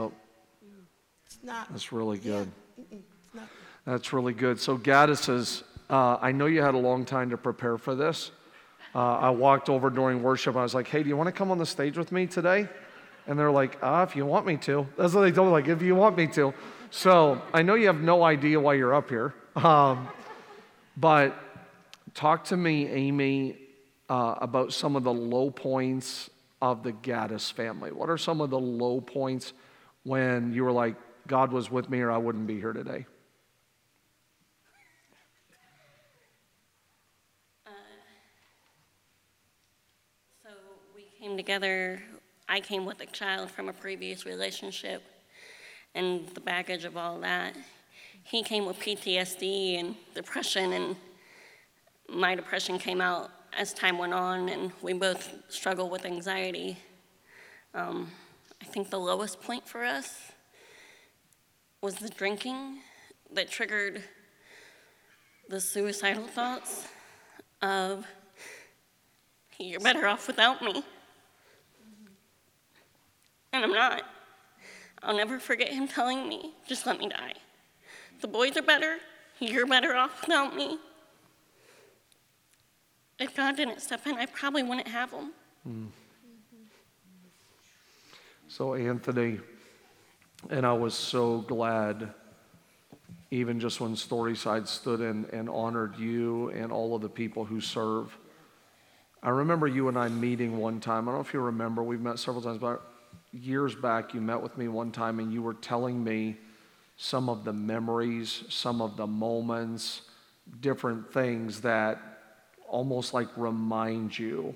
it's 1.39 1.47
not. 1.47 1.71
that's 1.71 1.93
really 1.93 2.19
good. 2.19 2.51
it's 2.91 3.35
not. 3.35 3.49
That's 3.87 4.13
really 4.13 4.33
good. 4.33 4.59
So, 4.61 4.77
Gaddis 4.77 5.19
says, 5.19 5.63
uh, 5.89 6.19
I 6.21 6.33
know 6.33 6.47
you 6.47 6.63
had 6.63 6.75
a 6.75 6.79
long 6.79 7.05
time 7.05 7.31
to 7.31 7.37
prepare 7.37 7.79
for 7.79 7.95
this. 7.95 8.31
uh, 8.95 8.99
I 8.99 9.31
walked 9.31 9.69
over 9.69 9.89
during 9.91 10.23
worship. 10.23 10.57
I 10.57 10.63
was 10.63 10.75
like, 10.75 10.89
hey, 10.89 11.03
do 11.03 11.09
you 11.09 11.17
want 11.17 11.29
to 11.29 11.33
come 11.33 11.51
on 11.51 11.59
the 11.59 11.67
stage 11.67 11.97
with 11.97 12.13
me 12.13 12.27
today? 12.27 12.69
And 13.27 13.39
they're 13.39 13.51
like, 13.51 13.79
ah, 13.83 14.03
if 14.03 14.17
you 14.17 14.27
want 14.27 14.47
me 14.47 14.57
to. 14.59 14.87
That's 14.97 15.15
what 15.15 15.21
they 15.23 15.33
told 15.33 15.49
me, 15.49 15.53
like, 15.53 15.69
if 15.69 15.83
you 15.83 15.95
want 15.95 16.17
me 16.17 16.27
to. 16.29 16.53
So 16.91 17.41
I 17.53 17.63
know 17.63 17.75
you 17.75 17.87
have 17.87 18.01
no 18.01 18.23
idea 18.23 18.59
why 18.59 18.75
you're 18.75 18.95
up 18.95 19.09
here. 19.09 19.35
Um, 19.57 20.09
but 20.97 21.39
talk 22.15 22.45
to 22.45 22.57
me, 22.57 22.89
Amy, 22.89 23.57
uh, 24.09 24.37
about 24.41 24.73
some 24.73 24.97
of 24.97 25.05
the 25.05 25.13
low 25.13 25.51
points 25.51 26.31
of 26.61 26.83
the 26.83 26.93
Gaddis 26.93 27.53
family. 27.53 27.93
What 27.93 28.09
are 28.09 28.19
some 28.19 28.41
of 28.41 28.51
the 28.51 28.59
low 28.59 29.01
points 29.01 29.53
when 30.05 30.53
you 30.53 30.65
were 30.65 30.73
like, 30.73 30.97
God 31.29 31.53
was 31.53 31.71
with 31.71 31.91
me 31.91 32.01
or 32.01 32.11
I 32.11 32.17
wouldn't 32.17 32.47
be 32.47 32.59
here 32.59 32.73
today? 32.73 33.05
So 40.43 40.49
we 40.97 41.05
came 41.21 41.37
together. 41.37 42.03
I 42.49 42.61
came 42.61 42.87
with 42.87 43.03
a 43.03 43.07
child 43.07 43.51
from 43.51 43.69
a 43.69 43.75
previous 43.75 44.25
relationship 44.25 45.03
and 45.95 46.27
the 46.29 46.41
baggage 46.41 46.87
of 46.87 46.97
all 46.97 47.21
that. 47.21 47.55
He 48.25 48.43
came 48.43 48.65
with 48.65 48.79
PTSD 48.79 49.79
and 49.79 49.97
depression, 50.15 50.73
and 50.73 50.97
my 52.09 52.35
depression 52.35 52.79
came 52.79 53.01
out 53.03 53.31
as 53.57 53.75
time 53.75 53.99
went 53.99 54.15
on, 54.15 54.49
and 54.49 54.73
we 54.81 54.95
both 54.95 55.31
struggled 55.49 55.91
with 55.91 56.07
anxiety. 56.07 56.79
Um, 57.75 58.11
I 58.63 58.65
think 58.65 58.89
the 58.89 58.99
lowest 58.99 59.43
point 59.43 59.67
for 59.69 59.85
us 59.85 60.28
was 61.81 61.95
the 61.97 62.09
drinking 62.09 62.79
that 63.33 63.51
triggered 63.51 64.03
the 65.49 65.61
suicidal 65.61 66.27
thoughts 66.27 66.87
of 67.63 68.07
you're 69.59 69.81
better 69.81 70.07
off 70.07 70.27
without 70.27 70.63
me. 70.63 70.83
And 73.53 73.65
I'm 73.65 73.73
not. 73.73 74.03
I'll 75.03 75.17
never 75.17 75.39
forget 75.39 75.69
him 75.69 75.89
telling 75.89 76.29
me, 76.29 76.53
just 76.67 76.87
let 76.87 76.99
me 76.99 77.09
die. 77.09 77.35
The 78.21 78.29
boys 78.29 78.57
are 78.57 78.63
better. 78.63 78.97
You're 79.41 79.67
better 79.67 79.95
off 79.95 80.21
without 80.23 80.55
me. 80.55 80.79
If 83.19 83.35
God 83.35 83.57
didn't 83.57 83.81
step 83.81 84.07
in, 84.07 84.17
I 84.17 84.27
probably 84.27 84.63
wouldn't 84.63 84.89
have 84.89 85.11
them. 85.11 85.33
Mm. 85.69 85.89
So, 88.49 88.75
Anthony, 88.75 89.41
and 90.51 90.65
I 90.65 90.73
was 90.73 90.95
so 90.95 91.39
glad, 91.39 92.13
even 93.31 93.61
just 93.61 93.81
when 93.81 93.95
Storyside 93.95 94.67
stood 94.67 95.01
and, 95.01 95.27
and 95.27 95.49
honored 95.49 95.99
you 95.99 96.51
and 96.51 96.73
all 96.73 96.95
of 96.95 97.03
the 97.03 97.09
people 97.09 97.45
who 97.45 97.61
serve. 97.61 98.17
I 99.23 99.31
remember 99.31 99.67
you 99.67 99.89
and 99.89 99.99
I 99.99 100.09
meeting 100.09 100.59
one 100.59 100.81
time. 100.81 101.09
I 101.09 101.13
don't 101.13 101.21
know 101.21 101.27
if 101.27 101.35
you 101.35 101.41
remember, 101.41 101.83
we've 101.83 102.01
met 102.01 102.19
several 102.19 102.43
times, 102.43 102.59
but 102.59 102.83
years 103.33 103.75
back, 103.75 104.15
you 104.15 104.21
met 104.21 104.41
with 104.41 104.57
me 104.57 104.69
one 104.69 104.93
time 104.93 105.19
and 105.19 105.33
you 105.33 105.43
were 105.43 105.55
telling 105.55 106.03
me 106.03 106.37
some 106.97 107.29
of 107.29 107.45
the 107.45 107.53
memories, 107.53 108.45
some 108.49 108.81
of 108.81 108.97
the 108.97 109.07
moments, 109.07 110.03
different 110.61 111.13
things 111.13 111.61
that 111.63 112.01
almost 112.69 113.13
like 113.13 113.29
remind 113.37 114.19
you 114.19 114.55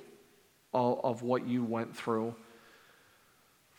of, 0.73 1.01
of 1.05 1.23
what 1.23 1.47
you 1.47 1.65
went 1.65 1.95
through. 1.97 2.35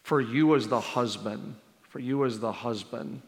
For 0.03 0.19
you 0.19 0.55
as 0.55 0.67
the 0.67 0.81
husband, 0.81 1.55
for 1.93 1.99
you 1.99 2.25
as 2.25 2.39
the 2.39 2.51
husband, 2.51 3.21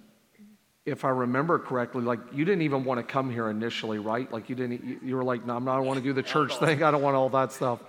if 0.87 1.05
I 1.05 1.09
remember 1.09 1.59
correctly, 1.59 2.01
like 2.01 2.19
you 2.33 2.45
didn't 2.45 2.63
even 2.63 2.83
want 2.83 2.97
to 2.97 3.03
come 3.03 3.29
here 3.29 3.47
initially, 3.47 3.99
right? 3.99 4.29
Like 4.33 4.49
you 4.49 4.55
didn't, 4.55 5.03
you 5.03 5.15
were 5.15 5.23
like, 5.23 5.45
no, 5.45 5.55
I'm 5.55 5.65
not, 5.65 5.77
I 5.77 5.79
want 5.81 5.99
to 5.99 6.03
do 6.03 6.13
the 6.13 6.23
church 6.23 6.57
thing. 6.57 6.81
I 6.81 6.89
don't 6.89 7.03
want 7.03 7.15
all 7.15 7.29
that 7.29 7.51
stuff. 7.51 7.79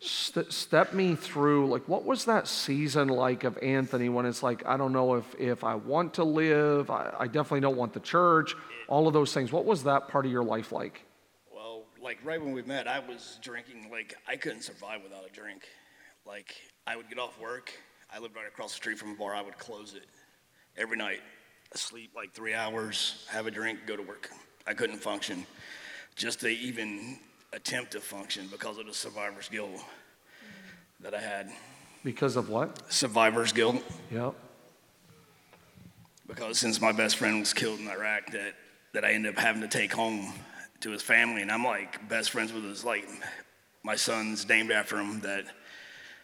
St- 0.00 0.52
step 0.52 0.92
me 0.92 1.14
through, 1.14 1.68
like, 1.68 1.88
what 1.88 2.04
was 2.04 2.24
that 2.24 2.48
season 2.48 3.06
like 3.06 3.44
of 3.44 3.56
Anthony 3.62 4.08
when 4.08 4.26
it's 4.26 4.42
like, 4.42 4.66
I 4.66 4.76
don't 4.76 4.92
know 4.92 5.14
if, 5.14 5.34
if 5.38 5.62
I 5.62 5.76
want 5.76 6.14
to 6.14 6.24
live, 6.24 6.90
I, 6.90 7.14
I 7.20 7.26
definitely 7.28 7.60
don't 7.60 7.76
want 7.76 7.92
the 7.92 8.00
church, 8.00 8.56
all 8.88 9.06
of 9.06 9.12
those 9.12 9.32
things. 9.32 9.52
What 9.52 9.66
was 9.66 9.84
that 9.84 10.08
part 10.08 10.26
of 10.26 10.32
your 10.32 10.42
life 10.42 10.72
like? 10.72 11.06
Well, 11.54 11.84
like 12.02 12.18
right 12.24 12.42
when 12.42 12.52
we 12.52 12.62
met, 12.62 12.88
I 12.88 12.98
was 12.98 13.38
drinking, 13.40 13.88
like, 13.92 14.16
I 14.26 14.34
couldn't 14.34 14.62
survive 14.62 15.04
without 15.04 15.24
a 15.24 15.32
drink. 15.32 15.62
Like, 16.26 16.56
I 16.88 16.96
would 16.96 17.08
get 17.08 17.20
off 17.20 17.40
work, 17.40 17.70
I 18.14 18.18
lived 18.18 18.36
right 18.36 18.46
across 18.46 18.72
the 18.72 18.76
street 18.76 18.98
from 18.98 19.12
a 19.12 19.14
bar, 19.14 19.34
I 19.34 19.40
would 19.40 19.56
close 19.56 19.94
it 19.94 20.04
every 20.76 20.98
night, 20.98 21.20
sleep 21.74 22.10
like 22.14 22.32
three 22.34 22.52
hours, 22.52 23.26
have 23.30 23.46
a 23.46 23.50
drink, 23.50 23.80
go 23.86 23.96
to 23.96 24.02
work. 24.02 24.30
I 24.66 24.74
couldn't 24.74 24.98
function. 24.98 25.46
Just 26.14 26.40
to 26.40 26.48
even 26.48 27.18
attempt 27.54 27.92
to 27.92 28.00
function 28.00 28.48
because 28.50 28.76
of 28.76 28.86
the 28.86 28.92
survivor's 28.92 29.48
guilt 29.48 29.82
that 31.00 31.14
I 31.14 31.20
had. 31.20 31.50
Because 32.04 32.36
of 32.36 32.50
what? 32.50 32.92
Survivor's 32.92 33.52
guilt. 33.52 33.82
Yep. 34.10 34.34
Because 36.26 36.58
since 36.58 36.80
my 36.80 36.92
best 36.92 37.16
friend 37.16 37.40
was 37.40 37.54
killed 37.54 37.80
in 37.80 37.88
Iraq, 37.88 38.30
that, 38.32 38.54
that 38.92 39.04
I 39.04 39.12
ended 39.12 39.36
up 39.36 39.42
having 39.42 39.62
to 39.62 39.68
take 39.68 39.92
home 39.92 40.32
to 40.80 40.90
his 40.90 41.02
family, 41.02 41.42
and 41.42 41.50
I'm 41.50 41.64
like 41.64 42.08
best 42.08 42.30
friends 42.30 42.52
with 42.52 42.64
his 42.64 42.84
like 42.84 43.08
my 43.82 43.96
son's 43.96 44.46
named 44.48 44.70
after 44.70 44.98
him. 44.98 45.20
That 45.20 45.46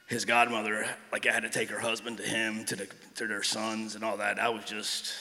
his 0.09 0.25
godmother, 0.25 0.87
like 1.13 1.27
I 1.27 1.33
had 1.33 1.43
to 1.43 1.51
take 1.51 1.69
her 1.69 1.79
husband 1.79 2.17
to 2.17 2.23
him, 2.23 2.65
to 2.65 2.77
the 2.77 2.89
to 3.17 3.27
their 3.27 3.43
sons 3.43 3.95
and 3.95 4.03
all 4.03 4.17
that. 4.17 4.39
I 4.39 4.49
was 4.49 4.65
just 4.65 5.13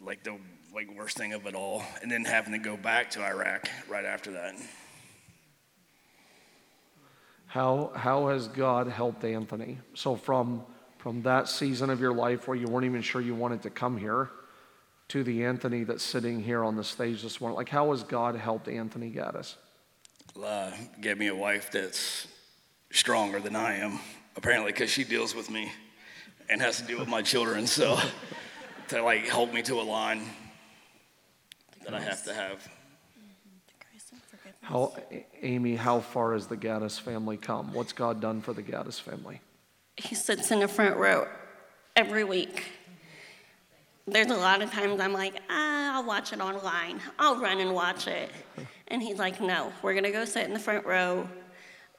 like 0.00 0.22
the 0.22 0.38
like 0.72 0.88
worst 0.96 1.16
thing 1.16 1.32
of 1.32 1.46
it 1.46 1.54
all, 1.54 1.82
and 2.00 2.10
then 2.10 2.24
having 2.24 2.52
to 2.52 2.58
go 2.58 2.76
back 2.76 3.10
to 3.10 3.22
Iraq 3.22 3.68
right 3.88 4.04
after 4.04 4.32
that. 4.32 4.54
How 7.46 7.90
how 7.94 8.28
has 8.28 8.46
God 8.48 8.86
helped 8.86 9.24
Anthony? 9.24 9.78
So 9.94 10.14
from 10.14 10.64
from 10.98 11.22
that 11.22 11.48
season 11.48 11.90
of 11.90 12.00
your 12.00 12.14
life 12.14 12.46
where 12.46 12.56
you 12.56 12.68
weren't 12.68 12.86
even 12.86 13.02
sure 13.02 13.20
you 13.20 13.34
wanted 13.34 13.62
to 13.62 13.70
come 13.70 13.98
here 13.98 14.30
to 15.08 15.24
the 15.24 15.44
Anthony 15.44 15.82
that's 15.82 16.04
sitting 16.04 16.40
here 16.40 16.64
on 16.64 16.76
the 16.76 16.84
stage 16.84 17.22
this 17.22 17.40
morning, 17.40 17.56
like 17.56 17.68
how 17.68 17.90
has 17.90 18.04
God 18.04 18.36
helped 18.36 18.68
Anthony 18.68 19.10
Gaddis? 19.10 19.56
Uh, 20.42 20.70
gave 21.00 21.18
me 21.18 21.26
a 21.26 21.34
wife 21.34 21.70
that's 21.70 22.26
stronger 22.94 23.40
than 23.40 23.56
I 23.56 23.78
am, 23.78 23.98
apparently, 24.36 24.72
because 24.72 24.88
she 24.88 25.04
deals 25.04 25.34
with 25.34 25.50
me 25.50 25.70
and 26.48 26.60
has 26.62 26.78
to 26.78 26.84
deal 26.84 26.98
with 26.98 27.08
my 27.08 27.22
children. 27.22 27.66
So 27.66 27.98
to 28.88 29.02
like 29.02 29.28
hold 29.28 29.52
me 29.52 29.62
to 29.62 29.80
a 29.80 29.82
line 29.82 30.22
that 31.84 31.94
I 31.94 32.00
have 32.00 32.24
to 32.24 32.32
have. 32.32 32.66
How, 34.60 34.94
Amy, 35.42 35.76
how 35.76 36.00
far 36.00 36.32
has 36.32 36.46
the 36.46 36.56
Gaddis 36.56 36.98
family 36.98 37.36
come? 37.36 37.74
What's 37.74 37.92
God 37.92 38.22
done 38.22 38.40
for 38.40 38.54
the 38.54 38.62
Gaddis 38.62 38.98
family? 38.98 39.42
He 39.96 40.14
sits 40.14 40.50
in 40.50 40.60
the 40.60 40.68
front 40.68 40.96
row 40.96 41.28
every 41.96 42.24
week. 42.24 42.72
There's 44.06 44.30
a 44.30 44.36
lot 44.36 44.62
of 44.62 44.70
times 44.70 45.00
I'm 45.00 45.12
like, 45.12 45.34
ah, 45.50 45.96
I'll 45.96 46.06
watch 46.06 46.32
it 46.32 46.40
online. 46.40 47.00
I'll 47.18 47.38
run 47.38 47.60
and 47.60 47.74
watch 47.74 48.06
it. 48.06 48.30
And 48.88 49.02
he's 49.02 49.18
like, 49.18 49.40
no, 49.40 49.72
we're 49.82 49.94
going 49.94 50.04
to 50.04 50.12
go 50.12 50.26
sit 50.26 50.46
in 50.46 50.52
the 50.52 50.60
front 50.60 50.84
row. 50.84 51.26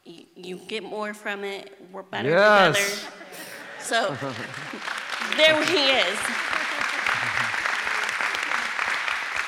You, 0.06 0.26
you 0.36 0.58
get 0.68 0.84
more 0.84 1.14
from 1.14 1.44
it. 1.44 1.76
We're 1.92 2.04
better 2.04 2.30
yes. 2.30 2.78
together. 2.78 3.14
So 3.80 4.10
there 5.38 5.64
he 5.66 5.92
is. 5.92 6.18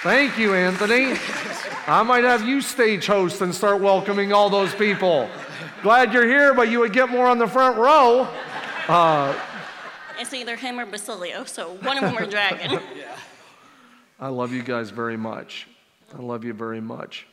Thank 0.02 0.38
you, 0.38 0.56
Anthony. 0.56 1.18
I 1.88 2.02
might 2.04 2.24
have 2.24 2.48
you 2.48 2.62
stage 2.62 3.06
host 3.06 3.42
and 3.42 3.54
start 3.54 3.82
welcoming 3.82 4.34
all 4.34 4.50
those 4.50 4.74
people. 4.74 5.30
Glad 5.84 6.12
you're 6.12 6.28
here, 6.28 6.54
but 6.54 6.70
you 6.70 6.80
would 6.80 6.94
get 6.94 7.10
more 7.10 7.28
on 7.28 7.38
the 7.38 7.48
front 7.48 7.78
row. 7.78 8.28
Uh, 8.88 9.38
it's 10.20 10.34
either 10.34 10.56
him 10.56 10.80
or 10.80 10.86
Basilio, 10.86 11.44
so 11.44 11.76
one 11.76 11.98
of 11.98 12.04
them 12.04 12.18
are 12.18 12.26
dragging. 12.26 12.80
I 14.20 14.30
love 14.30 14.52
you 14.52 14.64
guys 14.64 14.90
very 14.90 15.18
much. 15.18 15.68
I 16.18 16.22
love 16.22 16.44
you 16.44 16.54
very 16.54 16.82
much. 16.82 17.28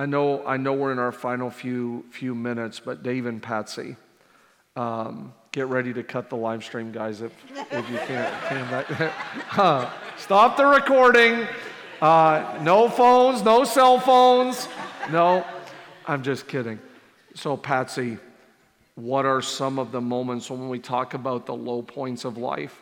I 0.00 0.06
know, 0.06 0.42
I 0.46 0.56
know 0.56 0.72
we're 0.72 0.92
in 0.92 0.98
our 0.98 1.12
final 1.12 1.50
few, 1.50 2.06
few 2.10 2.34
minutes, 2.34 2.80
but 2.80 3.02
Dave 3.02 3.26
and 3.26 3.42
Patsy, 3.42 3.96
um, 4.74 5.34
get 5.52 5.66
ready 5.66 5.92
to 5.92 6.02
cut 6.02 6.30
the 6.30 6.36
live 6.36 6.64
stream, 6.64 6.90
guys, 6.90 7.20
if, 7.20 7.34
if 7.70 7.90
you 7.90 7.98
can't. 7.98 8.34
can 8.46 9.90
stop 10.16 10.56
the 10.56 10.64
recording. 10.64 11.46
Uh, 12.00 12.58
no 12.62 12.88
phones, 12.88 13.42
no 13.42 13.62
cell 13.62 14.00
phones. 14.00 14.68
No, 15.10 15.44
I'm 16.06 16.22
just 16.22 16.48
kidding. 16.48 16.78
So, 17.34 17.58
Patsy, 17.58 18.16
what 18.94 19.26
are 19.26 19.42
some 19.42 19.78
of 19.78 19.92
the 19.92 20.00
moments 20.00 20.50
when 20.50 20.70
we 20.70 20.78
talk 20.78 21.12
about 21.12 21.44
the 21.44 21.54
low 21.54 21.82
points 21.82 22.24
of 22.24 22.38
life? 22.38 22.80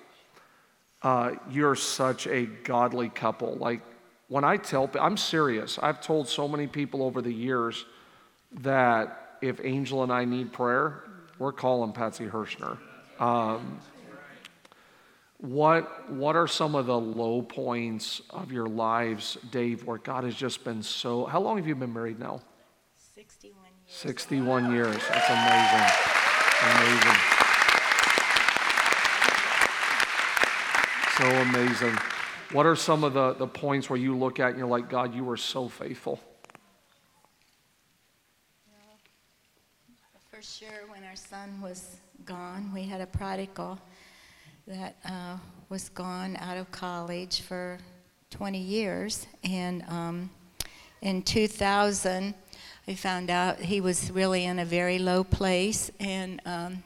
Uh, 1.02 1.32
you're 1.50 1.74
such 1.74 2.28
a 2.28 2.46
godly 2.46 3.08
couple. 3.08 3.56
Like, 3.56 3.80
when 4.28 4.44
I 4.44 4.58
tell, 4.58 4.90
I'm 5.00 5.16
serious. 5.16 5.78
I've 5.82 6.00
told 6.00 6.28
so 6.28 6.46
many 6.46 6.66
people 6.66 7.02
over 7.02 7.22
the 7.22 7.32
years 7.32 7.84
that 8.60 9.38
if 9.40 9.60
Angel 9.64 10.02
and 10.02 10.12
I 10.12 10.24
need 10.24 10.52
prayer, 10.52 11.02
we're 11.38 11.52
calling 11.52 11.92
Patsy 11.92 12.26
Hirschner. 12.26 12.78
Um, 13.18 13.80
what, 15.38 16.10
what 16.10 16.36
are 16.36 16.48
some 16.48 16.74
of 16.74 16.86
the 16.86 16.98
low 16.98 17.42
points 17.42 18.20
of 18.30 18.52
your 18.52 18.66
lives, 18.66 19.38
Dave, 19.50 19.84
where 19.84 19.98
God 19.98 20.24
has 20.24 20.34
just 20.34 20.64
been 20.64 20.82
so. 20.82 21.26
How 21.26 21.40
long 21.40 21.56
have 21.56 21.66
you 21.66 21.76
been 21.76 21.92
married 21.92 22.18
now? 22.18 22.42
61 23.14 23.64
years. 23.86 23.96
61 23.96 24.72
years. 24.72 24.96
That's 25.08 25.30
amazing. 25.30 25.88
Amazing. 26.74 27.38
So 31.18 31.24
amazing. 31.26 32.17
What 32.53 32.64
are 32.64 32.76
some 32.76 33.05
of 33.05 33.12
the, 33.12 33.34
the 33.34 33.46
points 33.46 33.90
where 33.90 33.99
you 33.99 34.16
look 34.16 34.40
at 34.40 34.51
and 34.51 34.59
you're 34.59 34.66
like, 34.66 34.88
God, 34.88 35.14
you 35.14 35.28
are 35.28 35.36
so 35.36 35.68
faithful? 35.68 36.18
For 40.30 40.40
sure, 40.40 40.86
when 40.88 41.05
our 41.05 41.16
son 41.16 41.61
was 41.61 41.96
gone, 42.24 42.72
we 42.72 42.84
had 42.84 43.03
a 43.03 43.07
prodigal 43.07 43.78
that 44.66 44.96
uh, 45.05 45.36
was 45.68 45.90
gone 45.90 46.36
out 46.36 46.57
of 46.57 46.70
college 46.70 47.42
for 47.42 47.76
20 48.30 48.59
years. 48.59 49.26
And 49.44 49.84
um, 49.88 50.30
in 51.03 51.22
2000, 51.22 52.32
I 52.86 52.94
found 52.94 53.28
out 53.28 53.61
he 53.61 53.82
was 53.82 54.11
really 54.11 54.44
in 54.44 54.59
a 54.59 54.64
very 54.64 54.99
low 54.99 55.22
place. 55.22 55.90
And 56.01 56.40
um, 56.46 56.82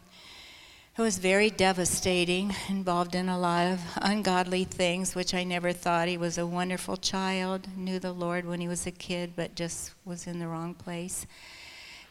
it 0.99 1.01
was 1.01 1.16
very 1.16 1.49
devastating, 1.49 2.55
involved 2.68 3.14
in 3.14 3.30
a 3.30 3.38
lot 3.38 3.66
of 3.66 3.80
ungodly 3.97 4.64
things, 4.64 5.14
which 5.14 5.32
I 5.32 5.43
never 5.43 5.72
thought. 5.72 6.07
He 6.07 6.18
was 6.18 6.36
a 6.36 6.47
wonderful 6.47 6.99
child, 6.99 7.66
knew 7.74 7.99
the 7.99 8.12
Lord 8.12 8.45
when 8.45 8.61
he 8.61 8.68
was 8.68 8.86
a 8.86 8.90
kid, 8.90 9.32
but 9.34 9.55
just 9.55 9.95
was 10.05 10.26
in 10.26 10.38
the 10.38 10.47
wrong 10.47 10.74
place. 10.74 11.26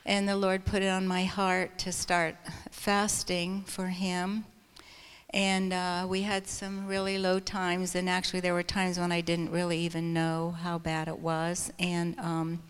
And 0.04 0.28
the 0.28 0.36
Lord 0.36 0.66
put 0.66 0.82
it 0.82 0.88
on 0.88 1.06
my 1.06 1.26
heart 1.26 1.78
to 1.80 1.92
start 1.92 2.36
fasting 2.72 3.66
for 3.68 3.86
him. 3.86 4.46
And 5.30 5.74
uh, 5.74 6.08
we 6.10 6.24
had 6.24 6.48
some 6.48 6.88
really 6.88 7.20
low 7.20 7.40
times, 7.40 7.94
and 7.94 8.10
actually, 8.10 8.40
there 8.40 8.56
were 8.56 8.64
times 8.64 9.00
when 9.00 9.12
I 9.12 9.22
didn't 9.22 9.52
really 9.52 9.78
even 9.78 10.12
know 10.12 10.56
how 10.60 10.80
bad 10.80 11.08
it 11.08 11.20
was. 11.20 11.72
And 11.78 12.20
um, 12.20 12.64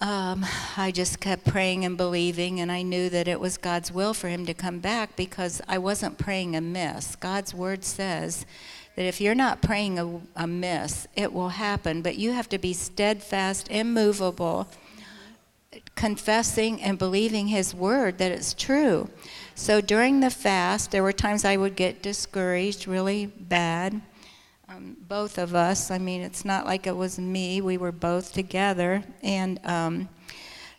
um, 0.00 0.46
I 0.76 0.92
just 0.92 1.18
kept 1.18 1.44
praying 1.44 1.84
and 1.84 1.96
believing, 1.96 2.60
and 2.60 2.70
I 2.70 2.82
knew 2.82 3.08
that 3.10 3.26
it 3.26 3.40
was 3.40 3.56
God's 3.56 3.90
will 3.90 4.14
for 4.14 4.28
him 4.28 4.46
to 4.46 4.54
come 4.54 4.78
back 4.78 5.16
because 5.16 5.60
I 5.66 5.78
wasn't 5.78 6.18
praying 6.18 6.54
amiss. 6.54 7.16
God's 7.16 7.52
word 7.52 7.84
says 7.84 8.46
that 8.94 9.04
if 9.04 9.20
you're 9.20 9.34
not 9.34 9.60
praying 9.60 10.28
amiss, 10.36 11.08
it 11.16 11.32
will 11.32 11.50
happen, 11.50 12.02
but 12.02 12.16
you 12.16 12.32
have 12.32 12.48
to 12.50 12.58
be 12.58 12.72
steadfast, 12.72 13.68
immovable, 13.70 14.68
confessing 15.96 16.80
and 16.80 16.98
believing 16.98 17.48
his 17.48 17.74
word 17.74 18.18
that 18.18 18.32
it's 18.32 18.54
true. 18.54 19.08
So 19.54 19.80
during 19.80 20.20
the 20.20 20.30
fast, 20.30 20.92
there 20.92 21.02
were 21.02 21.12
times 21.12 21.44
I 21.44 21.56
would 21.56 21.74
get 21.74 22.02
discouraged 22.02 22.86
really 22.86 23.26
bad 23.26 24.00
um, 24.68 24.96
both 25.08 25.38
of 25.38 25.54
us. 25.54 25.90
I 25.90 25.98
mean, 25.98 26.20
it's 26.20 26.44
not 26.44 26.66
like 26.66 26.86
it 26.86 26.96
was 26.96 27.18
me, 27.18 27.60
we 27.60 27.78
were 27.78 27.92
both 27.92 28.32
together. 28.32 29.02
And 29.22 29.60
um, 29.64 30.08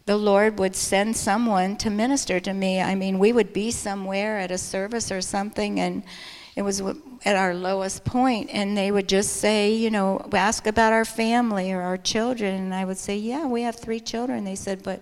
the 0.05 0.17
Lord 0.17 0.59
would 0.59 0.75
send 0.75 1.17
someone 1.17 1.75
to 1.77 1.89
minister 1.89 2.39
to 2.39 2.53
me. 2.53 2.81
I 2.81 2.95
mean, 2.95 3.19
we 3.19 3.33
would 3.33 3.51
be 3.51 3.71
somewhere 3.71 4.39
at 4.39 4.51
a 4.51 4.57
service 4.57 5.11
or 5.11 5.21
something, 5.21 5.79
and 5.79 6.03
it 6.55 6.61
was 6.61 6.81
at 7.25 7.35
our 7.35 7.53
lowest 7.53 8.05
point, 8.05 8.49
and 8.51 8.77
they 8.77 8.91
would 8.91 9.09
just 9.09 9.37
say, 9.37 9.73
you 9.73 9.89
know, 9.89 10.27
ask 10.33 10.67
about 10.67 10.93
our 10.93 11.05
family 11.05 11.71
or 11.71 11.81
our 11.81 11.97
children. 11.97 12.55
And 12.55 12.73
I 12.75 12.85
would 12.85 12.97
say, 12.97 13.17
yeah, 13.17 13.45
we 13.45 13.63
have 13.63 13.75
three 13.75 13.99
children. 13.99 14.43
They 14.43 14.55
said, 14.55 14.83
but 14.83 15.01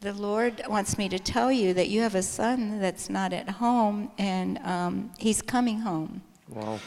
the 0.00 0.12
Lord 0.12 0.62
wants 0.68 0.98
me 0.98 1.08
to 1.10 1.18
tell 1.18 1.52
you 1.52 1.74
that 1.74 1.88
you 1.88 2.00
have 2.00 2.14
a 2.14 2.22
son 2.22 2.80
that's 2.80 3.08
not 3.08 3.32
at 3.32 3.48
home, 3.48 4.10
and 4.18 4.58
um, 4.58 5.12
he's 5.18 5.42
coming 5.42 5.80
home. 5.80 6.22
Wow 6.48 6.80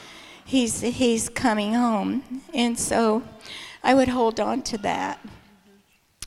he's 0.45 0.81
he's 0.81 1.27
coming 1.27 1.73
home. 1.73 2.23
And 2.53 2.79
so 2.79 3.23
I 3.83 3.93
would 3.93 4.07
hold 4.07 4.39
on 4.39 4.61
to 4.63 4.77
that. 4.79 5.19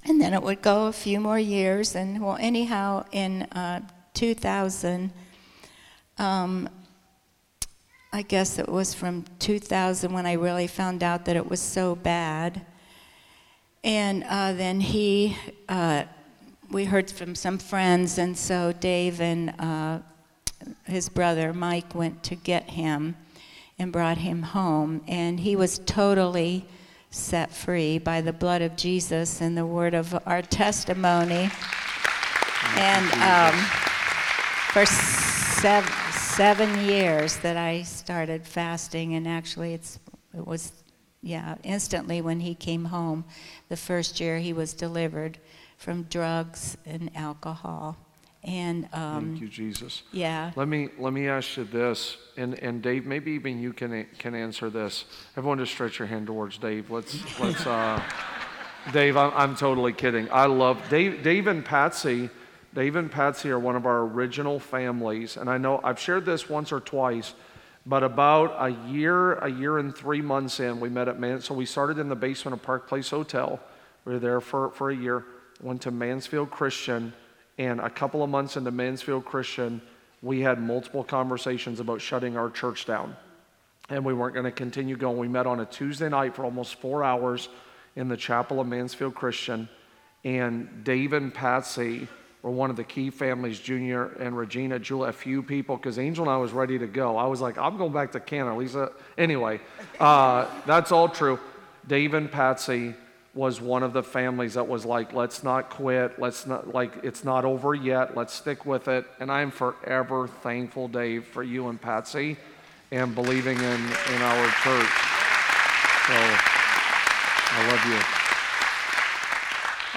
And 0.04 0.20
then 0.20 0.34
it 0.34 0.42
would 0.42 0.62
go 0.62 0.86
a 0.86 0.92
few 0.92 1.20
more 1.20 1.38
years. 1.38 1.94
And 1.94 2.22
well, 2.22 2.36
anyhow, 2.40 3.04
in 3.12 3.42
uh, 3.44 3.80
2000, 4.14 5.10
um, 6.18 6.68
I 8.12 8.22
guess 8.22 8.58
it 8.58 8.68
was 8.68 8.94
from 8.94 9.24
2000 9.38 10.12
when 10.12 10.26
I 10.26 10.32
really 10.32 10.66
found 10.66 11.02
out 11.02 11.24
that 11.26 11.36
it 11.36 11.48
was 11.48 11.60
so 11.60 11.94
bad. 11.94 12.64
And 13.84 14.24
uh, 14.24 14.54
then 14.54 14.80
he, 14.80 15.36
uh, 15.68 16.04
we 16.70 16.86
heard 16.86 17.10
from 17.10 17.34
some 17.34 17.58
friends, 17.58 18.18
and 18.18 18.36
so 18.36 18.72
Dave 18.72 19.20
and 19.20 19.54
uh, 19.58 20.00
his 20.84 21.08
brother 21.08 21.52
Mike 21.52 21.94
went 21.94 22.22
to 22.24 22.34
get 22.34 22.70
him 22.70 23.14
and 23.78 23.92
brought 23.92 24.18
him 24.18 24.42
home. 24.42 25.02
And 25.06 25.40
he 25.40 25.56
was 25.56 25.78
totally 25.80 26.66
set 27.10 27.52
free 27.52 27.98
by 27.98 28.20
the 28.20 28.32
blood 28.32 28.62
of 28.62 28.76
Jesus 28.76 29.40
and 29.40 29.56
the 29.56 29.66
word 29.66 29.94
of 29.94 30.18
our 30.26 30.42
testimony. 30.42 31.50
And 32.76 33.12
um, 33.22 33.54
for 34.72 34.84
seven, 34.84 35.90
seven 36.12 36.86
years 36.86 37.36
that 37.38 37.56
I 37.56 37.82
started 37.82 38.46
fasting, 38.46 39.14
and 39.14 39.26
actually 39.26 39.74
it's, 39.74 39.98
it 40.36 40.46
was, 40.46 40.72
yeah, 41.22 41.56
instantly 41.62 42.20
when 42.20 42.40
he 42.40 42.54
came 42.54 42.86
home, 42.86 43.24
the 43.68 43.76
first 43.76 44.20
year 44.20 44.38
he 44.38 44.52
was 44.52 44.74
delivered 44.74 45.38
from 45.76 46.02
drugs 46.04 46.76
and 46.84 47.10
alcohol. 47.14 47.96
And 48.44 48.88
um, 48.92 49.30
thank 49.30 49.40
you, 49.40 49.48
Jesus. 49.48 50.02
Yeah. 50.12 50.52
Let 50.54 50.68
me 50.68 50.90
let 50.98 51.12
me 51.12 51.28
ask 51.28 51.56
you 51.56 51.64
this, 51.64 52.16
and 52.36 52.54
and 52.60 52.80
Dave, 52.80 53.04
maybe 53.04 53.32
even 53.32 53.60
you 53.60 53.72
can 53.72 54.06
can 54.18 54.34
answer 54.34 54.70
this. 54.70 55.04
Everyone, 55.36 55.58
just 55.58 55.72
stretch 55.72 55.98
your 55.98 56.06
hand 56.06 56.28
towards 56.28 56.58
Dave. 56.58 56.90
Let's 56.90 57.18
let's. 57.40 57.66
Uh, 57.66 58.02
Dave, 58.92 59.16
I'm, 59.16 59.32
I'm 59.34 59.56
totally 59.56 59.92
kidding. 59.92 60.28
I 60.30 60.46
love 60.46 60.80
Dave. 60.88 61.22
Dave 61.22 61.46
and 61.46 61.64
Patsy. 61.64 62.30
Dave 62.74 62.96
and 62.96 63.10
Patsy 63.10 63.50
are 63.50 63.58
one 63.58 63.76
of 63.76 63.86
our 63.86 64.02
original 64.02 64.60
families, 64.60 65.36
and 65.36 65.50
I 65.50 65.58
know 65.58 65.80
I've 65.82 65.98
shared 65.98 66.24
this 66.24 66.48
once 66.48 66.70
or 66.70 66.80
twice. 66.80 67.34
But 67.84 68.02
about 68.02 68.54
a 68.58 68.70
year, 68.90 69.34
a 69.36 69.50
year 69.50 69.78
and 69.78 69.96
three 69.96 70.20
months 70.20 70.60
in, 70.60 70.78
we 70.78 70.90
met 70.90 71.08
at 71.08 71.18
Man. 71.18 71.40
So 71.40 71.54
we 71.54 71.64
started 71.64 71.98
in 71.98 72.08
the 72.10 72.16
basement 72.16 72.54
of 72.54 72.62
Park 72.62 72.86
Place 72.86 73.08
Hotel. 73.08 73.58
We 74.04 74.12
were 74.12 74.18
there 74.18 74.40
for, 74.42 74.70
for 74.72 74.90
a 74.90 74.96
year. 74.96 75.24
Went 75.62 75.82
to 75.82 75.90
Mansfield 75.90 76.50
Christian 76.50 77.14
and 77.58 77.80
a 77.80 77.90
couple 77.90 78.22
of 78.22 78.30
months 78.30 78.56
into 78.56 78.70
Mansfield 78.70 79.24
Christian, 79.24 79.82
we 80.22 80.40
had 80.40 80.60
multiple 80.60 81.04
conversations 81.04 81.80
about 81.80 82.00
shutting 82.00 82.36
our 82.36 82.50
church 82.50 82.86
down. 82.86 83.16
And 83.88 84.04
we 84.04 84.14
weren't 84.14 84.34
going 84.34 84.44
to 84.44 84.52
continue 84.52 84.96
going. 84.96 85.18
We 85.18 85.28
met 85.28 85.46
on 85.46 85.60
a 85.60 85.66
Tuesday 85.66 86.08
night 86.08 86.36
for 86.36 86.44
almost 86.44 86.76
four 86.76 87.02
hours 87.02 87.48
in 87.96 88.08
the 88.08 88.16
chapel 88.16 88.60
of 88.60 88.66
Mansfield 88.66 89.14
Christian. 89.14 89.68
And 90.24 90.84
Dave 90.84 91.12
and 91.12 91.32
Patsy 91.32 92.06
were 92.42 92.50
one 92.50 92.70
of 92.70 92.76
the 92.76 92.84
key 92.84 93.10
families, 93.10 93.58
Junior 93.58 94.06
and 94.20 94.36
Regina, 94.36 94.78
Julia, 94.78 95.08
a 95.08 95.12
few 95.12 95.42
people, 95.42 95.76
because 95.76 95.98
Angel 95.98 96.24
and 96.24 96.30
I 96.30 96.36
was 96.36 96.52
ready 96.52 96.78
to 96.78 96.86
go. 96.86 97.16
I 97.16 97.26
was 97.26 97.40
like, 97.40 97.58
I'm 97.58 97.76
going 97.76 97.92
back 97.92 98.12
to 98.12 98.20
Canada. 98.20 98.54
Lisa, 98.54 98.92
anyway, 99.16 99.60
uh, 99.98 100.46
that's 100.66 100.92
all 100.92 101.08
true. 101.08 101.40
Dave 101.86 102.14
and 102.14 102.30
Patsy 102.30 102.94
was 103.38 103.60
one 103.60 103.84
of 103.84 103.92
the 103.92 104.02
families 104.02 104.54
that 104.54 104.66
was 104.66 104.84
like, 104.84 105.12
let's 105.12 105.44
not 105.44 105.70
quit. 105.70 106.18
Let's 106.18 106.44
not, 106.44 106.74
like, 106.74 107.04
it's 107.04 107.22
not 107.22 107.44
over 107.44 107.72
yet. 107.72 108.16
Let's 108.16 108.34
stick 108.34 108.66
with 108.66 108.88
it. 108.88 109.06
And 109.20 109.30
I'm 109.30 109.52
forever 109.52 110.26
thankful, 110.26 110.88
Dave, 110.88 111.24
for 111.24 111.44
you 111.44 111.68
and 111.68 111.80
Patsy 111.80 112.36
and 112.90 113.14
believing 113.14 113.56
in, 113.56 113.62
in 113.62 114.22
our 114.22 114.46
church. 114.64 114.90
So 116.08 116.16
I 117.46 117.68
love 117.70 117.84
you. 117.86 118.00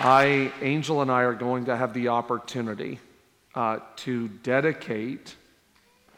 I, 0.06 0.52
Angel 0.62 1.02
and 1.02 1.10
I 1.10 1.24
are 1.24 1.34
going 1.34 1.66
to 1.66 1.76
have 1.76 1.96
the 1.96 2.10
opportunity 2.10 3.00
uh, 3.56 3.80
to 3.96 4.28
dedicate 4.28 5.36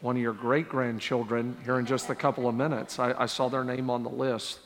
one 0.02 0.16
of 0.16 0.22
your 0.22 0.34
great 0.34 0.68
grandchildren 0.68 1.56
here 1.64 1.78
in 1.78 1.86
just 1.86 2.10
a 2.10 2.14
couple 2.14 2.46
of 2.50 2.54
minutes. 2.54 2.98
I, 2.98 3.14
I 3.18 3.24
saw 3.24 3.48
their 3.48 3.64
name 3.64 3.88
on 3.88 4.02
the 4.02 4.10
list 4.10 4.58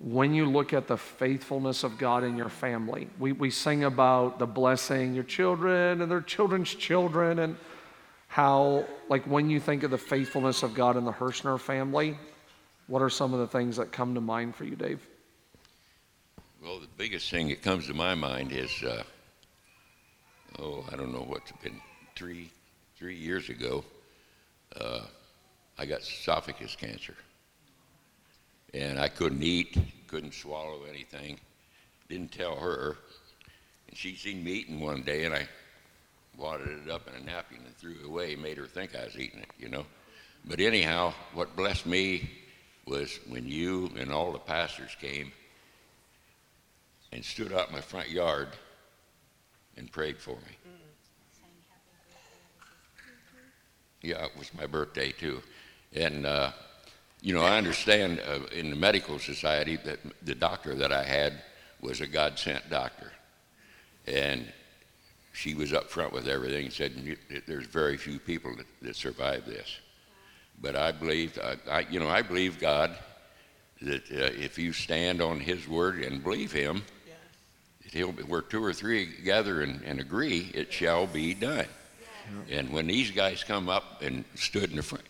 when 0.00 0.32
you 0.32 0.46
look 0.46 0.72
at 0.72 0.86
the 0.86 0.96
faithfulness 0.96 1.82
of 1.82 1.98
God 1.98 2.22
in 2.22 2.36
your 2.36 2.48
family. 2.48 3.08
We, 3.18 3.32
we 3.32 3.50
sing 3.50 3.84
about 3.84 4.38
the 4.38 4.46
blessing 4.46 5.14
your 5.14 5.24
children 5.24 6.00
and 6.00 6.10
their 6.10 6.20
children's 6.20 6.72
children, 6.72 7.40
and 7.40 7.56
how, 8.28 8.84
like, 9.08 9.24
when 9.24 9.50
you 9.50 9.58
think 9.58 9.82
of 9.82 9.90
the 9.90 9.98
faithfulness 9.98 10.62
of 10.62 10.74
God 10.74 10.96
in 10.96 11.04
the 11.04 11.12
Hirschner 11.12 11.58
family, 11.58 12.16
what 12.86 13.02
are 13.02 13.10
some 13.10 13.34
of 13.34 13.40
the 13.40 13.48
things 13.48 13.76
that 13.76 13.90
come 13.90 14.14
to 14.14 14.20
mind 14.20 14.54
for 14.54 14.64
you, 14.64 14.76
Dave? 14.76 15.04
Well, 16.62 16.78
the 16.78 16.88
biggest 16.96 17.30
thing 17.30 17.48
that 17.48 17.62
comes 17.62 17.86
to 17.88 17.94
my 17.94 18.14
mind 18.14 18.52
is, 18.52 18.70
uh, 18.82 19.02
oh, 20.58 20.84
I 20.92 20.96
don't 20.96 21.12
know 21.12 21.24
what's 21.26 21.52
been 21.62 21.80
three, 22.14 22.50
three 22.96 23.16
years 23.16 23.48
ago. 23.48 23.84
Uh, 24.76 25.00
I 25.76 25.86
got 25.86 26.00
esophagus 26.00 26.76
cancer 26.76 27.14
and 28.74 28.98
I 29.00 29.08
couldn't 29.08 29.42
eat, 29.42 29.76
couldn't 30.06 30.34
swallow 30.34 30.82
anything. 30.88 31.38
Didn't 32.08 32.32
tell 32.32 32.56
her. 32.56 32.96
And 33.88 33.96
she 33.96 34.16
seen 34.16 34.44
me 34.44 34.52
eating 34.52 34.80
one 34.80 35.02
day, 35.02 35.24
and 35.24 35.34
I 35.34 35.48
wadded 36.36 36.86
it 36.86 36.90
up 36.90 37.08
in 37.08 37.20
a 37.20 37.24
napkin 37.24 37.60
and 37.64 37.76
threw 37.76 37.92
it 37.92 38.06
away, 38.06 38.36
made 38.36 38.56
her 38.56 38.66
think 38.66 38.94
I 38.94 39.04
was 39.04 39.18
eating 39.18 39.40
it, 39.40 39.50
you 39.58 39.68
know. 39.68 39.84
But 40.44 40.60
anyhow, 40.60 41.12
what 41.34 41.56
blessed 41.56 41.86
me 41.86 42.30
was 42.86 43.18
when 43.28 43.46
you 43.46 43.90
and 43.98 44.10
all 44.10 44.32
the 44.32 44.38
pastors 44.38 44.96
came 45.00 45.32
and 47.12 47.24
stood 47.24 47.52
out 47.52 47.68
in 47.68 47.74
my 47.74 47.80
front 47.80 48.08
yard 48.08 48.48
and 49.76 49.90
prayed 49.90 50.18
for 50.18 50.36
me. 50.36 50.56
Yeah, 54.02 54.24
it 54.24 54.30
was 54.38 54.54
my 54.54 54.66
birthday 54.66 55.10
too. 55.10 55.42
And, 55.92 56.24
uh, 56.24 56.52
you 57.20 57.34
know, 57.34 57.42
I 57.42 57.58
understand 57.58 58.20
uh, 58.20 58.46
in 58.54 58.70
the 58.70 58.76
medical 58.76 59.18
society 59.18 59.76
that 59.84 59.98
the 60.22 60.34
doctor 60.34 60.74
that 60.76 60.92
I 60.92 61.02
had 61.02 61.42
was 61.80 62.00
a 62.00 62.06
God 62.06 62.38
sent 62.38 62.68
doctor. 62.70 63.12
And 64.06 64.46
she 65.32 65.54
was 65.54 65.72
up 65.72 65.90
front 65.90 66.12
with 66.12 66.28
everything 66.28 66.66
and 66.66 66.72
said, 66.72 67.16
There's 67.46 67.66
very 67.66 67.96
few 67.96 68.18
people 68.18 68.54
that, 68.56 68.66
that 68.82 68.96
survive 68.96 69.44
this. 69.46 69.78
But 70.60 70.76
I 70.76 70.92
believe, 70.92 71.38
I, 71.42 71.56
I, 71.70 71.80
you 71.90 72.00
know, 72.00 72.08
I 72.08 72.22
believe 72.22 72.58
God 72.58 72.96
that 73.80 74.02
uh, 74.10 74.34
if 74.34 74.58
you 74.58 74.72
stand 74.72 75.20
on 75.20 75.38
His 75.38 75.68
word 75.68 76.00
and 76.00 76.22
believe 76.22 76.52
Him, 76.52 76.82
yes. 77.06 77.92
He'll 77.92 78.12
where 78.12 78.42
two 78.42 78.62
or 78.62 78.72
three 78.72 79.06
gather 79.24 79.62
and, 79.62 79.82
and 79.82 80.00
agree, 80.00 80.50
it 80.54 80.72
shall 80.72 81.06
be 81.06 81.34
done. 81.34 81.66
Yeah. 82.48 82.58
And 82.58 82.70
when 82.70 82.86
these 82.86 83.10
guys 83.10 83.44
come 83.44 83.68
up 83.68 84.02
and 84.02 84.24
stood 84.34 84.70
in 84.70 84.76
the 84.76 84.82
front, 84.82 85.04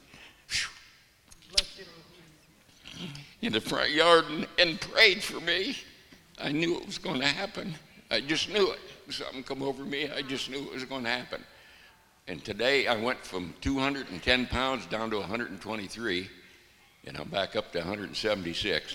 in 3.42 3.52
the 3.52 3.60
front 3.60 3.90
yard 3.90 4.24
and, 4.30 4.46
and 4.58 4.80
prayed 4.80 5.22
for 5.22 5.40
me, 5.40 5.76
I 6.40 6.52
knew 6.52 6.76
it 6.76 6.86
was 6.86 6.98
going 6.98 7.20
to 7.20 7.26
happen. 7.26 7.74
I 8.10 8.20
just 8.20 8.48
knew 8.50 8.70
it. 8.70 8.80
Something 9.10 9.42
come 9.42 9.62
over 9.62 9.84
me. 9.84 10.10
I 10.10 10.22
just 10.22 10.50
knew 10.50 10.58
it 10.58 10.72
was 10.72 10.84
going 10.84 11.04
to 11.04 11.10
happen. 11.10 11.42
And 12.26 12.44
today 12.44 12.86
I 12.86 12.96
went 12.96 13.24
from 13.24 13.54
210 13.60 14.46
pounds 14.46 14.86
down 14.86 15.10
to 15.10 15.16
123, 15.18 16.28
and 17.06 17.16
I'm 17.16 17.28
back 17.28 17.56
up 17.56 17.72
to 17.72 17.78
176. 17.78 18.94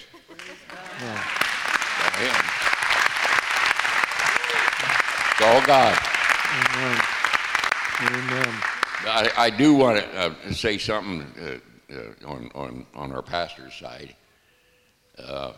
Yeah. 1.01 2.63
It's 5.31 5.41
all 5.41 5.65
God. 5.65 5.97
Amen. 6.53 7.01
Amen. 8.01 8.53
I, 9.05 9.31
I 9.35 9.49
do 9.49 9.73
want 9.73 9.99
to 9.99 10.15
uh, 10.15 10.51
say 10.51 10.77
something 10.77 11.25
uh, 11.41 11.95
uh, 11.95 12.27
on, 12.27 12.51
on, 12.53 12.85
on 12.93 13.11
our 13.11 13.23
pastor's 13.23 13.73
side. 13.73 14.15
Uh, 15.17 15.53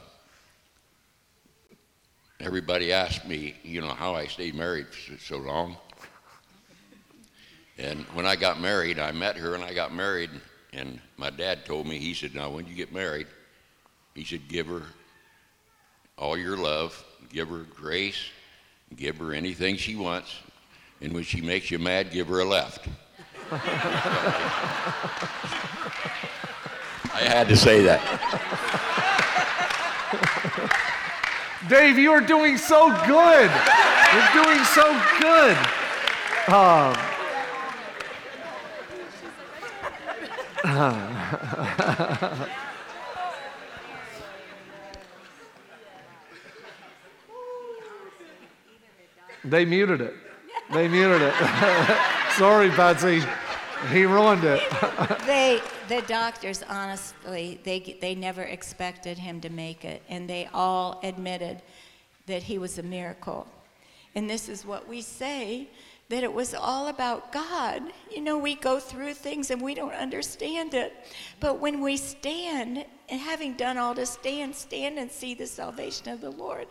everybody 2.39 2.91
asked 2.91 3.26
me, 3.26 3.56
you 3.64 3.82
know, 3.82 3.88
how 3.88 4.16
I 4.16 4.28
stayed 4.28 4.56
married 4.56 4.88
for 4.88 5.18
so 5.18 5.38
long. 5.38 5.78
And 7.78 8.03
when 8.14 8.26
I 8.26 8.36
got 8.36 8.60
married, 8.60 8.99
I 8.99 9.12
met 9.12 9.38
her 9.38 9.56
and 9.56 9.64
I 9.64 9.74
got 9.74 9.93
married. 9.93 10.30
And 10.74 10.99
my 11.18 11.30
dad 11.30 11.66
told 11.66 11.88
me, 11.88 11.97
he 11.97 12.14
said, 12.14 12.36
now 12.36 12.49
when 12.49 12.68
you 12.68 12.76
get 12.76 12.93
married, 12.93 13.28
he 14.14 14.24
said, 14.24 14.47
give 14.47 14.68
her 14.68 14.84
all 16.18 16.38
your 16.38 16.58
love, 16.58 17.03
give 17.30 17.49
her 17.49 17.66
grace, 17.76 18.30
give 18.95 19.18
her 19.18 19.34
anything 19.34 19.78
she 19.78 19.95
wants. 19.95 20.36
And 21.01 21.14
when 21.14 21.24
she 21.24 21.41
makes 21.41 21.72
you 21.72 21.80
mad, 21.80 22.12
give 22.12 22.28
her 22.28 22.39
a 22.39 22.45
left. 22.45 22.88
I 23.51 23.60
had 27.14 27.47
to 27.47 27.56
say 27.56 27.82
that. 27.84 29.01
Dave, 31.68 31.97
you 31.97 32.11
are 32.11 32.22
doing 32.22 32.57
so 32.57 32.89
good. 33.07 33.49
You're 34.13 34.43
doing 34.43 34.63
so 34.66 35.01
good. 35.20 35.57
Um, 36.47 36.95
they 49.43 49.66
muted 49.66 50.01
it. 50.01 50.13
They 50.72 50.88
muted 50.88 51.24
it. 51.24 51.34
Sorry, 52.38 52.70
Patsy. 52.70 53.24
He 53.91 54.05
ruined 54.05 54.43
it. 54.43 54.61
they, 55.25 55.61
the 55.88 56.01
doctors, 56.07 56.63
honestly, 56.69 57.59
they, 57.63 57.97
they 58.01 58.15
never 58.15 58.43
expected 58.43 59.17
him 59.17 59.41
to 59.41 59.49
make 59.49 59.86
it, 59.86 60.01
and 60.09 60.29
they 60.29 60.49
all 60.53 60.99
admitted 61.03 61.61
that 62.27 62.43
he 62.43 62.57
was 62.57 62.77
a 62.77 62.83
miracle. 62.83 63.47
And 64.15 64.29
this 64.29 64.49
is 64.49 64.65
what 64.65 64.88
we 64.88 65.01
say 65.01 65.67
that 66.09 66.23
it 66.23 66.31
was 66.31 66.53
all 66.53 66.88
about 66.88 67.31
God. 67.31 67.81
You 68.11 68.21
know, 68.21 68.38
we 68.38 68.55
go 68.55 68.79
through 68.79 69.15
things 69.15 69.49
and 69.49 69.59
we 69.61 69.73
don't 69.73 69.93
understand 69.93 70.73
it. 70.75 70.93
But 71.39 71.59
when 71.59 71.81
we 71.81 71.97
stand, 71.97 72.86
and 73.09 73.21
having 73.21 73.53
done 73.53 73.77
all 73.77 73.95
to 73.95 74.05
stand, 74.05 74.55
stand 74.55 74.99
and 74.99 75.11
see 75.11 75.33
the 75.33 75.47
salvation 75.47 76.09
of 76.09 76.21
the 76.21 76.29
Lord. 76.29 76.67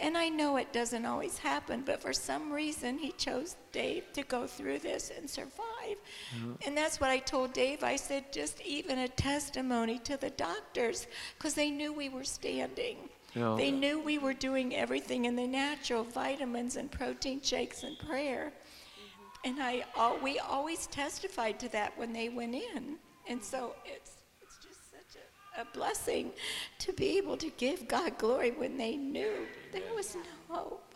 And 0.00 0.16
I 0.16 0.28
know 0.28 0.56
it 0.56 0.72
doesn't 0.72 1.04
always 1.04 1.38
happen, 1.38 1.82
but 1.84 2.00
for 2.00 2.12
some 2.12 2.52
reason, 2.52 2.98
he 2.98 3.12
chose 3.12 3.56
Dave 3.72 4.04
to 4.12 4.22
go 4.22 4.46
through 4.46 4.78
this 4.78 5.10
and 5.16 5.28
survive. 5.28 5.96
Mm-hmm. 6.36 6.52
And 6.66 6.76
that's 6.76 7.00
what 7.00 7.10
I 7.10 7.18
told 7.18 7.52
Dave. 7.52 7.82
I 7.82 7.96
said, 7.96 8.32
just 8.32 8.60
even 8.60 8.98
a 8.98 9.08
testimony 9.08 9.98
to 10.00 10.16
the 10.16 10.30
doctors, 10.30 11.08
because 11.36 11.54
they 11.54 11.70
knew 11.70 11.92
we 11.92 12.08
were 12.08 12.24
standing. 12.24 12.96
Yeah. 13.34 13.56
They 13.58 13.70
knew 13.70 14.00
we 14.00 14.18
were 14.18 14.34
doing 14.34 14.74
everything 14.74 15.24
in 15.24 15.34
the 15.34 15.46
natural 15.46 16.04
vitamins 16.04 16.76
and 16.76 16.90
protein 16.90 17.42
shakes 17.42 17.82
and 17.82 17.98
prayer. 17.98 18.52
Mm-hmm. 18.52 19.48
And 19.50 19.62
I, 19.62 19.84
all, 19.96 20.16
we 20.22 20.38
always 20.38 20.86
testified 20.86 21.58
to 21.60 21.68
that 21.70 21.98
when 21.98 22.12
they 22.12 22.28
went 22.28 22.54
in. 22.54 22.96
And 23.28 23.42
so 23.42 23.74
it's 23.84 24.12
it's 24.40 24.56
just 24.64 24.90
such 24.90 25.20
a, 25.58 25.62
a 25.62 25.64
blessing 25.74 26.30
to 26.78 26.92
be 26.92 27.18
able 27.18 27.36
to 27.36 27.50
give 27.50 27.88
God 27.88 28.16
glory 28.16 28.52
when 28.52 28.76
they 28.78 28.96
knew 28.96 29.46
there 29.72 29.94
was 29.94 30.14
no 30.14 30.22
hope. 30.54 30.94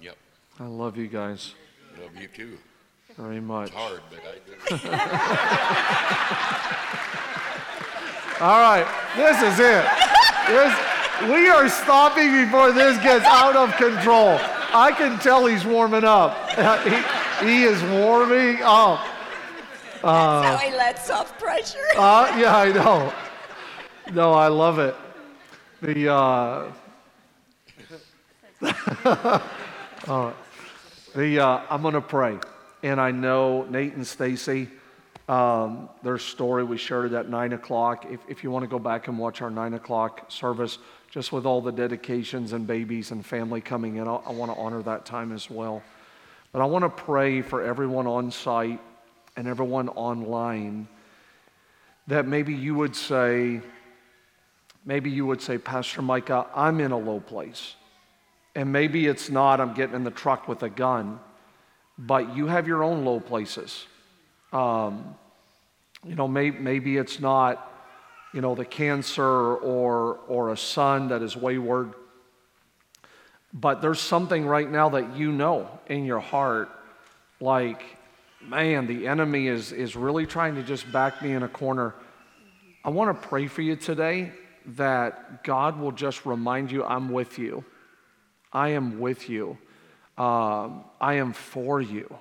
Yep. 0.00 0.16
I 0.60 0.64
love 0.66 0.96
you 0.96 1.06
guys. 1.08 1.54
Love 2.00 2.16
you 2.20 2.28
too. 2.28 2.58
Very 3.16 3.40
much. 3.40 3.68
It's 3.68 3.76
hard, 3.76 4.00
but 4.10 4.20
I 4.26 4.38
do. 4.46 4.78
All 8.44 8.60
right, 8.60 8.86
this 9.14 9.36
is 9.42 9.60
it. 9.60 9.84
This, 10.48 10.74
we 11.30 11.48
are 11.48 11.68
stopping 11.68 12.32
before 12.44 12.72
this 12.72 12.96
gets 13.02 13.24
out 13.24 13.54
of 13.54 13.72
control. 13.76 14.38
I 14.74 14.90
can 14.96 15.18
tell 15.20 15.46
he's 15.46 15.64
warming 15.64 16.04
up. 16.04 16.36
He, 17.42 17.46
he 17.46 17.62
is 17.64 17.82
warming 17.84 18.62
up. 18.62 19.00
Uh, 20.02 20.40
That's 20.42 20.62
how 20.62 20.68
he 20.70 20.76
lets 20.76 21.10
off 21.10 21.36
pressure. 21.40 21.78
uh, 21.96 22.34
yeah, 22.38 22.56
I 22.56 22.72
know. 22.72 23.12
No, 24.12 24.32
I 24.32 24.46
love 24.48 24.78
it. 24.78 24.94
The 25.80 26.12
uh, 26.12 26.72
uh, 29.04 30.32
the 31.16 31.40
uh, 31.40 31.62
I'm 31.68 31.82
going 31.82 31.94
to 31.94 32.00
pray, 32.00 32.38
and 32.84 33.00
I 33.00 33.10
know 33.10 33.64
Nate 33.64 33.94
and 33.94 34.06
Stacy. 34.06 34.68
Um, 35.28 35.88
their 36.02 36.18
story 36.18 36.62
we 36.62 36.76
shared 36.76 37.12
at 37.14 37.28
nine 37.28 37.54
o'clock. 37.54 38.06
If, 38.08 38.20
if 38.28 38.44
you 38.44 38.50
want 38.50 38.62
to 38.62 38.68
go 38.68 38.78
back 38.78 39.08
and 39.08 39.18
watch 39.18 39.42
our 39.42 39.50
nine 39.50 39.74
o'clock 39.74 40.26
service, 40.30 40.78
just 41.10 41.32
with 41.32 41.44
all 41.44 41.60
the 41.60 41.72
dedications 41.72 42.52
and 42.52 42.66
babies 42.66 43.10
and 43.10 43.26
family 43.26 43.60
coming 43.60 43.96
in, 43.96 44.06
I, 44.06 44.14
I 44.14 44.32
want 44.32 44.52
to 44.52 44.58
honor 44.58 44.82
that 44.82 45.04
time 45.04 45.32
as 45.32 45.50
well. 45.50 45.82
But 46.52 46.62
I 46.62 46.66
want 46.66 46.84
to 46.84 46.88
pray 46.88 47.42
for 47.42 47.62
everyone 47.62 48.06
on 48.06 48.30
site 48.30 48.80
and 49.36 49.48
everyone 49.48 49.88
online 49.88 50.86
that 52.06 52.28
maybe 52.28 52.54
you 52.54 52.76
would 52.76 52.94
say, 52.94 53.60
maybe 54.84 55.10
you 55.10 55.26
would 55.26 55.42
say, 55.42 55.58
Pastor 55.58 56.02
Micah, 56.02 56.46
I'm 56.54 56.78
in 56.78 56.92
a 56.92 56.98
low 56.98 57.18
place. 57.18 57.74
And 58.54 58.72
maybe 58.72 59.06
it's 59.06 59.30
not, 59.30 59.60
I'm 59.60 59.74
getting 59.74 59.94
in 59.94 60.04
the 60.04 60.10
truck 60.10 60.46
with 60.48 60.62
a 60.62 60.68
gun, 60.68 61.18
but 61.96 62.36
you 62.36 62.46
have 62.46 62.66
your 62.66 62.82
own 62.82 63.04
low 63.04 63.20
places. 63.20 63.86
Um, 64.52 65.14
you 66.06 66.14
know, 66.14 66.28
may, 66.28 66.50
maybe 66.50 66.96
it's 66.96 67.20
not, 67.20 67.70
you 68.34 68.40
know, 68.40 68.54
the 68.54 68.64
cancer 68.64 69.24
or, 69.24 70.18
or 70.28 70.50
a 70.50 70.56
son 70.56 71.08
that 71.08 71.22
is 71.22 71.36
wayward, 71.36 71.94
but 73.52 73.82
there's 73.82 74.00
something 74.00 74.46
right 74.46 74.70
now 74.70 74.88
that 74.90 75.16
you 75.16 75.32
know 75.32 75.68
in 75.86 76.04
your 76.04 76.20
heart, 76.20 76.70
like, 77.40 77.82
man, 78.40 78.86
the 78.86 79.06
enemy 79.06 79.46
is, 79.46 79.72
is 79.72 79.94
really 79.94 80.26
trying 80.26 80.54
to 80.56 80.62
just 80.62 80.90
back 80.90 81.22
me 81.22 81.32
in 81.32 81.42
a 81.42 81.48
corner. 81.48 81.94
I 82.84 82.90
want 82.90 83.20
to 83.20 83.28
pray 83.28 83.46
for 83.46 83.62
you 83.62 83.76
today 83.76 84.32
that 84.66 85.44
God 85.44 85.78
will 85.78 85.92
just 85.92 86.24
remind 86.26 86.70
you, 86.70 86.84
I'm 86.84 87.10
with 87.10 87.38
you. 87.38 87.64
I 88.52 88.70
am 88.70 89.00
with 89.00 89.28
you. 89.28 89.58
Um, 90.18 90.84
I 91.00 91.14
am 91.14 91.32
for 91.32 91.80
you. 91.80 92.14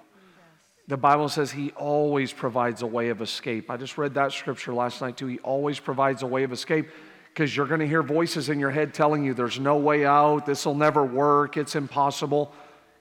The 0.88 0.98
Bible 0.98 1.30
says 1.30 1.52
He 1.52 1.72
always 1.72 2.34
provides 2.34 2.82
a 2.82 2.88
way 2.88 3.10
of 3.10 3.22
escape. 3.22 3.70
I 3.70 3.78
just 3.78 3.98
read 3.98 4.14
that 4.16 4.32
scripture 4.32 4.74
last 4.74 5.02
night 5.02 5.18
too. 5.18 5.28
He 5.28 5.40
always 5.40 5.80
provides 5.80 6.24
a 6.24 6.28
way 6.28 6.44
of 6.44 6.52
escape 6.52 6.88
because 7.34 7.56
you're 7.56 7.68
going 7.68 7.80
to 7.80 7.88
hear 7.88 8.04
voices 8.04 8.50
in 8.50 8.60
your 8.60 8.72
head 8.72 8.94
telling 8.94 9.24
you 9.24 9.34
there's 9.34 9.60
no 9.60 9.78
way 9.78 10.06
out, 10.06 10.46
this 10.46 10.66
will 10.66 10.76
never 10.76 11.06
work, 11.06 11.56
it's 11.56 11.76
impossible. 11.76 12.54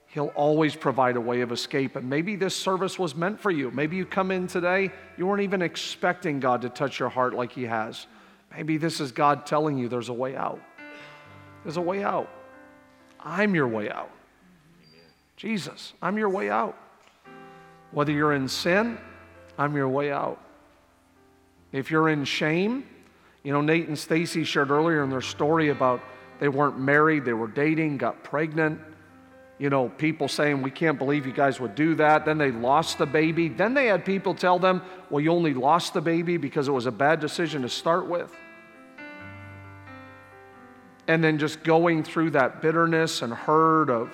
He'll 0.07 0.33
always 0.35 0.75
provide 0.75 1.15
a 1.15 1.21
way 1.21 1.41
of 1.41 1.51
escape. 1.51 1.95
And 1.95 2.09
maybe 2.09 2.35
this 2.35 2.55
service 2.55 2.99
was 2.99 3.15
meant 3.15 3.39
for 3.39 3.49
you. 3.49 3.71
Maybe 3.71 3.95
you 3.95 4.05
come 4.05 4.31
in 4.31 4.47
today, 4.47 4.91
you 5.17 5.25
weren't 5.25 5.41
even 5.41 5.61
expecting 5.61 6.39
God 6.39 6.61
to 6.63 6.69
touch 6.69 6.99
your 6.99 7.09
heart 7.09 7.33
like 7.33 7.51
He 7.51 7.63
has. 7.63 8.07
Maybe 8.55 8.77
this 8.77 8.99
is 8.99 9.11
God 9.11 9.45
telling 9.45 9.77
you 9.77 9.87
there's 9.87 10.09
a 10.09 10.13
way 10.13 10.35
out. 10.35 10.59
There's 11.63 11.77
a 11.77 11.81
way 11.81 12.03
out. 12.03 12.29
I'm 13.23 13.55
your 13.55 13.67
way 13.67 13.89
out. 13.89 14.09
Jesus, 15.37 15.93
I'm 16.01 16.17
your 16.17 16.29
way 16.29 16.49
out. 16.49 16.77
Whether 17.91 18.11
you're 18.11 18.33
in 18.33 18.47
sin, 18.47 18.97
I'm 19.57 19.75
your 19.75 19.89
way 19.89 20.11
out. 20.11 20.39
If 21.71 21.89
you're 21.89 22.09
in 22.09 22.25
shame, 22.25 22.85
you 23.43 23.51
know, 23.51 23.61
Nate 23.61 23.87
and 23.87 23.97
Stacy 23.97 24.43
shared 24.43 24.71
earlier 24.71 25.03
in 25.03 25.09
their 25.09 25.21
story 25.21 25.69
about 25.69 26.01
they 26.39 26.47
weren't 26.47 26.79
married, 26.79 27.25
they 27.25 27.33
were 27.33 27.47
dating, 27.47 27.97
got 27.97 28.23
pregnant. 28.23 28.79
You 29.57 29.69
know, 29.69 29.89
people 29.89 30.27
saying, 30.27 30.61
We 30.61 30.71
can't 30.71 30.97
believe 30.97 31.25
you 31.25 31.33
guys 31.33 31.59
would 31.59 31.75
do 31.75 31.95
that. 31.95 32.25
Then 32.25 32.37
they 32.37 32.51
lost 32.51 32.97
the 32.97 33.05
baby. 33.05 33.47
Then 33.47 33.73
they 33.73 33.87
had 33.87 34.03
people 34.03 34.33
tell 34.33 34.57
them, 34.57 34.81
Well, 35.09 35.21
you 35.21 35.31
only 35.31 35.53
lost 35.53 35.93
the 35.93 36.01
baby 36.01 36.37
because 36.37 36.67
it 36.67 36.71
was 36.71 36.87
a 36.87 36.91
bad 36.91 37.19
decision 37.19 37.61
to 37.61 37.69
start 37.69 38.07
with. 38.07 38.35
And 41.11 41.21
then 41.21 41.37
just 41.37 41.61
going 41.65 42.03
through 42.05 42.29
that 42.29 42.61
bitterness 42.61 43.21
and 43.21 43.33
hurt 43.33 43.89
of 43.89 44.13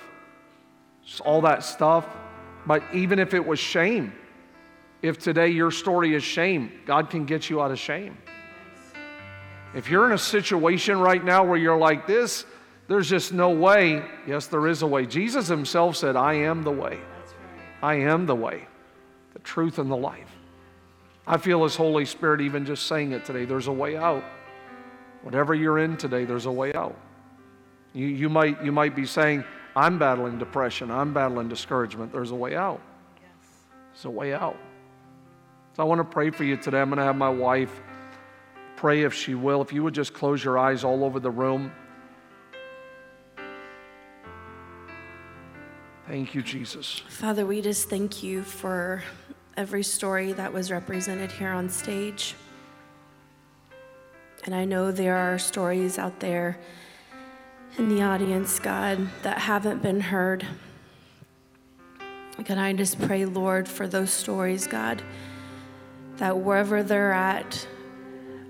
all 1.24 1.42
that 1.42 1.64
stuff. 1.64 2.08
But 2.66 2.82
even 2.92 3.20
if 3.20 3.36
it 3.36 3.46
was 3.46 3.60
shame, 3.60 4.14
if 5.04 5.20
today 5.20 5.50
your 5.50 5.70
story 5.70 6.16
is 6.16 6.24
shame, 6.24 6.72
God 6.88 7.12
can 7.12 7.26
get 7.26 7.52
you 7.52 7.62
out 7.62 7.70
of 7.70 7.78
shame. 7.78 8.18
If 9.76 9.92
you're 9.92 10.08
in 10.08 10.14
a 10.14 10.18
situation 10.18 11.00
right 11.00 11.24
now 11.24 11.44
where 11.44 11.60
you're 11.60 11.78
like 11.78 12.08
this, 12.08 12.46
there's 12.88 13.08
just 13.08 13.32
no 13.32 13.52
way. 13.52 14.04
Yes, 14.26 14.48
there 14.48 14.66
is 14.66 14.82
a 14.82 14.88
way. 14.88 15.06
Jesus 15.06 15.48
himself 15.48 15.98
said, 15.98 16.16
I 16.16 16.34
am 16.34 16.64
the 16.64 16.72
way. 16.72 17.00
I 17.84 17.94
am 17.94 18.26
the 18.26 18.34
way, 18.34 18.68
the 19.34 19.40
truth, 19.40 19.78
and 19.78 19.92
the 19.92 19.96
life. 19.96 20.32
I 21.28 21.38
feel 21.38 21.64
His 21.64 21.76
Holy 21.76 22.06
Spirit 22.06 22.42
even 22.42 22.66
just 22.66 22.88
saying 22.88 23.12
it 23.12 23.24
today. 23.24 23.46
There's 23.46 23.68
a 23.68 23.72
way 23.72 23.98
out. 23.98 24.24
Whatever 25.24 25.54
you're 25.54 25.80
in 25.80 25.98
today, 25.98 26.26
there's 26.26 26.46
a 26.46 26.52
way 26.52 26.74
out. 26.74 26.96
You, 27.94 28.08
you, 28.08 28.30
might, 28.30 28.64
you 28.64 28.72
might 28.72 28.96
be 28.96 29.06
saying, 29.06 29.44
I'm 29.76 30.00
battling 30.00 30.38
depression, 30.38 30.92
I'm 30.92 31.14
battling 31.14 31.50
discouragement. 31.50 32.12
There's 32.12 32.32
a 32.32 32.36
way 32.36 32.56
out. 32.56 32.82
There's 33.94 34.06
a 34.06 34.10
way 34.10 34.34
out. 34.34 34.58
So 35.76 35.84
I 35.84 35.86
want 35.86 36.00
to 36.00 36.06
pray 36.06 36.30
for 36.30 36.44
you 36.44 36.58
today. 36.58 36.80
I'm 36.80 36.90
going 36.90 36.98
to 36.98 37.04
have 37.04 37.16
my 37.16 37.30
wife 37.30 37.82
pray 38.78 39.04
if 39.04 39.14
she 39.14 39.36
will. 39.36 39.62
If 39.62 39.74
you 39.74 39.84
would 39.84 39.94
just 39.94 40.14
close 40.14 40.44
your 40.44 40.58
eyes 40.58 40.84
all 40.84 41.04
over 41.04 41.20
the 41.20 41.32
room. 41.32 41.72
Thank 46.08 46.34
you, 46.34 46.42
Jesus. 46.42 47.02
Father, 47.10 47.46
we 47.46 47.62
just 47.62 47.90
thank 47.90 48.24
you 48.24 48.42
for 48.44 49.04
every 49.58 49.84
story 49.84 50.32
that 50.34 50.54
was 50.54 50.72
represented 50.72 51.32
here 51.32 51.52
on 51.52 51.68
stage. 51.68 52.36
And 54.48 54.56
I 54.56 54.64
know 54.64 54.94
there 54.94 55.18
are 55.18 55.38
stories 55.38 56.00
out 56.00 56.22
there 56.22 56.58
in 57.78 57.90
the 57.90 58.02
audience, 58.02 58.60
God, 58.60 59.10
that 59.24 59.40
haven't 59.40 59.84
been 59.84 60.00
heard. 60.00 60.48
God, 62.38 62.58
I 62.58 62.72
just 62.72 62.98
pray, 63.02 63.26
Lord, 63.26 63.68
for 63.68 63.90
those 63.90 64.10
stories, 64.10 64.66
God, 64.66 65.04
that 66.16 66.38
wherever 66.38 66.82
they're 66.82 67.12
at, 67.12 67.68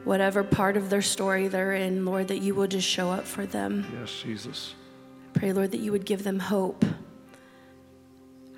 whatever 0.04 0.44
part 0.44 0.78
of 0.78 0.92
their 0.92 1.02
story 1.02 1.48
they're 1.48 1.74
in, 1.74 2.06
Lord, 2.06 2.28
that 2.28 2.44
you 2.44 2.54
will 2.54 2.68
just 2.68 2.88
show 2.88 3.10
up 3.10 3.26
for 3.26 3.48
them. 3.48 3.92
Yes, 4.00 4.22
Jesus. 4.22 4.76
Pray, 5.34 5.52
Lord, 5.52 5.72
that 5.72 5.80
you 5.80 5.92
would 5.92 6.06
give 6.06 6.24
them 6.24 6.38
hope. 6.38 6.86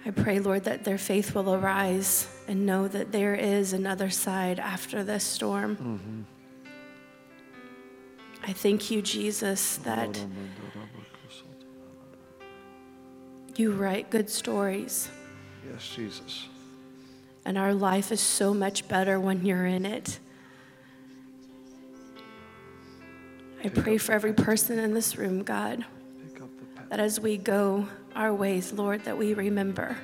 I 0.05 0.11
pray, 0.11 0.39
Lord, 0.39 0.65
that 0.65 0.83
their 0.83 0.97
faith 0.97 1.33
will 1.33 1.53
arise 1.53 2.27
and 2.49 2.65
know 2.65 2.89
that 2.89 3.13
there 3.13 3.33
is 3.33 3.71
another 3.71 4.09
side 4.09 4.59
after 4.59 5.05
this 5.05 5.23
storm. 5.23 5.77
Mm-hmm. 5.77 6.21
I 8.49 8.53
thank 8.53 8.89
you, 8.89 9.03
Jesus, 9.03 9.77
that 9.83 10.25
you 13.55 13.73
write 13.73 14.09
good 14.09 14.27
stories. 14.27 15.07
Yes, 15.71 15.87
Jesus. 15.95 16.47
And 17.45 17.59
our 17.59 17.75
life 17.75 18.11
is 18.11 18.19
so 18.19 18.55
much 18.55 18.87
better 18.87 19.19
when 19.19 19.45
you're 19.45 19.67
in 19.67 19.85
it. 19.85 20.17
I 23.63 23.69
pray 23.69 23.99
for 23.99 24.13
every 24.13 24.33
person 24.33 24.79
in 24.79 24.95
this 24.95 25.15
room, 25.15 25.43
God, 25.43 25.85
that 26.89 26.99
as 26.99 27.19
we 27.19 27.37
go 27.37 27.87
our 28.15 28.33
ways, 28.33 28.73
Lord, 28.73 29.03
that 29.03 29.15
we 29.15 29.35
remember. 29.35 29.95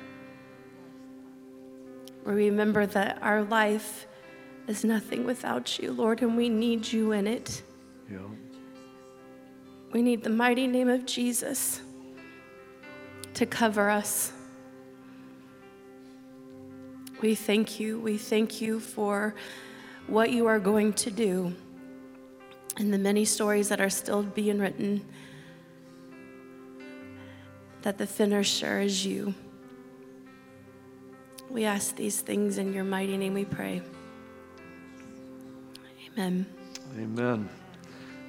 We 2.24 2.32
remember 2.32 2.86
that 2.86 3.18
our 3.22 3.42
life 3.42 4.06
is 4.68 4.84
nothing 4.84 5.24
without 5.24 5.80
you, 5.80 5.90
Lord, 5.90 6.22
and 6.22 6.36
we 6.36 6.48
need 6.48 6.92
you 6.92 7.10
in 7.10 7.26
it. 7.26 7.62
Yeah. 8.10 8.18
We 9.92 10.02
need 10.02 10.22
the 10.22 10.30
mighty 10.30 10.66
name 10.66 10.88
of 10.88 11.06
Jesus 11.06 11.80
to 13.34 13.46
cover 13.46 13.90
us. 13.90 14.32
We 17.20 17.34
thank 17.34 17.80
you. 17.80 17.98
We 17.98 18.18
thank 18.18 18.60
you 18.60 18.78
for 18.78 19.34
what 20.06 20.30
you 20.30 20.46
are 20.46 20.58
going 20.58 20.92
to 20.94 21.10
do 21.10 21.54
and 22.76 22.92
the 22.92 22.98
many 22.98 23.24
stories 23.24 23.68
that 23.70 23.80
are 23.80 23.90
still 23.90 24.22
being 24.22 24.58
written, 24.58 25.04
that 27.82 27.98
the 27.98 28.06
finisher 28.06 28.80
is 28.80 29.04
you. 29.06 29.34
We 31.48 31.64
ask 31.64 31.96
these 31.96 32.20
things 32.20 32.58
in 32.58 32.72
your 32.72 32.84
mighty 32.84 33.16
name 33.16 33.34
we 33.34 33.44
pray. 33.44 33.80
Amen. 36.12 36.46
Amen. 36.98 37.48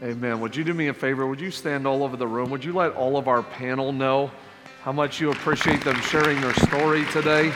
Amen. 0.03 0.39
Would 0.41 0.55
you 0.55 0.63
do 0.63 0.75
me 0.75 0.89
a 0.89 0.93
favor? 0.93 1.25
Would 1.25 1.41
you 1.41 1.49
stand 1.49 1.87
all 1.87 2.03
over 2.03 2.15
the 2.15 2.27
room? 2.27 2.51
Would 2.51 2.63
you 2.63 2.73
let 2.73 2.93
all 2.93 3.17
of 3.17 3.27
our 3.27 3.41
panel 3.41 3.91
know 3.91 4.29
how 4.83 4.91
much 4.91 5.19
you 5.19 5.31
appreciate 5.31 5.83
them 5.83 5.99
sharing 6.01 6.39
their 6.39 6.53
story 6.53 7.03
today? 7.05 7.51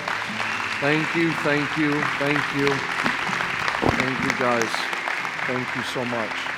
Thank 0.80 1.16
you, 1.16 1.32
thank 1.44 1.78
you, 1.78 2.02
thank 2.18 2.56
you. 2.56 2.68
Thank 4.02 4.24
you, 4.24 4.40
guys. 4.40 4.70
Thank 5.46 5.76
you 5.76 5.84
so 5.84 6.04
much. 6.06 6.51